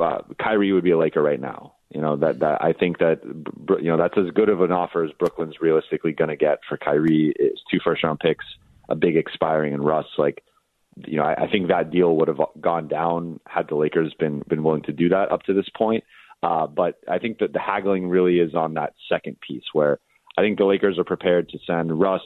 uh, 0.00 0.18
Kyrie 0.40 0.72
would 0.72 0.84
be 0.84 0.92
a 0.92 0.98
Laker 0.98 1.22
right 1.22 1.40
now. 1.40 1.74
You 1.90 2.00
know 2.00 2.16
that 2.16 2.38
that 2.40 2.64
I 2.64 2.72
think 2.72 2.98
that 2.98 3.20
you 3.22 3.90
know 3.90 3.98
that's 3.98 4.16
as 4.16 4.30
good 4.34 4.48
of 4.48 4.62
an 4.62 4.72
offer 4.72 5.04
as 5.04 5.10
Brooklyn's 5.18 5.60
realistically 5.60 6.12
going 6.12 6.30
to 6.30 6.36
get 6.36 6.60
for 6.66 6.78
Kyrie 6.78 7.34
is 7.38 7.60
two 7.70 7.80
first 7.84 8.02
round 8.02 8.18
picks, 8.18 8.46
a 8.88 8.94
big 8.94 9.16
expiring 9.16 9.74
and 9.74 9.84
Russ. 9.84 10.06
Like 10.16 10.42
you 11.06 11.18
know, 11.18 11.24
I, 11.24 11.44
I 11.44 11.50
think 11.50 11.68
that 11.68 11.90
deal 11.90 12.16
would 12.16 12.28
have 12.28 12.40
gone 12.60 12.88
down 12.88 13.40
had 13.46 13.68
the 13.68 13.74
Lakers 13.74 14.14
been 14.18 14.42
been 14.48 14.62
willing 14.62 14.82
to 14.84 14.92
do 14.92 15.10
that 15.10 15.30
up 15.30 15.42
to 15.42 15.52
this 15.52 15.68
point. 15.76 16.04
Uh, 16.42 16.66
but 16.66 16.98
I 17.08 17.18
think 17.18 17.38
that 17.38 17.52
the 17.52 17.60
haggling 17.60 18.08
really 18.08 18.38
is 18.38 18.54
on 18.54 18.74
that 18.74 18.94
second 19.08 19.36
piece 19.40 19.64
where 19.72 20.00
I 20.36 20.42
think 20.42 20.58
the 20.58 20.64
Lakers 20.64 20.98
are 20.98 21.04
prepared 21.04 21.48
to 21.50 21.58
send 21.66 21.98
Russ 21.98 22.22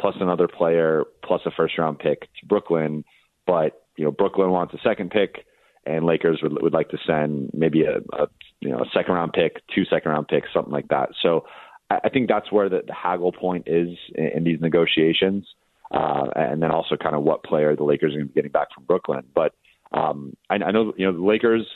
plus 0.00 0.14
another 0.20 0.48
player 0.48 1.04
plus 1.24 1.42
a 1.46 1.50
first 1.50 1.78
round 1.78 1.98
pick 1.98 2.20
to 2.20 2.46
Brooklyn, 2.46 3.04
but 3.46 3.84
you 3.96 4.04
know 4.04 4.10
Brooklyn 4.10 4.50
wants 4.50 4.74
a 4.74 4.78
second 4.82 5.10
pick, 5.10 5.44
and 5.86 6.04
Lakers 6.04 6.40
would 6.42 6.60
would 6.62 6.72
like 6.72 6.90
to 6.90 6.98
send 7.06 7.50
maybe 7.52 7.82
a, 7.82 7.98
a 8.16 8.26
you 8.60 8.70
know 8.70 8.78
a 8.78 8.90
second 8.92 9.14
round 9.14 9.32
pick, 9.32 9.62
two 9.74 9.84
second 9.84 10.10
round 10.10 10.28
picks, 10.28 10.48
something 10.52 10.72
like 10.72 10.88
that. 10.88 11.10
So 11.22 11.46
I, 11.90 12.00
I 12.04 12.08
think 12.08 12.28
that's 12.28 12.50
where 12.50 12.68
the, 12.68 12.82
the 12.86 12.94
haggle 12.94 13.32
point 13.32 13.68
is 13.68 13.96
in, 14.14 14.24
in 14.36 14.44
these 14.44 14.60
negotiations 14.60 15.46
uh, 15.90 16.26
and 16.34 16.62
then 16.62 16.70
also 16.70 16.96
kind 16.96 17.14
of 17.14 17.22
what 17.22 17.44
player 17.44 17.76
the 17.76 17.84
Lakers 17.84 18.12
are 18.12 18.18
going 18.18 18.28
to 18.28 18.32
be 18.32 18.34
getting 18.34 18.50
back 18.50 18.68
from 18.74 18.84
Brooklyn. 18.84 19.24
But 19.34 19.54
um, 19.92 20.36
I, 20.50 20.54
I 20.56 20.70
know 20.72 20.92
you 20.96 21.06
know 21.06 21.12
the 21.12 21.24
Lakers. 21.24 21.66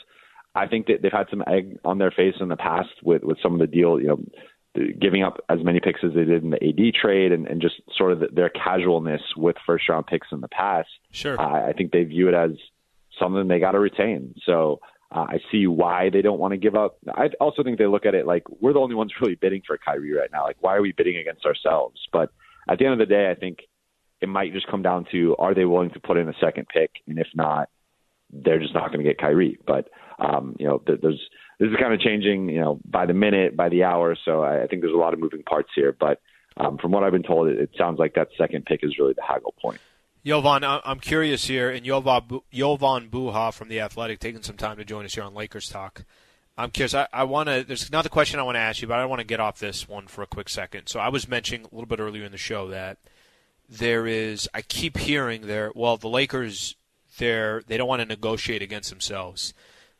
I 0.55 0.67
think 0.67 0.87
that 0.87 1.01
they've 1.01 1.11
had 1.11 1.27
some 1.29 1.43
egg 1.47 1.79
on 1.85 1.99
their 1.99 2.11
face 2.11 2.35
in 2.39 2.49
the 2.49 2.57
past 2.57 2.89
with 3.03 3.23
with 3.23 3.37
some 3.41 3.53
of 3.53 3.59
the 3.59 3.67
deal. 3.67 3.99
You 3.99 4.07
know, 4.07 4.19
giving 4.99 5.23
up 5.23 5.43
as 5.49 5.63
many 5.63 5.79
picks 5.79 6.01
as 6.03 6.13
they 6.13 6.25
did 6.25 6.43
in 6.43 6.51
the 6.51 6.63
AD 6.63 6.93
trade, 6.93 7.31
and, 7.31 7.47
and 7.47 7.61
just 7.61 7.75
sort 7.95 8.11
of 8.11 8.19
the, 8.19 8.27
their 8.31 8.49
casualness 8.49 9.21
with 9.35 9.55
first 9.65 9.89
round 9.89 10.07
picks 10.07 10.27
in 10.31 10.41
the 10.41 10.47
past. 10.47 10.89
Sure, 11.11 11.39
uh, 11.39 11.67
I 11.67 11.73
think 11.73 11.91
they 11.91 12.03
view 12.03 12.27
it 12.27 12.33
as 12.33 12.51
something 13.19 13.47
they 13.47 13.59
got 13.59 13.71
to 13.71 13.79
retain. 13.79 14.35
So. 14.45 14.79
Uh, 15.11 15.25
I 15.27 15.39
see 15.51 15.65
why 15.65 16.11
they 16.11 16.21
don't 16.21 16.37
want 16.37 16.51
to 16.51 16.57
give 16.57 16.75
up. 16.75 16.99
I 17.15 17.29
also 17.39 17.63
think 17.63 17.79
they 17.79 17.87
look 17.87 18.05
at 18.05 18.13
it 18.13 18.27
like 18.27 18.43
we're 18.61 18.73
the 18.73 18.79
only 18.79 18.93
ones 18.93 19.11
really 19.19 19.33
bidding 19.33 19.63
for 19.65 19.75
Kyrie 19.75 20.13
right 20.13 20.29
now. 20.31 20.43
Like, 20.43 20.57
why 20.59 20.75
are 20.75 20.83
we 20.83 20.91
bidding 20.91 21.17
against 21.17 21.47
ourselves? 21.47 21.99
But 22.13 22.31
at 22.69 22.77
the 22.77 22.85
end 22.85 22.93
of 22.93 22.99
the 22.99 23.11
day, 23.11 23.27
I 23.31 23.33
think 23.33 23.61
it 24.21 24.29
might 24.29 24.53
just 24.53 24.67
come 24.67 24.83
down 24.83 25.07
to 25.11 25.35
are 25.37 25.55
they 25.55 25.65
willing 25.65 25.89
to 25.91 25.99
put 25.99 26.17
in 26.17 26.29
a 26.29 26.33
second 26.39 26.67
pick, 26.67 26.91
and 27.07 27.17
if 27.17 27.27
not, 27.33 27.69
they're 28.31 28.59
just 28.59 28.73
not 28.73 28.87
going 28.87 28.99
to 28.99 29.09
get 29.09 29.17
Kyrie. 29.17 29.59
But 29.65 29.89
um, 30.19 30.55
you 30.59 30.67
know, 30.67 30.81
there's 30.85 31.19
this 31.59 31.69
is 31.69 31.75
kind 31.79 31.93
of 31.93 31.99
changing, 31.99 32.49
you 32.49 32.59
know, 32.59 32.79
by 32.85 33.05
the 33.05 33.13
minute, 33.13 33.55
by 33.55 33.69
the 33.69 33.83
hour. 33.83 34.15
So 34.25 34.41
I, 34.41 34.63
I 34.63 34.67
think 34.67 34.81
there's 34.81 34.93
a 34.93 34.97
lot 34.97 35.13
of 35.13 35.19
moving 35.19 35.43
parts 35.43 35.69
here. 35.75 35.95
But 35.97 36.21
um, 36.57 36.77
from 36.77 36.91
what 36.91 37.03
I've 37.03 37.11
been 37.11 37.23
told, 37.23 37.47
it, 37.47 37.59
it 37.59 37.69
sounds 37.77 37.99
like 37.99 38.15
that 38.15 38.29
second 38.37 38.65
pick 38.65 38.81
is 38.83 38.97
really 38.99 39.13
the 39.13 39.23
haggle 39.27 39.53
point. 39.61 39.79
Jovan, 40.25 40.63
I'm 40.65 40.99
curious 40.99 41.45
here, 41.45 41.69
and 41.69 41.85
Jovan, 41.85 42.41
Jovan 42.51 43.09
Buha 43.09 43.53
from 43.53 43.69
The 43.69 43.79
Athletic 43.79 44.19
taking 44.19 44.43
some 44.43 44.57
time 44.57 44.77
to 44.77 44.85
join 44.85 45.05
us 45.05 45.15
here 45.15 45.23
on 45.23 45.33
Lakers 45.33 45.69
Talk. 45.69 46.03
I'm 46.57 46.71
curious. 46.71 46.93
I, 46.93 47.07
I 47.13 47.23
want 47.23 47.47
to. 47.47 47.63
There's 47.65 47.87
another 47.87 48.09
question 48.09 48.37
I 48.37 48.43
want 48.43 48.55
to 48.55 48.59
ask 48.59 48.81
you, 48.81 48.87
but 48.89 48.99
I 48.99 49.05
want 49.05 49.19
to 49.21 49.25
get 49.25 49.39
off 49.39 49.59
this 49.59 49.87
one 49.87 50.07
for 50.07 50.21
a 50.21 50.27
quick 50.27 50.49
second. 50.49 50.87
So 50.87 50.99
I 50.99 51.07
was 51.07 51.29
mentioning 51.29 51.65
a 51.65 51.73
little 51.73 51.87
bit 51.87 52.01
earlier 52.01 52.25
in 52.25 52.33
the 52.33 52.37
show 52.37 52.67
that 52.67 52.97
there 53.69 54.05
is. 54.05 54.49
I 54.53 54.61
keep 54.61 54.97
hearing 54.97 55.47
there. 55.47 55.71
Well, 55.73 55.95
the 55.95 56.09
Lakers, 56.09 56.75
they're 57.19 57.61
they 57.67 57.77
don't 57.77 57.87
want 57.87 58.01
to 58.01 58.07
negotiate 58.07 58.61
against 58.61 58.89
themselves. 58.89 59.53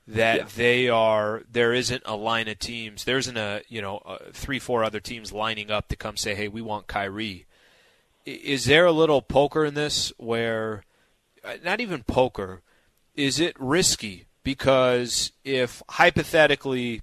That 0.08 0.38
yeah. 0.38 0.48
they 0.56 0.90
are. 0.90 1.44
There 1.52 1.72
isn't 1.72 2.02
a 2.06 2.16
line 2.16 2.48
of 2.48 2.58
teams. 2.58 3.04
There 3.04 3.20
isn't 3.20 3.38
a 3.38 3.62
you 3.70 3.82
know 3.82 3.98
a 3.98 4.32
three 4.34 4.58
four 4.58 4.84
other 4.84 5.00
teams 5.00 5.32
lining 5.32 5.70
up 5.70 5.88
to 5.90 5.96
come 5.96 6.18
say, 6.18 6.34
hey, 6.34 6.48
we 6.48 6.62
want 6.64 6.88
Kyrie. 6.88 7.46
Is 8.26 8.66
there 8.66 8.86
a 8.86 8.92
little 8.92 9.22
poker 9.22 9.66
in 9.66 9.76
this 9.76 10.12
where, 10.18 10.84
uh, 11.44 11.56
not 11.64 11.80
even 11.80 12.04
poker, 12.04 12.62
is 13.16 13.40
it 13.40 13.56
risky 13.60 14.26
because 14.44 15.32
if 15.44 15.82
hypothetically 15.90 17.02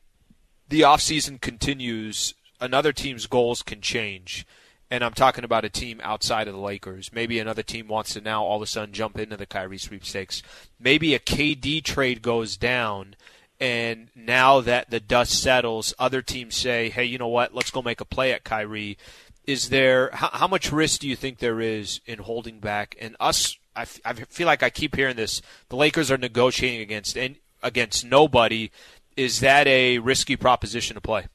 the 0.69 0.81
offseason 0.81 1.41
continues, 1.41 2.35
another 2.61 2.93
team's 2.93 3.27
goals 3.27 3.62
can 3.62 3.81
change. 3.81 4.47
And 4.91 5.03
I'm 5.03 5.14
talking 5.14 5.45
about 5.45 5.64
a 5.64 5.68
team 5.68 6.01
outside 6.03 6.47
of 6.47 6.55
the 6.55 6.61
Lakers. 6.61 7.12
Maybe 7.12 7.39
another 7.39 7.62
team 7.62 7.89
wants 7.89 8.14
to 8.14 8.20
now 8.20 8.45
all 8.45 8.57
of 8.57 8.62
a 8.62 8.66
sudden 8.66 8.95
jump 8.95 9.18
into 9.18 9.37
the 9.37 9.47
Kyrie 9.47 9.78
sweepstakes. 9.78 10.43
Maybe 10.78 11.14
a 11.14 11.18
KD 11.18 11.82
trade 11.82 12.22
goes 12.22 12.57
down, 12.57 13.16
and 13.59 14.09
now 14.14 14.61
that 14.61 14.91
the 14.91 15.01
dust 15.01 15.43
settles, 15.43 15.93
other 15.99 16.22
teams 16.22 16.57
say, 16.57 16.89
hey, 16.89 17.05
you 17.05 17.18
know 17.18 17.26
what? 17.26 17.55
Let's 17.55 17.72
go 17.72 17.82
make 17.82 18.01
a 18.01 18.05
play 18.05 18.32
at 18.32 18.45
Kyrie. 18.45 18.97
Is 19.45 19.70
there 19.70 20.11
how, 20.12 20.30
how 20.32 20.47
much 20.47 20.70
risk 20.70 21.01
do 21.01 21.09
you 21.09 21.16
think 21.16 21.39
there 21.39 21.61
is 21.61 22.01
in 22.07 22.20
holding 22.20 22.61
back? 22.61 22.97
And 23.01 23.16
us 23.18 23.57
I, 23.76 23.82
f- 23.82 24.01
I 24.05 24.12
feel 24.14 24.47
like 24.47 24.62
I 24.62 24.70
keep 24.70 24.97
hearing 24.97 25.16
this. 25.16 25.43
The 25.68 25.76
Lakers 25.76 26.11
are 26.11 26.16
negotiating 26.16 26.80
against 26.80 27.16
and 27.16 27.37
against 27.62 28.05
nobody. 28.05 28.70
Is 29.16 29.41
that 29.41 29.66
a 29.66 29.99
risky 29.99 30.37
proposition 30.37 30.95
to 30.95 31.01
play? 31.01 31.26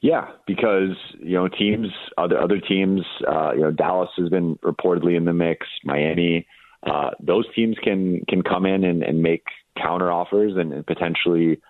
Yeah, 0.00 0.28
because 0.46 0.96
you 1.18 1.34
know 1.34 1.48
teams, 1.48 1.88
other 2.18 2.38
other 2.38 2.60
teams, 2.60 3.02
uh, 3.26 3.52
you 3.54 3.62
know 3.62 3.70
Dallas 3.70 4.10
has 4.18 4.28
been 4.28 4.56
reportedly 4.56 5.16
in 5.16 5.24
the 5.24 5.32
mix. 5.32 5.66
Miami, 5.84 6.46
uh, 6.82 7.10
those 7.20 7.44
teams 7.54 7.76
can 7.82 8.20
can 8.28 8.42
come 8.42 8.66
in 8.66 8.84
and, 8.84 9.02
and 9.02 9.22
make 9.22 9.44
counter 9.80 10.12
offers 10.12 10.52
and, 10.56 10.72
and 10.72 10.86
potentially 10.86 11.60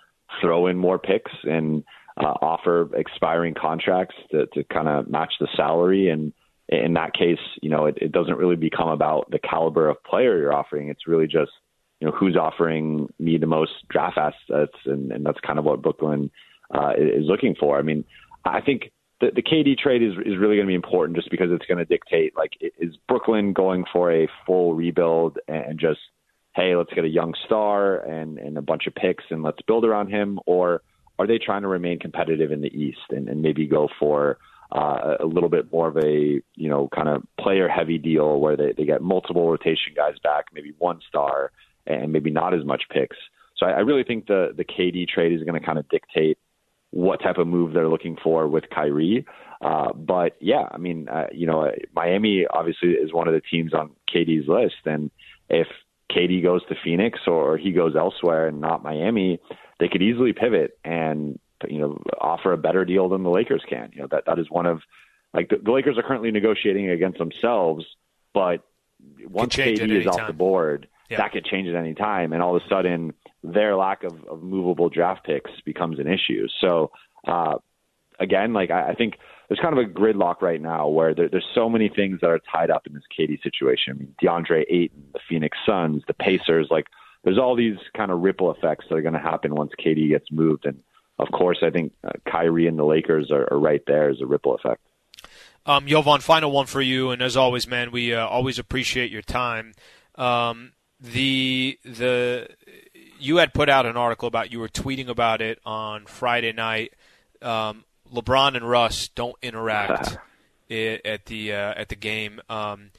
throw 0.41 0.67
in 0.67 0.77
more 0.77 0.99
picks 0.99 1.33
and 1.45 1.85
uh, 2.19 2.35
offer 2.43 2.89
expiring 2.97 3.55
contracts 3.55 4.17
to, 4.31 4.47
to 4.55 4.65
kind 4.65 4.89
of 4.89 5.09
match 5.09 5.35
the 5.41 5.49
salary 5.57 6.09
and 6.09 6.33
in 6.69 6.95
that 6.95 7.15
case, 7.15 7.39
you 7.63 7.71
know, 7.71 7.87
it, 7.87 7.97
it 8.01 8.13
doesn't 8.13 8.39
really 8.39 8.57
become 8.57 8.89
about 8.89 9.31
the 9.31 9.39
caliber 9.39 9.89
of 9.89 10.03
player 10.03 10.39
you're 10.39 10.55
offering. 10.55 10.89
It's 10.89 11.07
really 11.07 11.27
just, 11.27 11.53
you 12.01 12.09
know, 12.09 12.13
who's 12.13 12.37
offering 12.37 13.09
me 13.19 13.39
the 13.39 13.47
most 13.47 13.73
draft 13.89 14.19
assets, 14.19 14.77
and, 14.85 15.13
and 15.13 15.25
that's 15.25 15.39
kind 15.47 15.59
of 15.59 15.65
what 15.65 15.83
Brooklyn 15.83 16.31
uh, 16.75 16.93
is 16.97 17.27
looking 17.27 17.55
for. 17.59 17.79
I 17.79 17.83
mean, 17.83 18.05
I 18.45 18.61
think 18.61 18.93
the, 19.21 19.31
the 19.35 19.43
KD 19.43 19.79
trade 19.79 20.03
is 20.03 20.13
is 20.25 20.39
really 20.39 20.57
going 20.57 20.67
to 20.67 20.71
be 20.71 20.75
important 20.75 21.17
just 21.17 21.31
because 21.31 21.49
it's 21.51 21.67
going 21.67 21.79
to 21.79 21.85
dictate 21.85 22.37
like 22.37 22.53
is 22.61 22.97
Brooklyn 23.09 23.53
going 23.53 23.85
for 23.93 24.13
a 24.13 24.29
full 24.47 24.75
rebuild 24.75 25.39
and 25.49 25.79
just 25.79 26.01
hey 26.55 26.77
let's 26.77 26.93
get 26.93 27.05
a 27.05 27.09
young 27.09 27.35
star 27.45 27.99
and 27.99 28.39
and 28.39 28.59
a 28.59 28.63
bunch 28.63 28.87
of 28.87 28.95
picks 28.95 29.25
and 29.31 29.43
let's 29.43 29.63
build 29.67 29.85
around 29.85 30.09
him 30.09 30.39
or 30.47 30.83
are 31.19 31.27
they 31.27 31.39
trying 31.39 31.63
to 31.63 31.69
remain 31.69 31.99
competitive 31.99 32.53
in 32.53 32.61
the 32.61 32.69
East 32.69 32.99
and, 33.11 33.29
and 33.29 33.41
maybe 33.41 33.67
go 33.67 33.89
for 33.99 34.39
uh, 34.73 35.17
a 35.21 35.25
little 35.25 35.49
bit 35.49 35.71
more 35.73 35.89
of 35.89 35.97
a 35.97 36.43
you 36.55 36.69
know 36.69 36.89
kind 36.95 37.09
of 37.09 37.23
player 37.41 37.69
heavy 37.69 37.99
deal 37.99 38.41
where 38.41 38.57
they, 38.57 38.73
they 38.77 38.85
get 38.85 39.01
multiple 39.01 39.49
rotation 39.49 39.93
guys 39.95 40.15
back, 40.23 40.47
maybe 40.53 40.75
one 40.79 41.01
star, 41.09 41.53
and 41.87 42.13
maybe 42.13 42.31
not 42.31 42.53
as 42.53 42.65
much 42.65 42.83
picks. 42.91 43.17
So 43.57 43.67
I, 43.67 43.71
I 43.71 43.81
really 43.81 44.05
think 44.05 44.27
the 44.27 44.53
the 44.57 44.65
KD 44.65 45.09
trade 45.09 45.33
is 45.33 45.43
going 45.45 45.59
to 45.59 45.65
kind 45.65 45.79
of 45.79 45.89
dictate 45.89 46.39
what 46.97 47.21
type 47.21 47.37
of 47.37 47.47
move 47.47 47.75
they're 47.75 47.89
looking 47.89 48.17
for 48.23 48.49
with 48.49 48.65
Kyrie. 48.71 49.27
Uh, 49.61 49.93
but 49.93 50.35
yeah, 50.41 50.67
I 50.71 50.79
mean, 50.79 51.09
uh, 51.11 51.27
you 51.31 51.47
know, 51.47 51.71
Miami 51.95 52.47
obviously 52.49 52.91
is 52.91 53.13
one 53.13 53.29
of 53.29 53.35
the 53.35 53.43
teams 53.43 53.75
on 53.75 53.91
KD's 54.13 54.49
list, 54.49 54.87
and 54.87 55.11
if 55.51 55.67
KD 56.11 56.43
goes 56.43 56.63
to 56.69 56.75
Phoenix 56.83 57.21
or 57.27 57.59
he 57.59 57.73
goes 57.73 57.95
elsewhere 57.97 58.49
and 58.49 58.63
not 58.63 58.83
Miami, 58.83 59.39
they 59.79 59.89
could 59.89 60.01
easily 60.01 60.33
pivot 60.33 60.79
and 60.85 61.39
you 61.69 61.79
know 61.79 62.03
offer 62.19 62.53
a 62.53 62.59
better 62.59 62.85
deal 62.87 63.11
than 63.11 63.23
the 63.23 63.31
Lakers 63.31 63.63
can. 63.69 63.91
You 63.93 64.03
know 64.03 64.09
that 64.11 64.25
that 64.27 64.39
is 64.39 64.47
one 64.51 64.65
of 64.65 64.81
like 65.35 65.51
the, 65.51 65.57
the 65.63 65.73
Lakers 65.73 65.99
are 65.99 66.03
currently 66.03 66.31
negotiating 66.31 66.89
against 66.89 67.19
themselves, 67.19 67.85
but 68.33 68.63
once 69.27 69.55
KD 69.55 69.91
is 69.91 70.07
off 70.07 70.27
the 70.27 70.33
board, 70.33 70.89
yeah. 71.11 71.19
that 71.19 71.33
could 71.33 71.45
change 71.45 71.69
at 71.69 71.75
any 71.75 71.95
time, 71.95 72.33
and 72.33 72.43
all 72.43 72.57
of 72.57 72.63
a 72.63 72.69
sudden 72.71 73.13
their 73.53 73.77
lack 73.77 74.05
of, 74.05 74.25
of 74.25 74.43
movable 74.43 74.89
draft 74.89 75.25
picks 75.25 75.51
becomes 75.65 75.99
an 75.99 76.07
issue. 76.07 76.47
So 76.61 76.91
uh, 77.27 77.57
again, 78.19 78.53
like 78.53 78.71
I, 78.71 78.91
I 78.91 78.95
think 78.95 79.15
there's 79.49 79.61
kind 79.61 79.79
of 79.79 79.85
a 79.85 79.89
gridlock 79.89 80.43
right 80.43 80.61
now 80.61 80.89
where 80.89 81.15
there, 81.15 81.29
there's 81.29 81.47
so 81.55 81.69
many 81.69 81.89
things 81.89 82.21
that 82.21 82.31
are 82.31 82.41
tied 82.53 82.71
up 82.71 82.87
in 82.87 82.95
this 82.95 83.05
KD 83.17 83.43
situation. 83.43 83.93
I 83.95 83.99
mean, 83.99 84.15
DeAndre 84.23 84.65
Ayton, 84.69 85.05
the 85.13 85.21
Phoenix 85.29 85.57
Suns, 85.67 86.03
the 86.07 86.15
Pacers, 86.15 86.69
like 86.71 86.87
there's 87.25 87.39
all 87.39 87.57
these 87.57 87.77
kind 87.97 88.11
of 88.11 88.21
ripple 88.21 88.53
effects 88.53 88.87
that 88.89 88.97
are 88.97 89.03
going 89.03 89.15
to 89.15 89.21
happen 89.21 89.55
once 89.55 89.73
KD 89.85 90.09
gets 90.09 90.31
moved, 90.31 90.67
and 90.67 90.81
of 91.19 91.29
course, 91.33 91.59
I 91.63 91.71
think 91.71 91.93
uh, 92.05 92.11
Kyrie 92.31 92.67
and 92.67 92.79
the 92.79 92.85
Lakers 92.85 93.31
are, 93.31 93.51
are 93.51 93.59
right 93.59 93.83
there 93.87 94.11
as 94.11 94.21
a 94.21 94.27
ripple 94.27 94.55
effect. 94.55 94.83
Um, 95.65 95.87
Jovan, 95.87 96.21
final 96.21 96.53
one 96.53 96.67
for 96.67 96.81
you, 96.81 97.11
and 97.11 97.23
as 97.23 97.37
always, 97.37 97.67
man, 97.67 97.91
we 97.91 98.15
uh, 98.15 98.27
always 98.27 98.59
appreciate 98.59 99.11
your 99.11 99.23
time. 99.23 99.73
Um, 100.15 100.73
the 101.01 101.79
the 101.85 102.49
you 103.19 103.39
had 103.39 103.55
put 103.55 103.69
out 103.69 103.87
an 103.87 103.97
article 103.97 104.29
about 104.29 104.53
you 104.53 104.61
were 104.61 104.69
tweeting 104.69 105.09
about 105.09 105.41
it 105.41 105.59
on 105.65 106.07
Friday 106.07 106.53
night. 106.53 106.93
Um, 107.43 107.85
LeBron 108.13 108.57
and 108.57 108.69
Russ 108.69 109.09
don't 109.09 109.37
interact 109.43 110.19
at 110.71 111.27
the 111.27 111.53
uh, 111.53 111.75
at 111.75 111.89
the 111.89 111.97
game. 111.97 112.41
Um, 112.49 112.91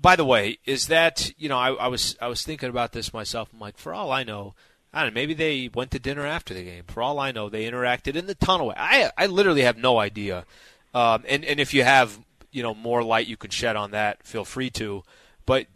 by 0.00 0.16
the 0.16 0.24
way, 0.24 0.58
is 0.64 0.86
that 0.88 1.32
you 1.38 1.48
know 1.48 1.58
I, 1.58 1.72
I 1.72 1.88
was 1.88 2.16
I 2.20 2.28
was 2.28 2.42
thinking 2.42 2.68
about 2.68 2.92
this 2.92 3.12
myself. 3.12 3.50
I'm 3.52 3.60
like, 3.60 3.78
for 3.78 3.92
all 3.92 4.12
I 4.12 4.24
know, 4.24 4.54
I 4.92 5.02
don't 5.02 5.14
know. 5.14 5.20
Maybe 5.20 5.34
they 5.34 5.70
went 5.72 5.90
to 5.92 5.98
dinner 5.98 6.26
after 6.26 6.54
the 6.54 6.64
game. 6.64 6.84
For 6.86 7.02
all 7.02 7.18
I 7.18 7.32
know, 7.32 7.48
they 7.48 7.70
interacted 7.70 8.16
in 8.16 8.26
the 8.26 8.34
tunnel. 8.34 8.72
I 8.76 9.10
I 9.16 9.26
literally 9.26 9.62
have 9.62 9.76
no 9.76 9.98
idea. 9.98 10.44
Um, 10.94 11.24
and 11.28 11.44
and 11.44 11.60
if 11.60 11.74
you 11.74 11.84
have 11.84 12.18
you 12.50 12.62
know 12.62 12.74
more 12.74 13.02
light 13.02 13.26
you 13.26 13.36
can 13.36 13.50
shed 13.50 13.76
on 13.76 13.92
that, 13.92 14.22
feel 14.24 14.44
free 14.44 14.70
to. 14.70 15.02
But 15.46 15.66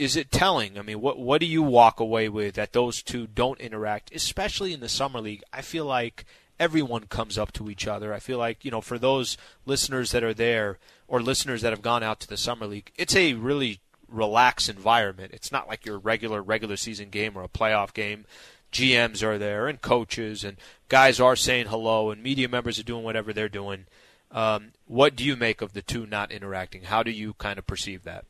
is 0.00 0.16
it 0.16 0.30
telling? 0.30 0.78
I 0.78 0.82
mean, 0.82 1.02
what 1.02 1.18
what 1.18 1.42
do 1.42 1.46
you 1.46 1.62
walk 1.62 2.00
away 2.00 2.30
with 2.30 2.54
that 2.54 2.72
those 2.72 3.02
two 3.02 3.26
don't 3.26 3.60
interact, 3.60 4.14
especially 4.14 4.72
in 4.72 4.80
the 4.80 4.88
summer 4.88 5.20
league? 5.20 5.42
I 5.52 5.60
feel 5.60 5.84
like 5.84 6.24
everyone 6.58 7.04
comes 7.04 7.36
up 7.36 7.52
to 7.52 7.68
each 7.68 7.86
other. 7.86 8.14
I 8.14 8.18
feel 8.18 8.38
like 8.38 8.64
you 8.64 8.70
know 8.70 8.80
for 8.80 8.98
those 8.98 9.36
listeners 9.66 10.12
that 10.12 10.24
are 10.24 10.32
there 10.32 10.78
or 11.06 11.20
listeners 11.20 11.60
that 11.60 11.74
have 11.74 11.82
gone 11.82 12.02
out 12.02 12.18
to 12.20 12.26
the 12.26 12.38
summer 12.38 12.66
league, 12.66 12.90
it's 12.96 13.14
a 13.14 13.34
really 13.34 13.80
relaxed 14.08 14.70
environment. 14.70 15.32
It's 15.34 15.52
not 15.52 15.68
like 15.68 15.84
your 15.84 15.98
regular 15.98 16.42
regular 16.42 16.78
season 16.78 17.10
game 17.10 17.36
or 17.36 17.42
a 17.42 17.48
playoff 17.48 17.92
game. 17.92 18.24
GMs 18.72 19.22
are 19.22 19.36
there 19.36 19.68
and 19.68 19.82
coaches 19.82 20.44
and 20.44 20.56
guys 20.88 21.20
are 21.20 21.36
saying 21.36 21.66
hello 21.66 22.10
and 22.10 22.22
media 22.22 22.48
members 22.48 22.78
are 22.78 22.84
doing 22.84 23.04
whatever 23.04 23.34
they're 23.34 23.50
doing. 23.50 23.84
Um, 24.30 24.72
what 24.86 25.14
do 25.14 25.24
you 25.24 25.36
make 25.36 25.60
of 25.60 25.74
the 25.74 25.82
two 25.82 26.06
not 26.06 26.32
interacting? 26.32 26.84
How 26.84 27.02
do 27.02 27.10
you 27.10 27.34
kind 27.34 27.58
of 27.58 27.66
perceive 27.66 28.04
that? 28.04 28.24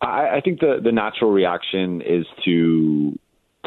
I, 0.00 0.36
I 0.36 0.40
think 0.44 0.60
the 0.60 0.80
the 0.82 0.92
natural 0.92 1.30
reaction 1.30 2.02
is 2.02 2.26
to 2.44 3.18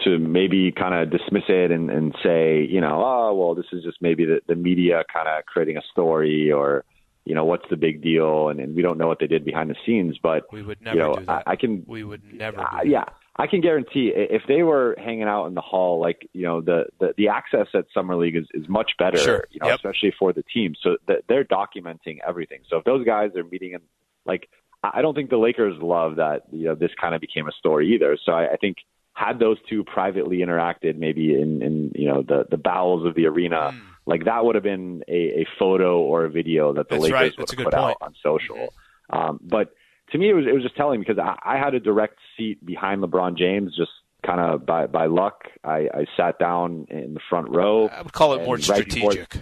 to 0.03 0.17
maybe 0.17 0.71
kind 0.71 0.95
of 0.95 1.09
dismiss 1.11 1.43
it 1.49 1.71
and, 1.71 1.89
and 1.89 2.15
say, 2.23 2.63
you 2.63 2.79
know, 2.79 3.03
oh 3.03 3.33
well, 3.33 3.55
this 3.55 3.65
is 3.73 3.83
just 3.83 3.97
maybe 4.01 4.25
the, 4.25 4.41
the 4.47 4.55
media 4.55 5.03
kind 5.11 5.27
of 5.27 5.45
creating 5.45 5.77
a 5.77 5.81
story 5.91 6.51
or 6.51 6.85
you 7.25 7.35
know, 7.35 7.45
what's 7.45 7.65
the 7.69 7.75
big 7.75 8.01
deal? 8.01 8.49
And, 8.49 8.59
and 8.59 8.75
we 8.75 8.81
don't 8.81 8.97
know 8.97 9.07
what 9.07 9.19
they 9.19 9.27
did 9.27 9.45
behind 9.45 9.69
the 9.69 9.75
scenes, 9.85 10.17
but 10.17 10.51
we 10.51 10.63
would 10.63 10.81
never 10.81 10.97
you 10.97 11.03
know, 11.03 11.15
do 11.15 11.25
that. 11.25 11.43
I, 11.45 11.51
I 11.51 11.55
can, 11.57 11.83
we 11.85 12.03
would 12.03 12.23
never. 12.33 12.59
Uh, 12.59 12.81
yeah, 12.83 13.05
I 13.35 13.45
can 13.45 13.61
guarantee 13.61 14.11
if 14.15 14.41
they 14.47 14.63
were 14.63 14.95
hanging 14.97 15.23
out 15.23 15.45
in 15.45 15.53
the 15.53 15.61
hall, 15.61 15.99
like 15.99 16.27
you 16.33 16.43
know, 16.43 16.61
the 16.61 16.85
the, 16.99 17.13
the 17.17 17.27
access 17.27 17.67
at 17.75 17.85
summer 17.93 18.15
league 18.15 18.35
is, 18.35 18.47
is 18.55 18.67
much 18.67 18.93
better, 18.97 19.17
sure. 19.17 19.47
you 19.51 19.59
know, 19.59 19.67
yep. 19.67 19.75
especially 19.75 20.11
for 20.17 20.33
the 20.33 20.43
team. 20.43 20.73
So 20.81 20.97
that 21.07 21.25
they're 21.29 21.45
documenting 21.45 22.17
everything. 22.27 22.61
So 22.67 22.77
if 22.77 22.83
those 22.83 23.05
guys 23.05 23.35
are 23.35 23.43
meeting 23.43 23.73
in, 23.73 23.81
like, 24.25 24.49
I 24.83 25.01
don't 25.01 25.13
think 25.13 25.29
the 25.29 25.37
Lakers 25.37 25.75
love 25.81 26.17
that. 26.17 26.43
You 26.51 26.65
know, 26.65 26.75
this 26.75 26.91
kind 26.99 27.13
of 27.13 27.21
became 27.21 27.47
a 27.47 27.51
story 27.51 27.93
either. 27.95 28.17
So 28.23 28.31
I, 28.31 28.53
I 28.53 28.55
think 28.57 28.77
had 29.13 29.39
those 29.39 29.57
two 29.69 29.83
privately 29.83 30.37
interacted, 30.37 30.97
maybe 30.97 31.33
in 31.33 31.61
in 31.61 31.91
you 31.95 32.07
know 32.07 32.21
the 32.21 32.45
the 32.49 32.57
bowels 32.57 33.05
of 33.05 33.15
the 33.15 33.25
arena. 33.25 33.71
Mm 33.73 33.81
like 34.09 34.25
that 34.25 34.43
would 34.43 34.55
have 34.55 34.63
been 34.63 35.03
a, 35.07 35.41
a 35.41 35.47
photo 35.59 35.99
or 35.99 36.25
a 36.25 36.29
video 36.31 36.73
that 36.73 36.89
the 36.89 36.95
That's 36.95 37.03
Lakers 37.03 37.13
right. 37.13 37.33
would 37.37 37.49
have 37.49 37.57
put 37.57 37.73
point. 37.73 37.75
out 37.75 37.97
on 38.01 38.15
social. 38.23 38.55
Mm-hmm. 39.11 39.17
Um, 39.17 39.39
but 39.41 39.71
to 40.11 40.17
me, 40.17 40.31
it 40.31 40.33
was 40.33 40.45
it 40.47 40.53
was 40.53 40.63
just 40.63 40.75
telling 40.75 40.99
because 40.99 41.19
I, 41.19 41.37
I 41.43 41.57
had 41.57 41.75
a 41.75 41.79
direct 41.79 42.17
seat 42.35 42.65
behind 42.65 43.03
LeBron 43.03 43.37
James, 43.37 43.75
just 43.77 43.91
kind 44.25 44.39
of 44.39 44.65
by 44.65 44.87
by 44.87 45.05
luck. 45.05 45.43
I, 45.63 45.87
I 45.93 46.05
sat 46.17 46.39
down 46.39 46.87
in 46.89 47.13
the 47.13 47.19
front 47.29 47.49
row. 47.49 47.87
I 47.87 48.01
would 48.01 48.11
call 48.11 48.33
it 48.33 48.43
more 48.43 48.57
strategic. 48.57 49.35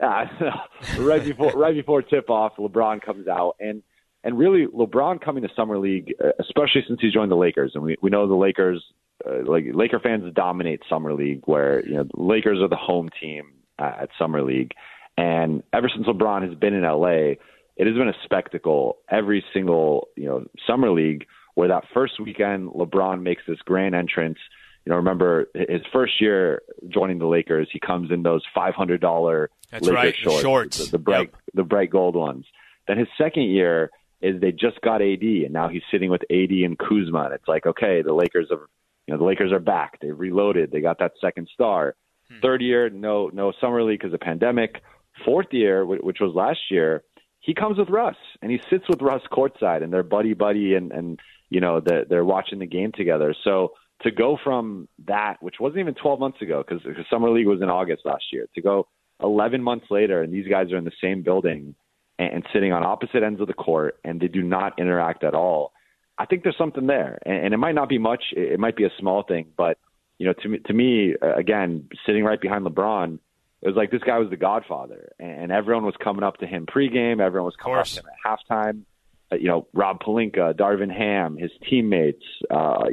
Right 0.00 0.28
before, 0.38 0.48
uh, 0.48 1.00
right 1.00 1.24
before 1.24 1.52
right 1.52 1.74
before 1.74 2.02
tip 2.02 2.30
off, 2.30 2.52
LeBron 2.56 3.02
comes 3.02 3.26
out, 3.26 3.56
and 3.58 3.82
And 4.24 4.36
really, 4.38 4.66
LeBron 4.66 5.20
coming 5.20 5.42
to 5.44 5.48
summer 5.54 5.78
league, 5.78 6.12
uh, 6.22 6.30
especially 6.40 6.82
since 6.86 7.00
he's 7.00 7.12
joined 7.12 7.30
the 7.30 7.36
Lakers, 7.36 7.72
and 7.74 7.84
we 7.84 7.96
we 8.02 8.10
know 8.10 8.26
the 8.26 8.34
Lakers, 8.34 8.82
uh, 9.24 9.44
like 9.44 9.64
Laker 9.72 10.00
fans 10.00 10.24
dominate 10.34 10.80
summer 10.88 11.14
league, 11.14 11.42
where 11.44 11.86
you 11.86 11.94
know 11.94 12.04
the 12.04 12.22
Lakers 12.22 12.58
are 12.60 12.68
the 12.68 12.76
home 12.76 13.10
team 13.20 13.52
at 13.78 14.08
summer 14.18 14.42
league, 14.42 14.72
and 15.16 15.62
ever 15.72 15.88
since 15.94 16.06
LeBron 16.06 16.46
has 16.48 16.58
been 16.58 16.74
in 16.74 16.82
LA, 16.82 17.36
it 17.76 17.86
has 17.86 17.94
been 17.94 18.08
a 18.08 18.14
spectacle 18.24 18.98
every 19.08 19.44
single 19.54 20.08
you 20.16 20.24
know 20.26 20.44
summer 20.66 20.90
league 20.90 21.26
where 21.54 21.68
that 21.68 21.84
first 21.94 22.20
weekend 22.20 22.70
LeBron 22.70 23.22
makes 23.22 23.42
this 23.46 23.58
grand 23.64 23.94
entrance. 23.94 24.38
You 24.84 24.90
know, 24.90 24.96
remember 24.96 25.48
his 25.54 25.82
first 25.92 26.20
year 26.20 26.62
joining 26.88 27.18
the 27.18 27.26
Lakers, 27.26 27.68
he 27.72 27.78
comes 27.78 28.10
in 28.10 28.22
those 28.24 28.42
five 28.54 28.74
hundred 28.74 29.00
dollar 29.00 29.50
Laker 29.72 29.92
right, 29.94 30.16
shorts, 30.16 30.40
shorts. 30.42 30.78
The, 30.78 30.90
the 30.92 30.98
bright 30.98 31.30
Yep. 31.32 31.40
the 31.54 31.62
bright 31.64 31.90
gold 31.90 32.16
ones. 32.16 32.46
Then 32.88 32.98
his 32.98 33.08
second 33.18 33.44
year 33.44 33.90
is 34.20 34.40
they 34.40 34.52
just 34.52 34.80
got 34.80 35.02
AD, 35.02 35.22
and 35.22 35.52
now 35.52 35.68
he's 35.68 35.82
sitting 35.90 36.10
with 36.10 36.22
AD 36.30 36.50
and 36.50 36.78
Kuzma. 36.78 37.26
And 37.26 37.34
it's 37.34 37.48
like, 37.48 37.66
okay, 37.66 38.02
the 38.02 38.12
Lakers 38.12 38.48
are, 38.50 38.68
you 39.06 39.14
know, 39.14 39.18
the 39.18 39.24
Lakers 39.24 39.52
are 39.52 39.60
back. 39.60 39.98
They've 40.00 40.18
reloaded. 40.18 40.70
They 40.70 40.80
got 40.80 40.98
that 40.98 41.12
second 41.20 41.48
star. 41.52 41.94
Hmm. 42.30 42.40
Third 42.42 42.62
year, 42.62 42.90
no, 42.90 43.30
no 43.32 43.52
summer 43.60 43.82
league 43.82 44.00
because 44.00 44.12
of 44.12 44.20
the 44.20 44.24
pandemic. 44.24 44.82
Fourth 45.24 45.48
year, 45.50 45.84
which 45.84 46.18
was 46.20 46.34
last 46.34 46.60
year, 46.70 47.02
he 47.40 47.54
comes 47.54 47.78
with 47.78 47.88
Russ 47.88 48.16
and 48.42 48.50
he 48.50 48.60
sits 48.70 48.84
with 48.88 49.00
Russ 49.00 49.22
courtside, 49.32 49.82
and 49.82 49.92
they're 49.92 50.02
buddy 50.02 50.34
buddy, 50.34 50.74
and 50.74 50.92
and 50.92 51.18
you 51.50 51.60
know 51.60 51.80
they're, 51.80 52.04
they're 52.04 52.24
watching 52.24 52.58
the 52.58 52.66
game 52.66 52.92
together. 52.92 53.34
So 53.42 53.72
to 54.02 54.10
go 54.10 54.38
from 54.42 54.88
that, 55.06 55.36
which 55.40 55.56
wasn't 55.58 55.80
even 55.80 55.94
12 55.94 56.20
months 56.20 56.40
ago, 56.40 56.62
because 56.66 56.84
summer 57.10 57.30
league 57.30 57.48
was 57.48 57.60
in 57.62 57.68
August 57.68 58.02
last 58.04 58.24
year, 58.32 58.46
to 58.54 58.62
go 58.62 58.86
11 59.22 59.62
months 59.62 59.86
later, 59.90 60.22
and 60.22 60.32
these 60.32 60.46
guys 60.46 60.70
are 60.72 60.76
in 60.76 60.84
the 60.84 60.92
same 61.02 61.22
building 61.22 61.74
and, 62.18 62.44
sitting 62.52 62.72
on 62.72 62.84
opposite 62.84 63.22
ends 63.22 63.40
of 63.40 63.46
the 63.46 63.54
court, 63.54 63.98
and 64.04 64.20
they 64.20 64.28
do 64.28 64.42
not 64.42 64.78
interact 64.78 65.24
at 65.24 65.34
all. 65.34 65.72
I 66.18 66.26
think 66.26 66.42
there's 66.42 66.58
something 66.58 66.86
there, 66.86 67.18
and, 67.24 67.46
and 67.46 67.54
it 67.54 67.58
might 67.58 67.74
not 67.74 67.88
be 67.88 67.98
much. 67.98 68.24
It, 68.32 68.58
might 68.58 68.76
be 68.76 68.84
a 68.84 68.90
small 68.98 69.22
thing, 69.22 69.46
but 69.56 69.78
you 70.18 70.26
know, 70.26 70.32
to 70.42 70.48
me, 70.48 70.58
to 70.58 70.72
me, 70.72 71.14
uh, 71.22 71.34
again, 71.34 71.88
sitting 72.04 72.24
right 72.24 72.40
behind 72.40 72.66
LeBron, 72.66 73.18
it 73.62 73.66
was 73.66 73.76
like 73.76 73.90
this 73.90 74.02
guy 74.02 74.18
was 74.18 74.30
the 74.30 74.36
Godfather, 74.36 75.12
and, 75.18 75.52
everyone 75.52 75.84
was 75.84 75.94
coming 76.02 76.22
up 76.22 76.38
to 76.38 76.46
him 76.46 76.66
pregame. 76.66 77.20
Everyone 77.20 77.46
was 77.46 77.56
coming 77.56 77.78
up 77.78 77.86
to 77.86 78.00
him 78.00 78.06
at 78.06 78.38
halftime. 78.48 78.82
Uh, 79.30 79.36
you 79.36 79.46
know, 79.46 79.66
Rob 79.74 80.00
Pelinka, 80.00 80.54
Darvin 80.54 80.94
Ham, 80.94 81.36
his 81.36 81.50
teammates, 81.68 82.24
uh, 82.50 82.84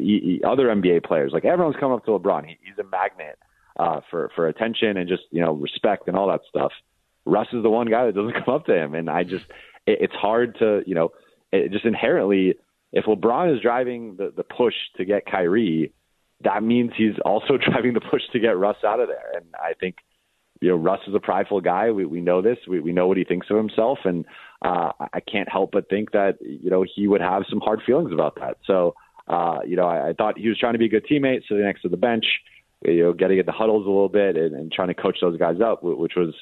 other 0.46 0.68
NBA 0.68 1.06
players, 1.06 1.32
like 1.34 1.46
everyone's 1.46 1.78
coming 1.80 1.98
up 1.98 2.06
to 2.06 2.12
LeBron. 2.12 2.46
He, 2.46 2.58
he's 2.62 2.78
a 2.78 2.84
magnet 2.84 3.40
uh, 3.78 4.02
for 4.10 4.30
for 4.36 4.48
attention 4.48 4.98
and 4.98 5.08
just 5.08 5.24
you 5.32 5.42
know 5.42 5.54
respect 5.54 6.08
and 6.08 6.18
all 6.18 6.28
that 6.28 6.42
stuff. 6.50 6.72
Russ 7.26 7.48
is 7.54 7.64
the 7.64 7.70
one 7.70 7.88
guy 7.88 8.06
that 8.06 8.16
doesn't 8.16 8.34
come 8.46 8.54
up 8.54 8.66
to 8.66 8.76
him, 8.76 8.94
and 8.94 9.10
I 9.10 9.24
just 9.24 9.46
it, 9.86 10.00
it's 10.02 10.14
hard 10.14 10.58
to 10.60 10.82
you 10.86 10.96
know 10.96 11.10
it 11.52 11.72
just 11.72 11.86
inherently 11.86 12.56
if 12.94 13.06
LeBron 13.06 13.56
is 13.56 13.62
driving 13.62 14.16
the 14.18 14.34
the 14.36 14.44
push 14.44 14.76
to 14.98 15.06
get 15.06 15.26
Kyrie, 15.26 15.94
that 16.44 16.64
means 16.64 16.92
he's 16.96 17.16
also 17.24 17.58
driving 17.70 17.94
the 17.94 18.02
push 18.02 18.22
to 18.34 18.40
get 18.40 18.58
Russ 18.58 18.78
out 18.86 19.00
of 19.00 19.08
there, 19.08 19.32
and 19.36 19.46
I 19.56 19.74
think 19.74 19.98
you 20.62 20.70
know, 20.70 20.76
Russ 20.78 21.02
is 21.08 21.14
a 21.14 21.20
prideful 21.20 21.62
guy. 21.62 21.92
We 21.92 22.06
we 22.06 22.22
know 22.22 22.42
this. 22.42 22.58
We 22.68 22.80
we 22.80 22.94
know 22.94 23.08
what 23.08 23.18
he 23.18 23.24
thinks 23.24 23.48
of 23.50 23.58
himself, 23.58 24.00
and 24.06 24.26
uh, 24.64 24.92
I 25.14 25.20
can't 25.20 25.50
help 25.50 25.72
but 25.72 25.90
think 25.90 26.12
that 26.12 26.38
you 26.42 26.70
know 26.70 26.86
he 26.96 27.08
would 27.08 27.22
have 27.22 27.44
some 27.50 27.60
hard 27.60 27.82
feelings 27.86 28.12
about 28.14 28.36
that. 28.40 28.58
So, 28.66 28.96
uh, 29.28 29.60
you 29.66 29.76
know, 29.76 29.86
I, 29.86 30.10
I 30.10 30.14
thought 30.14 30.38
he 30.38 30.48
was 30.48 30.58
trying 30.58 30.74
to 30.74 30.80
be 30.80 30.86
a 30.86 30.90
good 30.90 31.06
teammate, 31.06 31.42
sitting 31.48 31.64
next 31.64 31.82
to 31.82 31.90
the 31.90 31.98
bench, 31.98 32.26
you 32.86 33.04
know, 33.04 33.14
getting 33.14 33.40
at 33.40 33.46
the 33.46 33.52
huddles 33.52 33.86
a 33.86 33.90
little 33.90 34.10
bit 34.10 34.38
and, 34.38 34.56
and 34.56 34.72
trying 34.72 34.88
to 34.88 34.94
coach 34.94 35.18
those 35.22 35.38
guys 35.38 35.58
up, 35.64 35.84
which 35.84 36.14
was, 36.16 36.34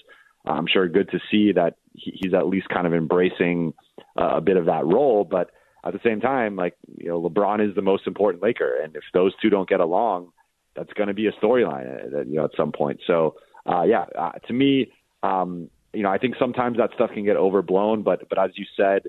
I'm 0.45 0.67
sure, 0.67 0.87
good 0.87 1.09
to 1.11 1.19
see 1.31 1.51
that 1.53 1.75
he's 1.93 2.33
at 2.33 2.47
least 2.47 2.69
kind 2.69 2.85
of 2.85 2.93
embracing 2.93 3.73
uh, 4.19 4.37
a 4.37 4.41
bit 4.41 4.57
of 4.57 4.65
that 4.65 4.85
role. 4.85 5.23
But 5.23 5.51
at 5.85 5.93
the 5.93 5.99
same 6.03 6.21
time, 6.21 6.55
like 6.55 6.75
you 6.97 7.07
know, 7.07 7.21
LeBron 7.21 7.67
is 7.67 7.75
the 7.75 7.81
most 7.81 8.07
important 8.07 8.43
Laker, 8.43 8.79
and 8.81 8.95
if 8.95 9.03
those 9.13 9.33
two 9.41 9.49
don't 9.49 9.69
get 9.69 9.79
along, 9.79 10.29
that's 10.75 10.91
going 10.93 11.07
to 11.07 11.13
be 11.13 11.27
a 11.27 11.31
storyline, 11.33 12.13
uh, 12.13 12.23
you 12.23 12.35
know, 12.35 12.45
at 12.45 12.51
some 12.57 12.71
point. 12.71 12.99
So 13.05 13.35
uh, 13.65 13.83
yeah, 13.83 14.05
uh, 14.17 14.31
to 14.47 14.53
me, 14.53 14.91
um, 15.21 15.69
you 15.93 16.03
know, 16.03 16.09
I 16.09 16.17
think 16.17 16.35
sometimes 16.37 16.77
that 16.77 16.91
stuff 16.95 17.11
can 17.13 17.23
get 17.23 17.37
overblown, 17.37 18.03
but 18.03 18.27
but 18.29 18.39
as 18.39 18.51
you 18.55 18.65
said, 18.75 19.03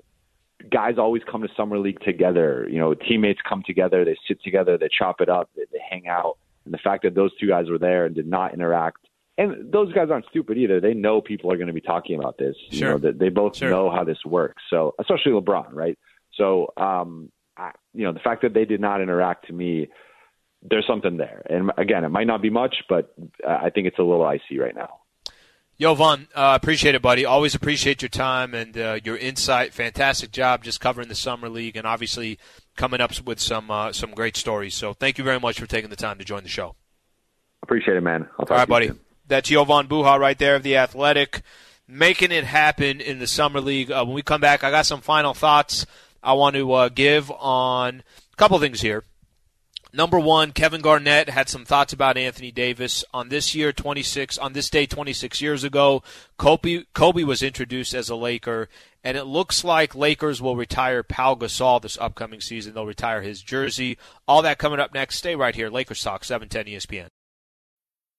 guys 0.69 0.95
always 0.97 1.23
come 1.29 1.41
to 1.41 1.49
summer 1.55 1.79
league 1.79 1.99
together. 2.01 2.67
You 2.69 2.79
know, 2.79 2.93
teammates 2.93 3.39
come 3.47 3.63
together, 3.65 4.05
they 4.05 4.15
sit 4.27 4.41
together, 4.43 4.77
they 4.77 4.89
chop 4.97 5.21
it 5.21 5.29
up, 5.29 5.49
they, 5.55 5.63
they 5.71 5.79
hang 5.89 6.07
out, 6.07 6.37
and 6.63 6.73
the 6.73 6.77
fact 6.77 7.03
that 7.03 7.15
those 7.15 7.31
two 7.39 7.47
guys 7.47 7.69
were 7.69 7.79
there 7.79 8.05
and 8.05 8.15
did 8.15 8.27
not 8.27 8.53
interact. 8.53 8.99
And 9.37 9.71
those 9.71 9.91
guys 9.93 10.09
aren't 10.09 10.25
stupid 10.29 10.57
either. 10.57 10.79
They 10.79 10.93
know 10.93 11.19
people 11.21 11.51
are 11.51 11.57
going 11.57 11.67
to 11.67 11.73
be 11.73 11.81
talking 11.81 12.17
about 12.17 12.37
this. 12.37 12.55
You 12.69 12.77
Sure. 12.79 12.91
know, 12.91 12.97
that 12.99 13.19
they 13.19 13.29
both 13.29 13.57
Sure. 13.57 13.69
know 13.69 13.89
how 13.89 14.03
this 14.05 14.19
works. 14.25 14.63
So, 14.69 14.95
especially 14.99 15.33
LeBron, 15.33 15.73
right? 15.73 15.97
So, 16.35 16.71
um, 16.77 17.31
I, 17.57 17.71
you 17.93 18.03
know, 18.05 18.11
the 18.13 18.19
fact 18.19 18.41
that 18.43 18.53
they 18.53 18.65
did 18.65 18.79
not 18.79 19.01
interact 19.01 19.47
to 19.47 19.53
me, 19.53 19.89
there's 20.61 20.87
something 20.87 21.17
there. 21.17 21.45
And 21.49 21.71
again, 21.77 22.03
it 22.05 22.09
might 22.09 22.27
not 22.27 22.41
be 22.41 22.49
much, 22.49 22.75
but 22.89 23.13
I 23.47 23.69
think 23.69 23.87
it's 23.87 23.99
a 23.99 24.03
little 24.03 24.25
icy 24.25 24.57
right 24.59 24.75
now. 24.75 24.99
Jovan, 25.79 26.29
uh, 26.33 26.57
appreciate 26.61 26.95
it, 26.95 27.01
buddy. 27.01 27.25
Always 27.25 27.53
appreciate 27.53 28.01
your 28.01 28.07
time 28.09 28.53
and 28.53 28.77
uh, 28.77 28.99
your 29.03 29.17
insight. 29.17 29.73
Fantastic 29.73 30.31
job 30.31 30.63
just 30.63 30.79
covering 30.79 31.09
the 31.09 31.15
summer 31.15 31.49
league, 31.49 31.75
and 31.75 31.85
obviously 31.85 32.39
coming 32.77 33.01
up 33.01 33.11
with 33.25 33.41
some 33.41 33.69
uh, 33.69 33.91
some 33.91 34.11
great 34.11 34.37
stories. 34.37 34.73
So 34.73 34.93
thank 34.93 35.17
you 35.17 35.25
very 35.25 35.39
much 35.39 35.59
for 35.59 35.65
taking 35.67 35.89
the 35.89 35.97
time 35.97 36.17
to 36.19 36.23
join 36.23 36.43
the 36.43 36.49
show. 36.49 36.75
Appreciate 37.61 37.97
it, 37.97 38.01
man. 38.01 38.25
I'll 38.39 38.45
talk 38.45 38.51
All 38.51 38.57
right, 38.57 38.65
to 38.65 38.69
you 38.69 38.73
buddy. 38.73 38.87
soon. 38.87 38.99
That's 39.27 39.49
Jovan 39.49 39.87
Buha 39.87 40.19
right 40.19 40.37
there 40.37 40.55
of 40.55 40.63
the 40.63 40.77
Athletic, 40.77 41.41
making 41.87 42.31
it 42.31 42.43
happen 42.43 43.01
in 43.01 43.19
the 43.19 43.27
summer 43.27 43.61
league. 43.61 43.91
Uh, 43.91 44.03
when 44.05 44.15
we 44.15 44.21
come 44.21 44.41
back, 44.41 44.63
I 44.63 44.71
got 44.71 44.85
some 44.85 45.01
final 45.01 45.33
thoughts 45.33 45.85
I 46.21 46.33
want 46.33 46.55
to 46.55 46.71
uh, 46.73 46.89
give 46.89 47.31
on 47.31 48.03
a 48.33 48.35
couple 48.35 48.59
things 48.59 48.81
here. 48.81 49.03
Number 49.95 50.19
one, 50.19 50.51
Kevin 50.51 50.81
Garnett 50.81 51.29
had 51.29 51.47
some 51.47 51.63
thoughts 51.63 51.93
about 51.93 52.17
Anthony 52.17 52.51
Davis 52.51 53.05
on 53.13 53.29
this 53.29 53.55
year, 53.55 53.71
26 53.71 54.37
on 54.37 54.51
this 54.51 54.69
day, 54.69 54.85
26 54.85 55.39
years 55.41 55.63
ago. 55.63 56.03
Kobe 56.37 56.83
Kobe 56.93 57.23
was 57.23 57.41
introduced 57.41 57.93
as 57.93 58.09
a 58.09 58.15
Laker, 58.15 58.67
and 59.05 59.15
it 59.15 59.23
looks 59.23 59.63
like 59.63 59.95
Lakers 59.95 60.41
will 60.41 60.57
retire 60.57 61.01
Pau 61.01 61.35
Gasol 61.35 61.81
this 61.81 61.97
upcoming 61.97 62.41
season. 62.41 62.73
They'll 62.73 62.85
retire 62.85 63.21
his 63.21 63.41
jersey. 63.41 63.97
All 64.27 64.41
that 64.41 64.57
coming 64.57 64.81
up 64.81 64.93
next. 64.93 65.15
Stay 65.15 65.33
right 65.33 65.55
here, 65.55 65.69
Lakers 65.69 66.03
Talk, 66.03 66.25
710 66.25 66.73
ESPN. 66.73 67.07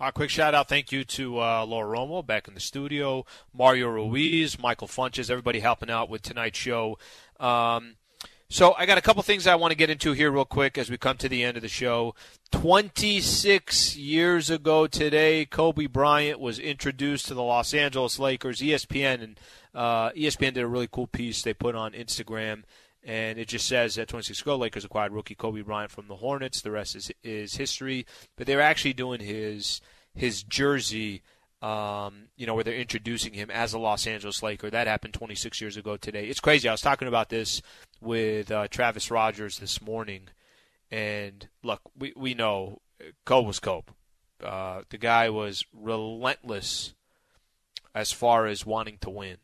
A 0.00 0.10
quick 0.10 0.28
shout 0.28 0.56
out, 0.56 0.68
thank 0.68 0.90
you 0.90 1.04
to 1.04 1.38
uh, 1.40 1.64
Laura 1.64 1.96
Romo 1.96 2.26
back 2.26 2.48
in 2.48 2.54
the 2.54 2.60
studio, 2.60 3.24
Mario 3.52 3.88
Ruiz, 3.88 4.58
Michael 4.58 4.88
Funches, 4.88 5.30
everybody 5.30 5.60
helping 5.60 5.88
out 5.88 6.10
with 6.10 6.20
tonight's 6.20 6.58
show. 6.58 6.98
Um, 7.38 7.94
so 8.48 8.74
I 8.76 8.86
got 8.86 8.98
a 8.98 9.00
couple 9.00 9.22
things 9.22 9.46
I 9.46 9.54
want 9.54 9.70
to 9.70 9.76
get 9.76 9.90
into 9.90 10.10
here 10.10 10.32
real 10.32 10.44
quick 10.44 10.78
as 10.78 10.90
we 10.90 10.98
come 10.98 11.16
to 11.18 11.28
the 11.28 11.44
end 11.44 11.56
of 11.56 11.62
the 11.62 11.68
show. 11.68 12.16
26 12.50 13.96
years 13.96 14.50
ago 14.50 14.88
today, 14.88 15.44
Kobe 15.44 15.86
Bryant 15.86 16.40
was 16.40 16.58
introduced 16.58 17.26
to 17.26 17.34
the 17.34 17.42
Los 17.44 17.72
Angeles 17.72 18.18
Lakers. 18.18 18.58
ESPN 18.58 19.22
and 19.22 19.40
uh, 19.76 20.10
ESPN 20.10 20.54
did 20.54 20.64
a 20.64 20.66
really 20.66 20.88
cool 20.90 21.06
piece 21.06 21.42
they 21.42 21.54
put 21.54 21.76
on 21.76 21.92
Instagram 21.92 22.64
and 23.04 23.38
it 23.38 23.48
just 23.48 23.66
says 23.66 23.96
that 23.96 24.08
26 24.08 24.40
ago, 24.40 24.56
Lakers 24.56 24.84
acquired 24.84 25.12
rookie 25.12 25.34
Kobe 25.34 25.60
Bryant 25.60 25.90
from 25.90 26.08
the 26.08 26.16
Hornets. 26.16 26.62
The 26.62 26.70
rest 26.70 26.96
is 26.96 27.10
is 27.22 27.56
history. 27.56 28.06
But 28.36 28.46
they're 28.46 28.60
actually 28.60 28.94
doing 28.94 29.20
his 29.20 29.80
his 30.14 30.42
jersey, 30.42 31.22
um, 31.60 32.28
you 32.36 32.46
know, 32.46 32.54
where 32.54 32.64
they're 32.64 32.74
introducing 32.74 33.34
him 33.34 33.50
as 33.50 33.74
a 33.74 33.78
Los 33.78 34.06
Angeles 34.06 34.42
Laker. 34.42 34.70
That 34.70 34.86
happened 34.86 35.14
26 35.14 35.60
years 35.60 35.76
ago 35.76 35.96
today. 35.96 36.26
It's 36.26 36.40
crazy. 36.40 36.68
I 36.68 36.72
was 36.72 36.80
talking 36.80 37.08
about 37.08 37.28
this 37.28 37.60
with 38.00 38.50
uh, 38.50 38.68
Travis 38.68 39.10
Rogers 39.10 39.58
this 39.58 39.82
morning, 39.82 40.28
and 40.90 41.46
look, 41.62 41.82
we 41.98 42.14
we 42.16 42.32
know 42.32 42.80
Kobe 43.26 43.46
was 43.46 43.60
Kobe. 43.60 43.92
Uh, 44.42 44.82
the 44.88 44.98
guy 44.98 45.28
was 45.28 45.64
relentless 45.72 46.94
as 47.94 48.12
far 48.12 48.46
as 48.46 48.66
wanting 48.66 48.98
to 49.02 49.10
win. 49.10 49.36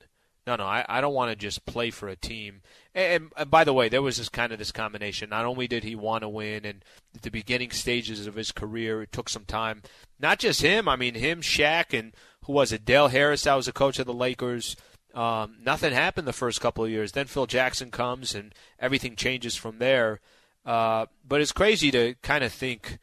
No, 0.51 0.57
no, 0.57 0.64
I, 0.64 0.84
I 0.88 1.01
don't 1.01 1.14
want 1.14 1.30
to 1.30 1.36
just 1.36 1.64
play 1.64 1.90
for 1.90 2.09
a 2.09 2.16
team. 2.16 2.62
And, 2.92 3.30
and 3.36 3.48
by 3.53 3.62
the 3.62 3.72
way, 3.72 3.88
there 3.88 4.03
was 4.03 4.16
this 4.16 4.28
kind 4.28 4.51
of 4.51 4.59
this 4.59 4.72
combination. 4.72 5.30
Not 5.30 5.44
only 5.44 5.68
did 5.68 5.84
he 5.84 5.94
want 5.94 6.22
to 6.22 6.28
win, 6.28 6.64
and 6.64 6.84
at 7.14 7.22
the 7.22 7.30
beginning 7.30 7.70
stages 7.70 8.26
of 8.26 8.34
his 8.34 8.51
career, 8.51 9.01
it 9.01 9.12
took 9.12 9.28
some 9.28 9.44
time. 9.44 9.82
Not 10.18 10.40
just 10.40 10.61
him. 10.61 10.88
I 10.88 10.96
mean, 10.96 11.14
him, 11.14 11.40
Shaq, 11.40 11.96
and 11.96 12.14
who 12.46 12.53
was 12.53 12.72
it? 12.72 12.84
Del 12.84 13.07
Harris. 13.07 13.44
That 13.44 13.55
was 13.55 13.66
the 13.66 13.72
coach 13.72 14.01
of 14.01 14.07
the 14.07 14.12
Lakers. 14.12 14.74
Um, 15.14 15.55
nothing 15.64 15.92
happened 15.92 16.26
the 16.26 16.32
first 16.32 16.61
couple 16.61 16.82
of 16.82 16.90
years. 16.90 17.12
Then 17.12 17.28
Phil 17.28 17.46
Jackson 17.46 17.92
comes 17.92 18.34
and 18.34 18.53
everything 18.80 19.14
changes 19.14 19.55
from 19.55 19.78
there. 19.78 20.18
Uh, 20.66 21.07
but 21.24 21.40
it's 21.40 21.53
crazy 21.53 21.92
to 21.92 22.16
kind 22.24 22.42
of 22.42 22.53
think. 22.53 22.98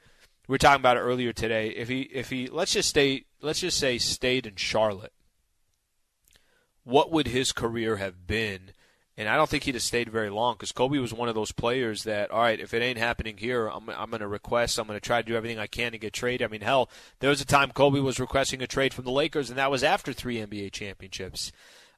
We 0.49 0.53
were 0.53 0.57
talking 0.57 0.81
about 0.81 0.97
it 0.97 1.01
earlier 1.01 1.31
today. 1.31 1.69
If 1.69 1.87
he, 1.87 2.01
if 2.01 2.29
he, 2.29 2.47
let's 2.47 2.73
just 2.73 2.89
stay, 2.89 3.23
let's 3.41 3.61
just 3.61 3.77
say, 3.77 3.97
stayed 3.99 4.45
in 4.45 4.57
Charlotte, 4.57 5.13
what 6.87 7.11
would 7.11 7.27
his 7.27 7.51
career 7.51 7.97
have 7.97 8.25
been? 8.27 8.71
And 9.17 9.27
I 9.27 9.35
don't 9.35 9.49
think 9.49 9.63
he'd 9.63 9.75
have 9.75 9.83
stayed 9.83 10.09
very 10.09 10.29
long 10.29 10.53
because 10.53 10.71
Kobe 10.71 10.99
was 10.99 11.13
one 11.13 11.27
of 11.27 11.35
those 11.35 11.51
players 11.51 12.03
that, 12.03 12.31
all 12.31 12.39
right, 12.39 12.59
if 12.59 12.73
it 12.73 12.81
ain't 12.81 12.99
happening 12.99 13.35
here, 13.35 13.67
I'm, 13.67 13.89
I'm 13.89 14.09
going 14.09 14.21
to 14.21 14.27
request, 14.27 14.77
I'm 14.77 14.87
going 14.87 14.97
to 14.97 15.05
try 15.05 15.21
to 15.21 15.27
do 15.27 15.35
everything 15.35 15.59
I 15.59 15.67
can 15.67 15.91
to 15.91 15.97
get 15.97 16.13
traded. 16.13 16.47
I 16.47 16.51
mean, 16.51 16.61
hell, 16.61 16.89
there 17.19 17.29
was 17.29 17.41
a 17.41 17.45
time 17.45 17.71
Kobe 17.71 17.99
was 17.99 18.19
requesting 18.19 18.61
a 18.61 18.67
trade 18.67 18.93
from 18.93 19.03
the 19.03 19.11
Lakers, 19.11 19.49
and 19.49 19.57
that 19.57 19.71
was 19.71 19.83
after 19.83 20.13
three 20.13 20.37
NBA 20.37 20.71
championships. 20.71 21.51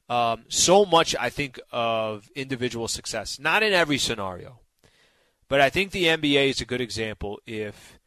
Um, 0.08 0.44
so 0.48 0.84
much, 0.84 1.14
I 1.20 1.30
think, 1.30 1.60
of 1.70 2.28
individual 2.34 2.88
success. 2.88 3.38
Not 3.38 3.62
in 3.62 3.72
every 3.72 3.98
scenario, 3.98 4.58
but 5.46 5.60
I 5.60 5.70
think 5.70 5.92
the 5.92 6.06
NBA 6.06 6.50
is 6.50 6.60
a 6.60 6.66
good 6.66 6.80
example 6.80 7.38
if 7.46 8.00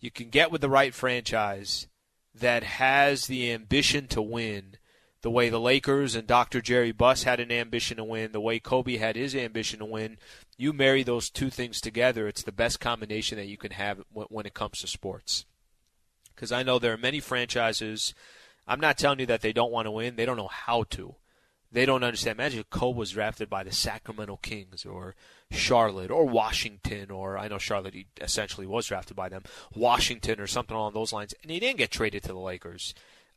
you 0.00 0.10
can 0.10 0.30
get 0.30 0.50
with 0.50 0.62
the 0.62 0.70
right 0.70 0.94
franchise 0.94 1.86
that 2.34 2.64
has 2.64 3.28
the 3.28 3.52
ambition 3.52 4.08
to 4.08 4.20
win 4.20 4.78
the 5.24 5.30
way 5.30 5.48
the 5.48 5.58
Lakers 5.58 6.14
and 6.14 6.26
Dr. 6.26 6.60
Jerry 6.60 6.92
Buss 6.92 7.22
had 7.22 7.40
an 7.40 7.50
ambition 7.50 7.96
to 7.96 8.04
win, 8.04 8.32
the 8.32 8.42
way 8.42 8.58
Kobe 8.60 8.98
had 8.98 9.16
his 9.16 9.34
ambition 9.34 9.78
to 9.78 9.86
win, 9.86 10.18
you 10.58 10.74
marry 10.74 11.02
those 11.02 11.30
two 11.30 11.48
things 11.48 11.80
together, 11.80 12.28
it's 12.28 12.42
the 12.42 12.52
best 12.52 12.78
combination 12.78 13.38
that 13.38 13.46
you 13.46 13.56
can 13.56 13.70
have 13.70 14.02
when 14.12 14.44
it 14.44 14.52
comes 14.52 14.80
to 14.80 14.86
sports. 14.86 15.46
Because 16.34 16.52
I 16.52 16.62
know 16.62 16.78
there 16.78 16.92
are 16.92 16.98
many 16.98 17.20
franchises, 17.20 18.12
I'm 18.68 18.80
not 18.80 18.98
telling 18.98 19.18
you 19.18 19.24
that 19.24 19.40
they 19.40 19.54
don't 19.54 19.72
want 19.72 19.86
to 19.86 19.92
win, 19.92 20.16
they 20.16 20.26
don't 20.26 20.36
know 20.36 20.46
how 20.46 20.82
to. 20.90 21.14
They 21.72 21.86
don't 21.86 22.04
understand. 22.04 22.38
Imagine 22.38 22.60
if 22.60 22.68
Kobe 22.68 22.98
was 22.98 23.12
drafted 23.12 23.48
by 23.48 23.64
the 23.64 23.72
Sacramento 23.72 24.40
Kings 24.42 24.84
or 24.84 25.14
Charlotte 25.50 26.10
or 26.10 26.26
Washington, 26.26 27.10
or 27.10 27.38
I 27.38 27.48
know 27.48 27.56
Charlotte 27.56 27.96
essentially 28.20 28.66
was 28.66 28.88
drafted 28.88 29.16
by 29.16 29.30
them, 29.30 29.44
Washington 29.74 30.38
or 30.38 30.46
something 30.46 30.76
along 30.76 30.92
those 30.92 31.14
lines, 31.14 31.34
and 31.42 31.50
he 31.50 31.58
didn't 31.58 31.78
get 31.78 31.90
traded 31.90 32.24
to 32.24 32.28
the 32.28 32.38
Lakers 32.38 32.94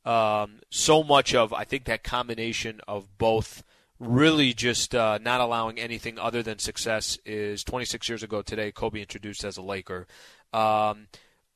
um, 0.07 0.59
so 0.69 1.03
much 1.03 1.35
of 1.35 1.51
I 1.51 1.65
think 1.65 1.83
that 1.85 2.03
combination 2.03 2.79
of 2.87 3.17
both 3.17 3.63
really 3.99 4.53
just 4.53 4.95
uh, 4.95 5.19
not 5.21 5.41
allowing 5.41 5.77
anything 5.77 6.17
other 6.17 6.41
than 6.41 6.59
success 6.59 7.17
is 7.25 7.63
26 7.65 8.07
years 8.07 8.23
ago 8.23 8.41
today. 8.41 8.71
Kobe 8.71 9.01
introduced 9.01 9.43
as 9.43 9.57
a 9.57 9.61
Laker. 9.61 10.07
Um, 10.53 11.07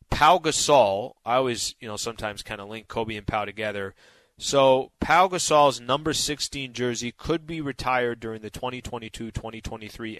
Pau 0.09 0.37
Gasol, 0.37 1.13
I 1.25 1.35
always 1.35 1.75
you 1.79 1.87
know 1.87 1.95
sometimes 1.95 2.43
kind 2.43 2.59
of 2.59 2.67
link 2.67 2.89
Kobe 2.89 3.15
and 3.15 3.25
Pau 3.25 3.45
together. 3.45 3.95
So 4.37 4.91
Pau 4.99 5.29
Gasol's 5.29 5.79
number 5.79 6.13
16 6.13 6.73
jersey 6.73 7.13
could 7.15 7.47
be 7.47 7.61
retired 7.61 8.19
during 8.19 8.41
the 8.41 8.49
2022-2023 8.49 9.31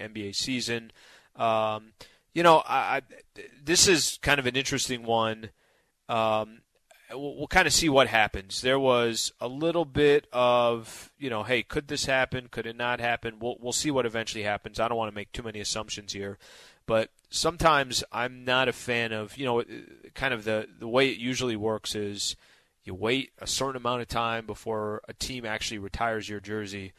NBA 0.00 0.34
season. 0.34 0.92
Um, 1.36 1.92
you 2.32 2.42
know, 2.42 2.62
I, 2.66 2.96
I, 2.96 3.02
this 3.62 3.88
is 3.88 4.18
kind 4.22 4.38
of 4.38 4.46
an 4.46 4.56
interesting 4.56 5.02
one. 5.02 5.50
Um, 6.08 6.61
we'll, 7.14 7.36
we'll 7.36 7.46
kind 7.46 7.66
of 7.66 7.72
see 7.72 7.88
what 7.88 8.08
happens. 8.08 8.60
There 8.60 8.78
was 8.78 9.32
a 9.40 9.48
little 9.48 9.84
bit 9.84 10.26
of, 10.32 11.10
you 11.18 11.30
know, 11.30 11.42
hey, 11.42 11.62
could 11.62 11.88
this 11.88 12.06
happen? 12.06 12.48
Could 12.50 12.66
it 12.66 12.76
not 12.76 13.00
happen? 13.00 13.38
We'll 13.40 13.56
we'll 13.60 13.72
see 13.72 13.90
what 13.90 14.06
eventually 14.06 14.44
happens. 14.44 14.80
I 14.80 14.88
don't 14.88 14.98
want 14.98 15.10
to 15.10 15.14
make 15.14 15.32
too 15.32 15.42
many 15.42 15.60
assumptions 15.60 16.12
here, 16.12 16.38
but 16.86 17.10
sometimes 17.30 18.04
I'm 18.12 18.44
not 18.44 18.68
a 18.68 18.72
fan 18.72 19.12
of, 19.12 19.36
you 19.36 19.44
know, 19.44 19.64
kind 20.14 20.34
of 20.34 20.44
the 20.44 20.68
the 20.78 20.88
way 20.88 21.08
it 21.08 21.18
usually 21.18 21.56
works 21.56 21.94
is 21.94 22.36
you 22.84 22.94
wait 22.94 23.32
a 23.38 23.46
certain 23.46 23.76
amount 23.76 24.02
of 24.02 24.08
time 24.08 24.46
before 24.46 25.00
a 25.08 25.12
team 25.12 25.44
actually 25.44 25.78
retires 25.78 26.28
your 26.28 26.40
jersey. 26.40 26.92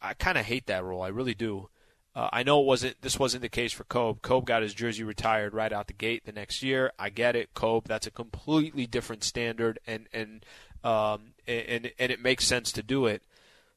I 0.00 0.14
kind 0.14 0.38
of 0.38 0.46
hate 0.46 0.66
that 0.66 0.84
rule. 0.84 1.02
I 1.02 1.08
really 1.08 1.34
do. 1.34 1.68
Uh, 2.14 2.28
I 2.30 2.42
know 2.42 2.60
it 2.60 2.66
wasn't. 2.66 3.00
This 3.00 3.18
wasn't 3.18 3.42
the 3.42 3.48
case 3.48 3.72
for 3.72 3.84
Kobe. 3.84 4.20
Kobe 4.20 4.44
got 4.44 4.62
his 4.62 4.74
jersey 4.74 5.02
retired 5.02 5.54
right 5.54 5.72
out 5.72 5.86
the 5.86 5.94
gate 5.94 6.26
the 6.26 6.32
next 6.32 6.62
year. 6.62 6.92
I 6.98 7.08
get 7.08 7.36
it, 7.36 7.54
Kobe. 7.54 7.86
That's 7.88 8.06
a 8.06 8.10
completely 8.10 8.86
different 8.86 9.24
standard, 9.24 9.78
and 9.86 10.08
and 10.12 10.44
um, 10.84 11.32
and 11.46 11.90
and 11.98 12.12
it 12.12 12.20
makes 12.20 12.46
sense 12.46 12.70
to 12.72 12.82
do 12.82 13.06
it. 13.06 13.22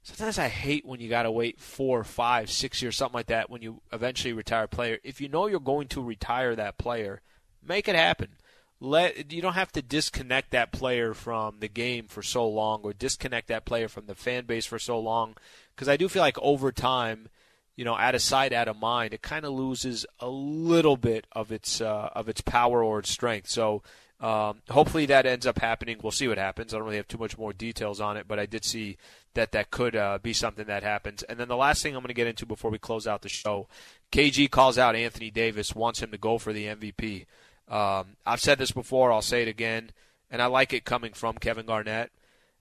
Sometimes 0.04 0.38
I 0.38 0.50
hate 0.50 0.86
when 0.86 1.00
you 1.00 1.10
got 1.10 1.24
to 1.24 1.32
wait 1.32 1.60
four, 1.60 2.04
five, 2.04 2.52
six 2.52 2.82
years, 2.82 2.96
something 2.96 3.16
like 3.16 3.28
that, 3.28 3.50
when 3.50 3.62
you 3.62 3.82
eventually 3.92 4.34
retire 4.34 4.66
a 4.66 4.68
player. 4.68 5.00
If 5.04 5.20
you 5.22 5.30
know 5.30 5.48
you're 5.48 5.60
going 5.60 5.88
to 5.90 6.04
retire 6.04 6.56
that 6.56 6.78
player, 6.78 7.22
make 7.66 7.88
it 7.88 7.96
happen. 7.96 8.36
Let 8.82 9.32
you 9.32 9.42
don't 9.42 9.54
have 9.54 9.72
to 9.72 9.82
disconnect 9.82 10.52
that 10.52 10.74
player 10.74 11.14
from 11.14 11.60
the 11.60 11.70
game 11.70 12.08
for 12.08 12.22
so 12.22 12.48
long, 12.48 12.82
or 12.84 12.92
disconnect 12.92 13.48
that 13.48 13.64
player 13.64 13.88
from 13.88 14.08
the 14.08 14.14
fan 14.14 14.46
base 14.46 14.66
for 14.66 14.78
so 14.78 15.00
long, 15.00 15.38
because 15.74 15.88
I 15.88 15.96
do 15.96 16.10
feel 16.10 16.22
like 16.22 16.38
over 16.40 16.74
time 16.74 17.30
you 17.76 17.84
know, 17.84 17.96
out 17.96 18.16
of 18.16 18.22
sight, 18.22 18.54
out 18.54 18.68
of 18.68 18.78
mind, 18.78 19.14
it 19.14 19.22
kind 19.22 19.46
of 19.46 19.54
loses 19.54 20.06
a 20.20 20.30
little 20.30 20.98
bit 20.98 21.28
of 21.32 21.52
its 21.52 21.82
uh, 21.82 22.10
of 22.14 22.30
its 22.30 22.42
power 22.42 22.84
or 22.84 23.00
its 23.00 23.10
strength. 23.10 23.50
So 23.50 23.84
um, 24.22 24.62
hopefully 24.70 25.06
that 25.08 25.26
ends 25.26 25.46
up 25.46 25.60
happening. 25.60 25.98
We'll 26.02 26.12
see 26.12 26.28
what 26.28 26.38
happens. 26.38 26.74
I 26.74 26.78
don't 26.78 26.86
really 26.86 26.98
have 26.98 27.08
too 27.08 27.18
much 27.18 27.38
more 27.38 27.52
details 27.52 28.00
on 28.00 28.16
it, 28.16 28.28
but 28.28 28.40
I 28.40 28.46
did 28.46 28.64
see 28.64 28.98
that 29.34 29.52
that 29.52 29.72
could 29.72 29.96
uh, 29.96 30.20
be 30.22 30.32
something 30.32 30.66
that 30.66 30.84
happens. 30.84 31.24
And 31.24 31.38
then 31.38 31.50
the 31.50 31.58
last 31.58 31.84
thing 31.84 31.96
I'm 31.96 32.02
going 32.02 32.08
to 32.08 32.14
get 32.14 32.28
into 32.28 32.46
before 32.46 32.72
we 32.72 32.80
close 32.80 33.06
out 33.06 33.22
the 33.22 33.30
show, 33.30 33.68
KG 34.12 34.50
calls 34.50 34.78
out 34.78 34.96
Anthony 34.96 35.30
Davis, 35.30 35.76
wants 35.76 36.02
him 36.02 36.12
to 36.12 36.18
go 36.18 36.38
for 36.38 36.54
the 36.54 36.68
MVP. 36.68 37.26
Um, 37.68 38.16
I've 38.26 38.40
said 38.40 38.58
this 38.58 38.72
before. 38.72 39.12
I'll 39.12 39.22
say 39.22 39.42
it 39.42 39.50
again, 39.50 39.92
and 40.32 40.42
I 40.42 40.46
like 40.46 40.72
it 40.72 40.86
coming 40.86 41.12
from 41.12 41.38
Kevin 41.38 41.66
Garnett 41.66 42.12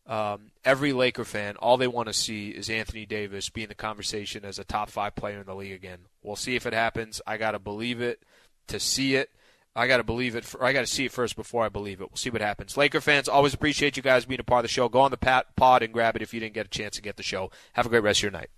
um, 0.07 0.50
every 0.64 0.92
Laker 0.92 1.24
fan, 1.24 1.57
all 1.57 1.76
they 1.76 1.86
want 1.86 2.09
to 2.09 2.12
see 2.12 2.50
is 2.50 2.68
Anthony 2.68 3.07
Davis 3.07 3.48
be 3.48 3.62
in 3.62 3.68
the 3.68 3.74
conversation 3.74 4.44
as 4.44 4.59
a 4.59 4.64
top 4.64 4.90
five 4.90 5.14
player 5.14 5.40
in 5.40 5.46
the 5.46 5.55
league 5.55 5.72
again. 5.72 6.00
We'll 6.22 6.36
see 6.36 6.57
if 6.57 6.66
it 6.66 6.74
happens. 6.74 7.22
I 7.26 7.36
got 7.36 7.52
to 7.52 7.59
believe 7.59 8.00
it 8.00 8.22
to 8.68 8.78
see 8.78 9.14
it. 9.14 9.30
I 9.76 9.88
got 9.88 9.96
to 9.96 10.05
believe 10.05 10.36
it. 10.36 10.44
For, 10.44 10.62
I 10.62 10.72
got 10.72 10.82
to 10.82 10.86
see 10.86 11.07
it 11.07 11.12
first 11.12 11.36
before 11.36 11.64
I 11.64 11.68
believe 11.68 12.00
it. 12.00 12.11
We'll 12.11 12.16
see 12.16 12.30
what 12.30 12.42
happens. 12.42 12.76
Laker 12.76 13.00
fans, 13.00 13.28
always 13.28 13.55
appreciate 13.55 13.96
you 13.96 14.02
guys 14.02 14.24
being 14.24 14.40
a 14.40 14.44
part 14.44 14.61
of 14.61 14.64
the 14.64 14.68
show. 14.68 14.88
Go 14.88 15.00
on 15.00 15.11
the 15.11 15.42
pod 15.57 15.82
and 15.82 15.92
grab 15.92 16.16
it 16.16 16.22
if 16.22 16.32
you 16.32 16.40
didn't 16.40 16.55
get 16.55 16.66
a 16.66 16.70
chance 16.70 16.96
to 16.96 17.02
get 17.02 17.16
the 17.16 17.22
show. 17.22 17.50
Have 17.72 17.86
a 17.86 17.88
great 17.88 18.02
rest 18.02 18.20
of 18.20 18.24
your 18.24 18.32
night. 18.32 18.50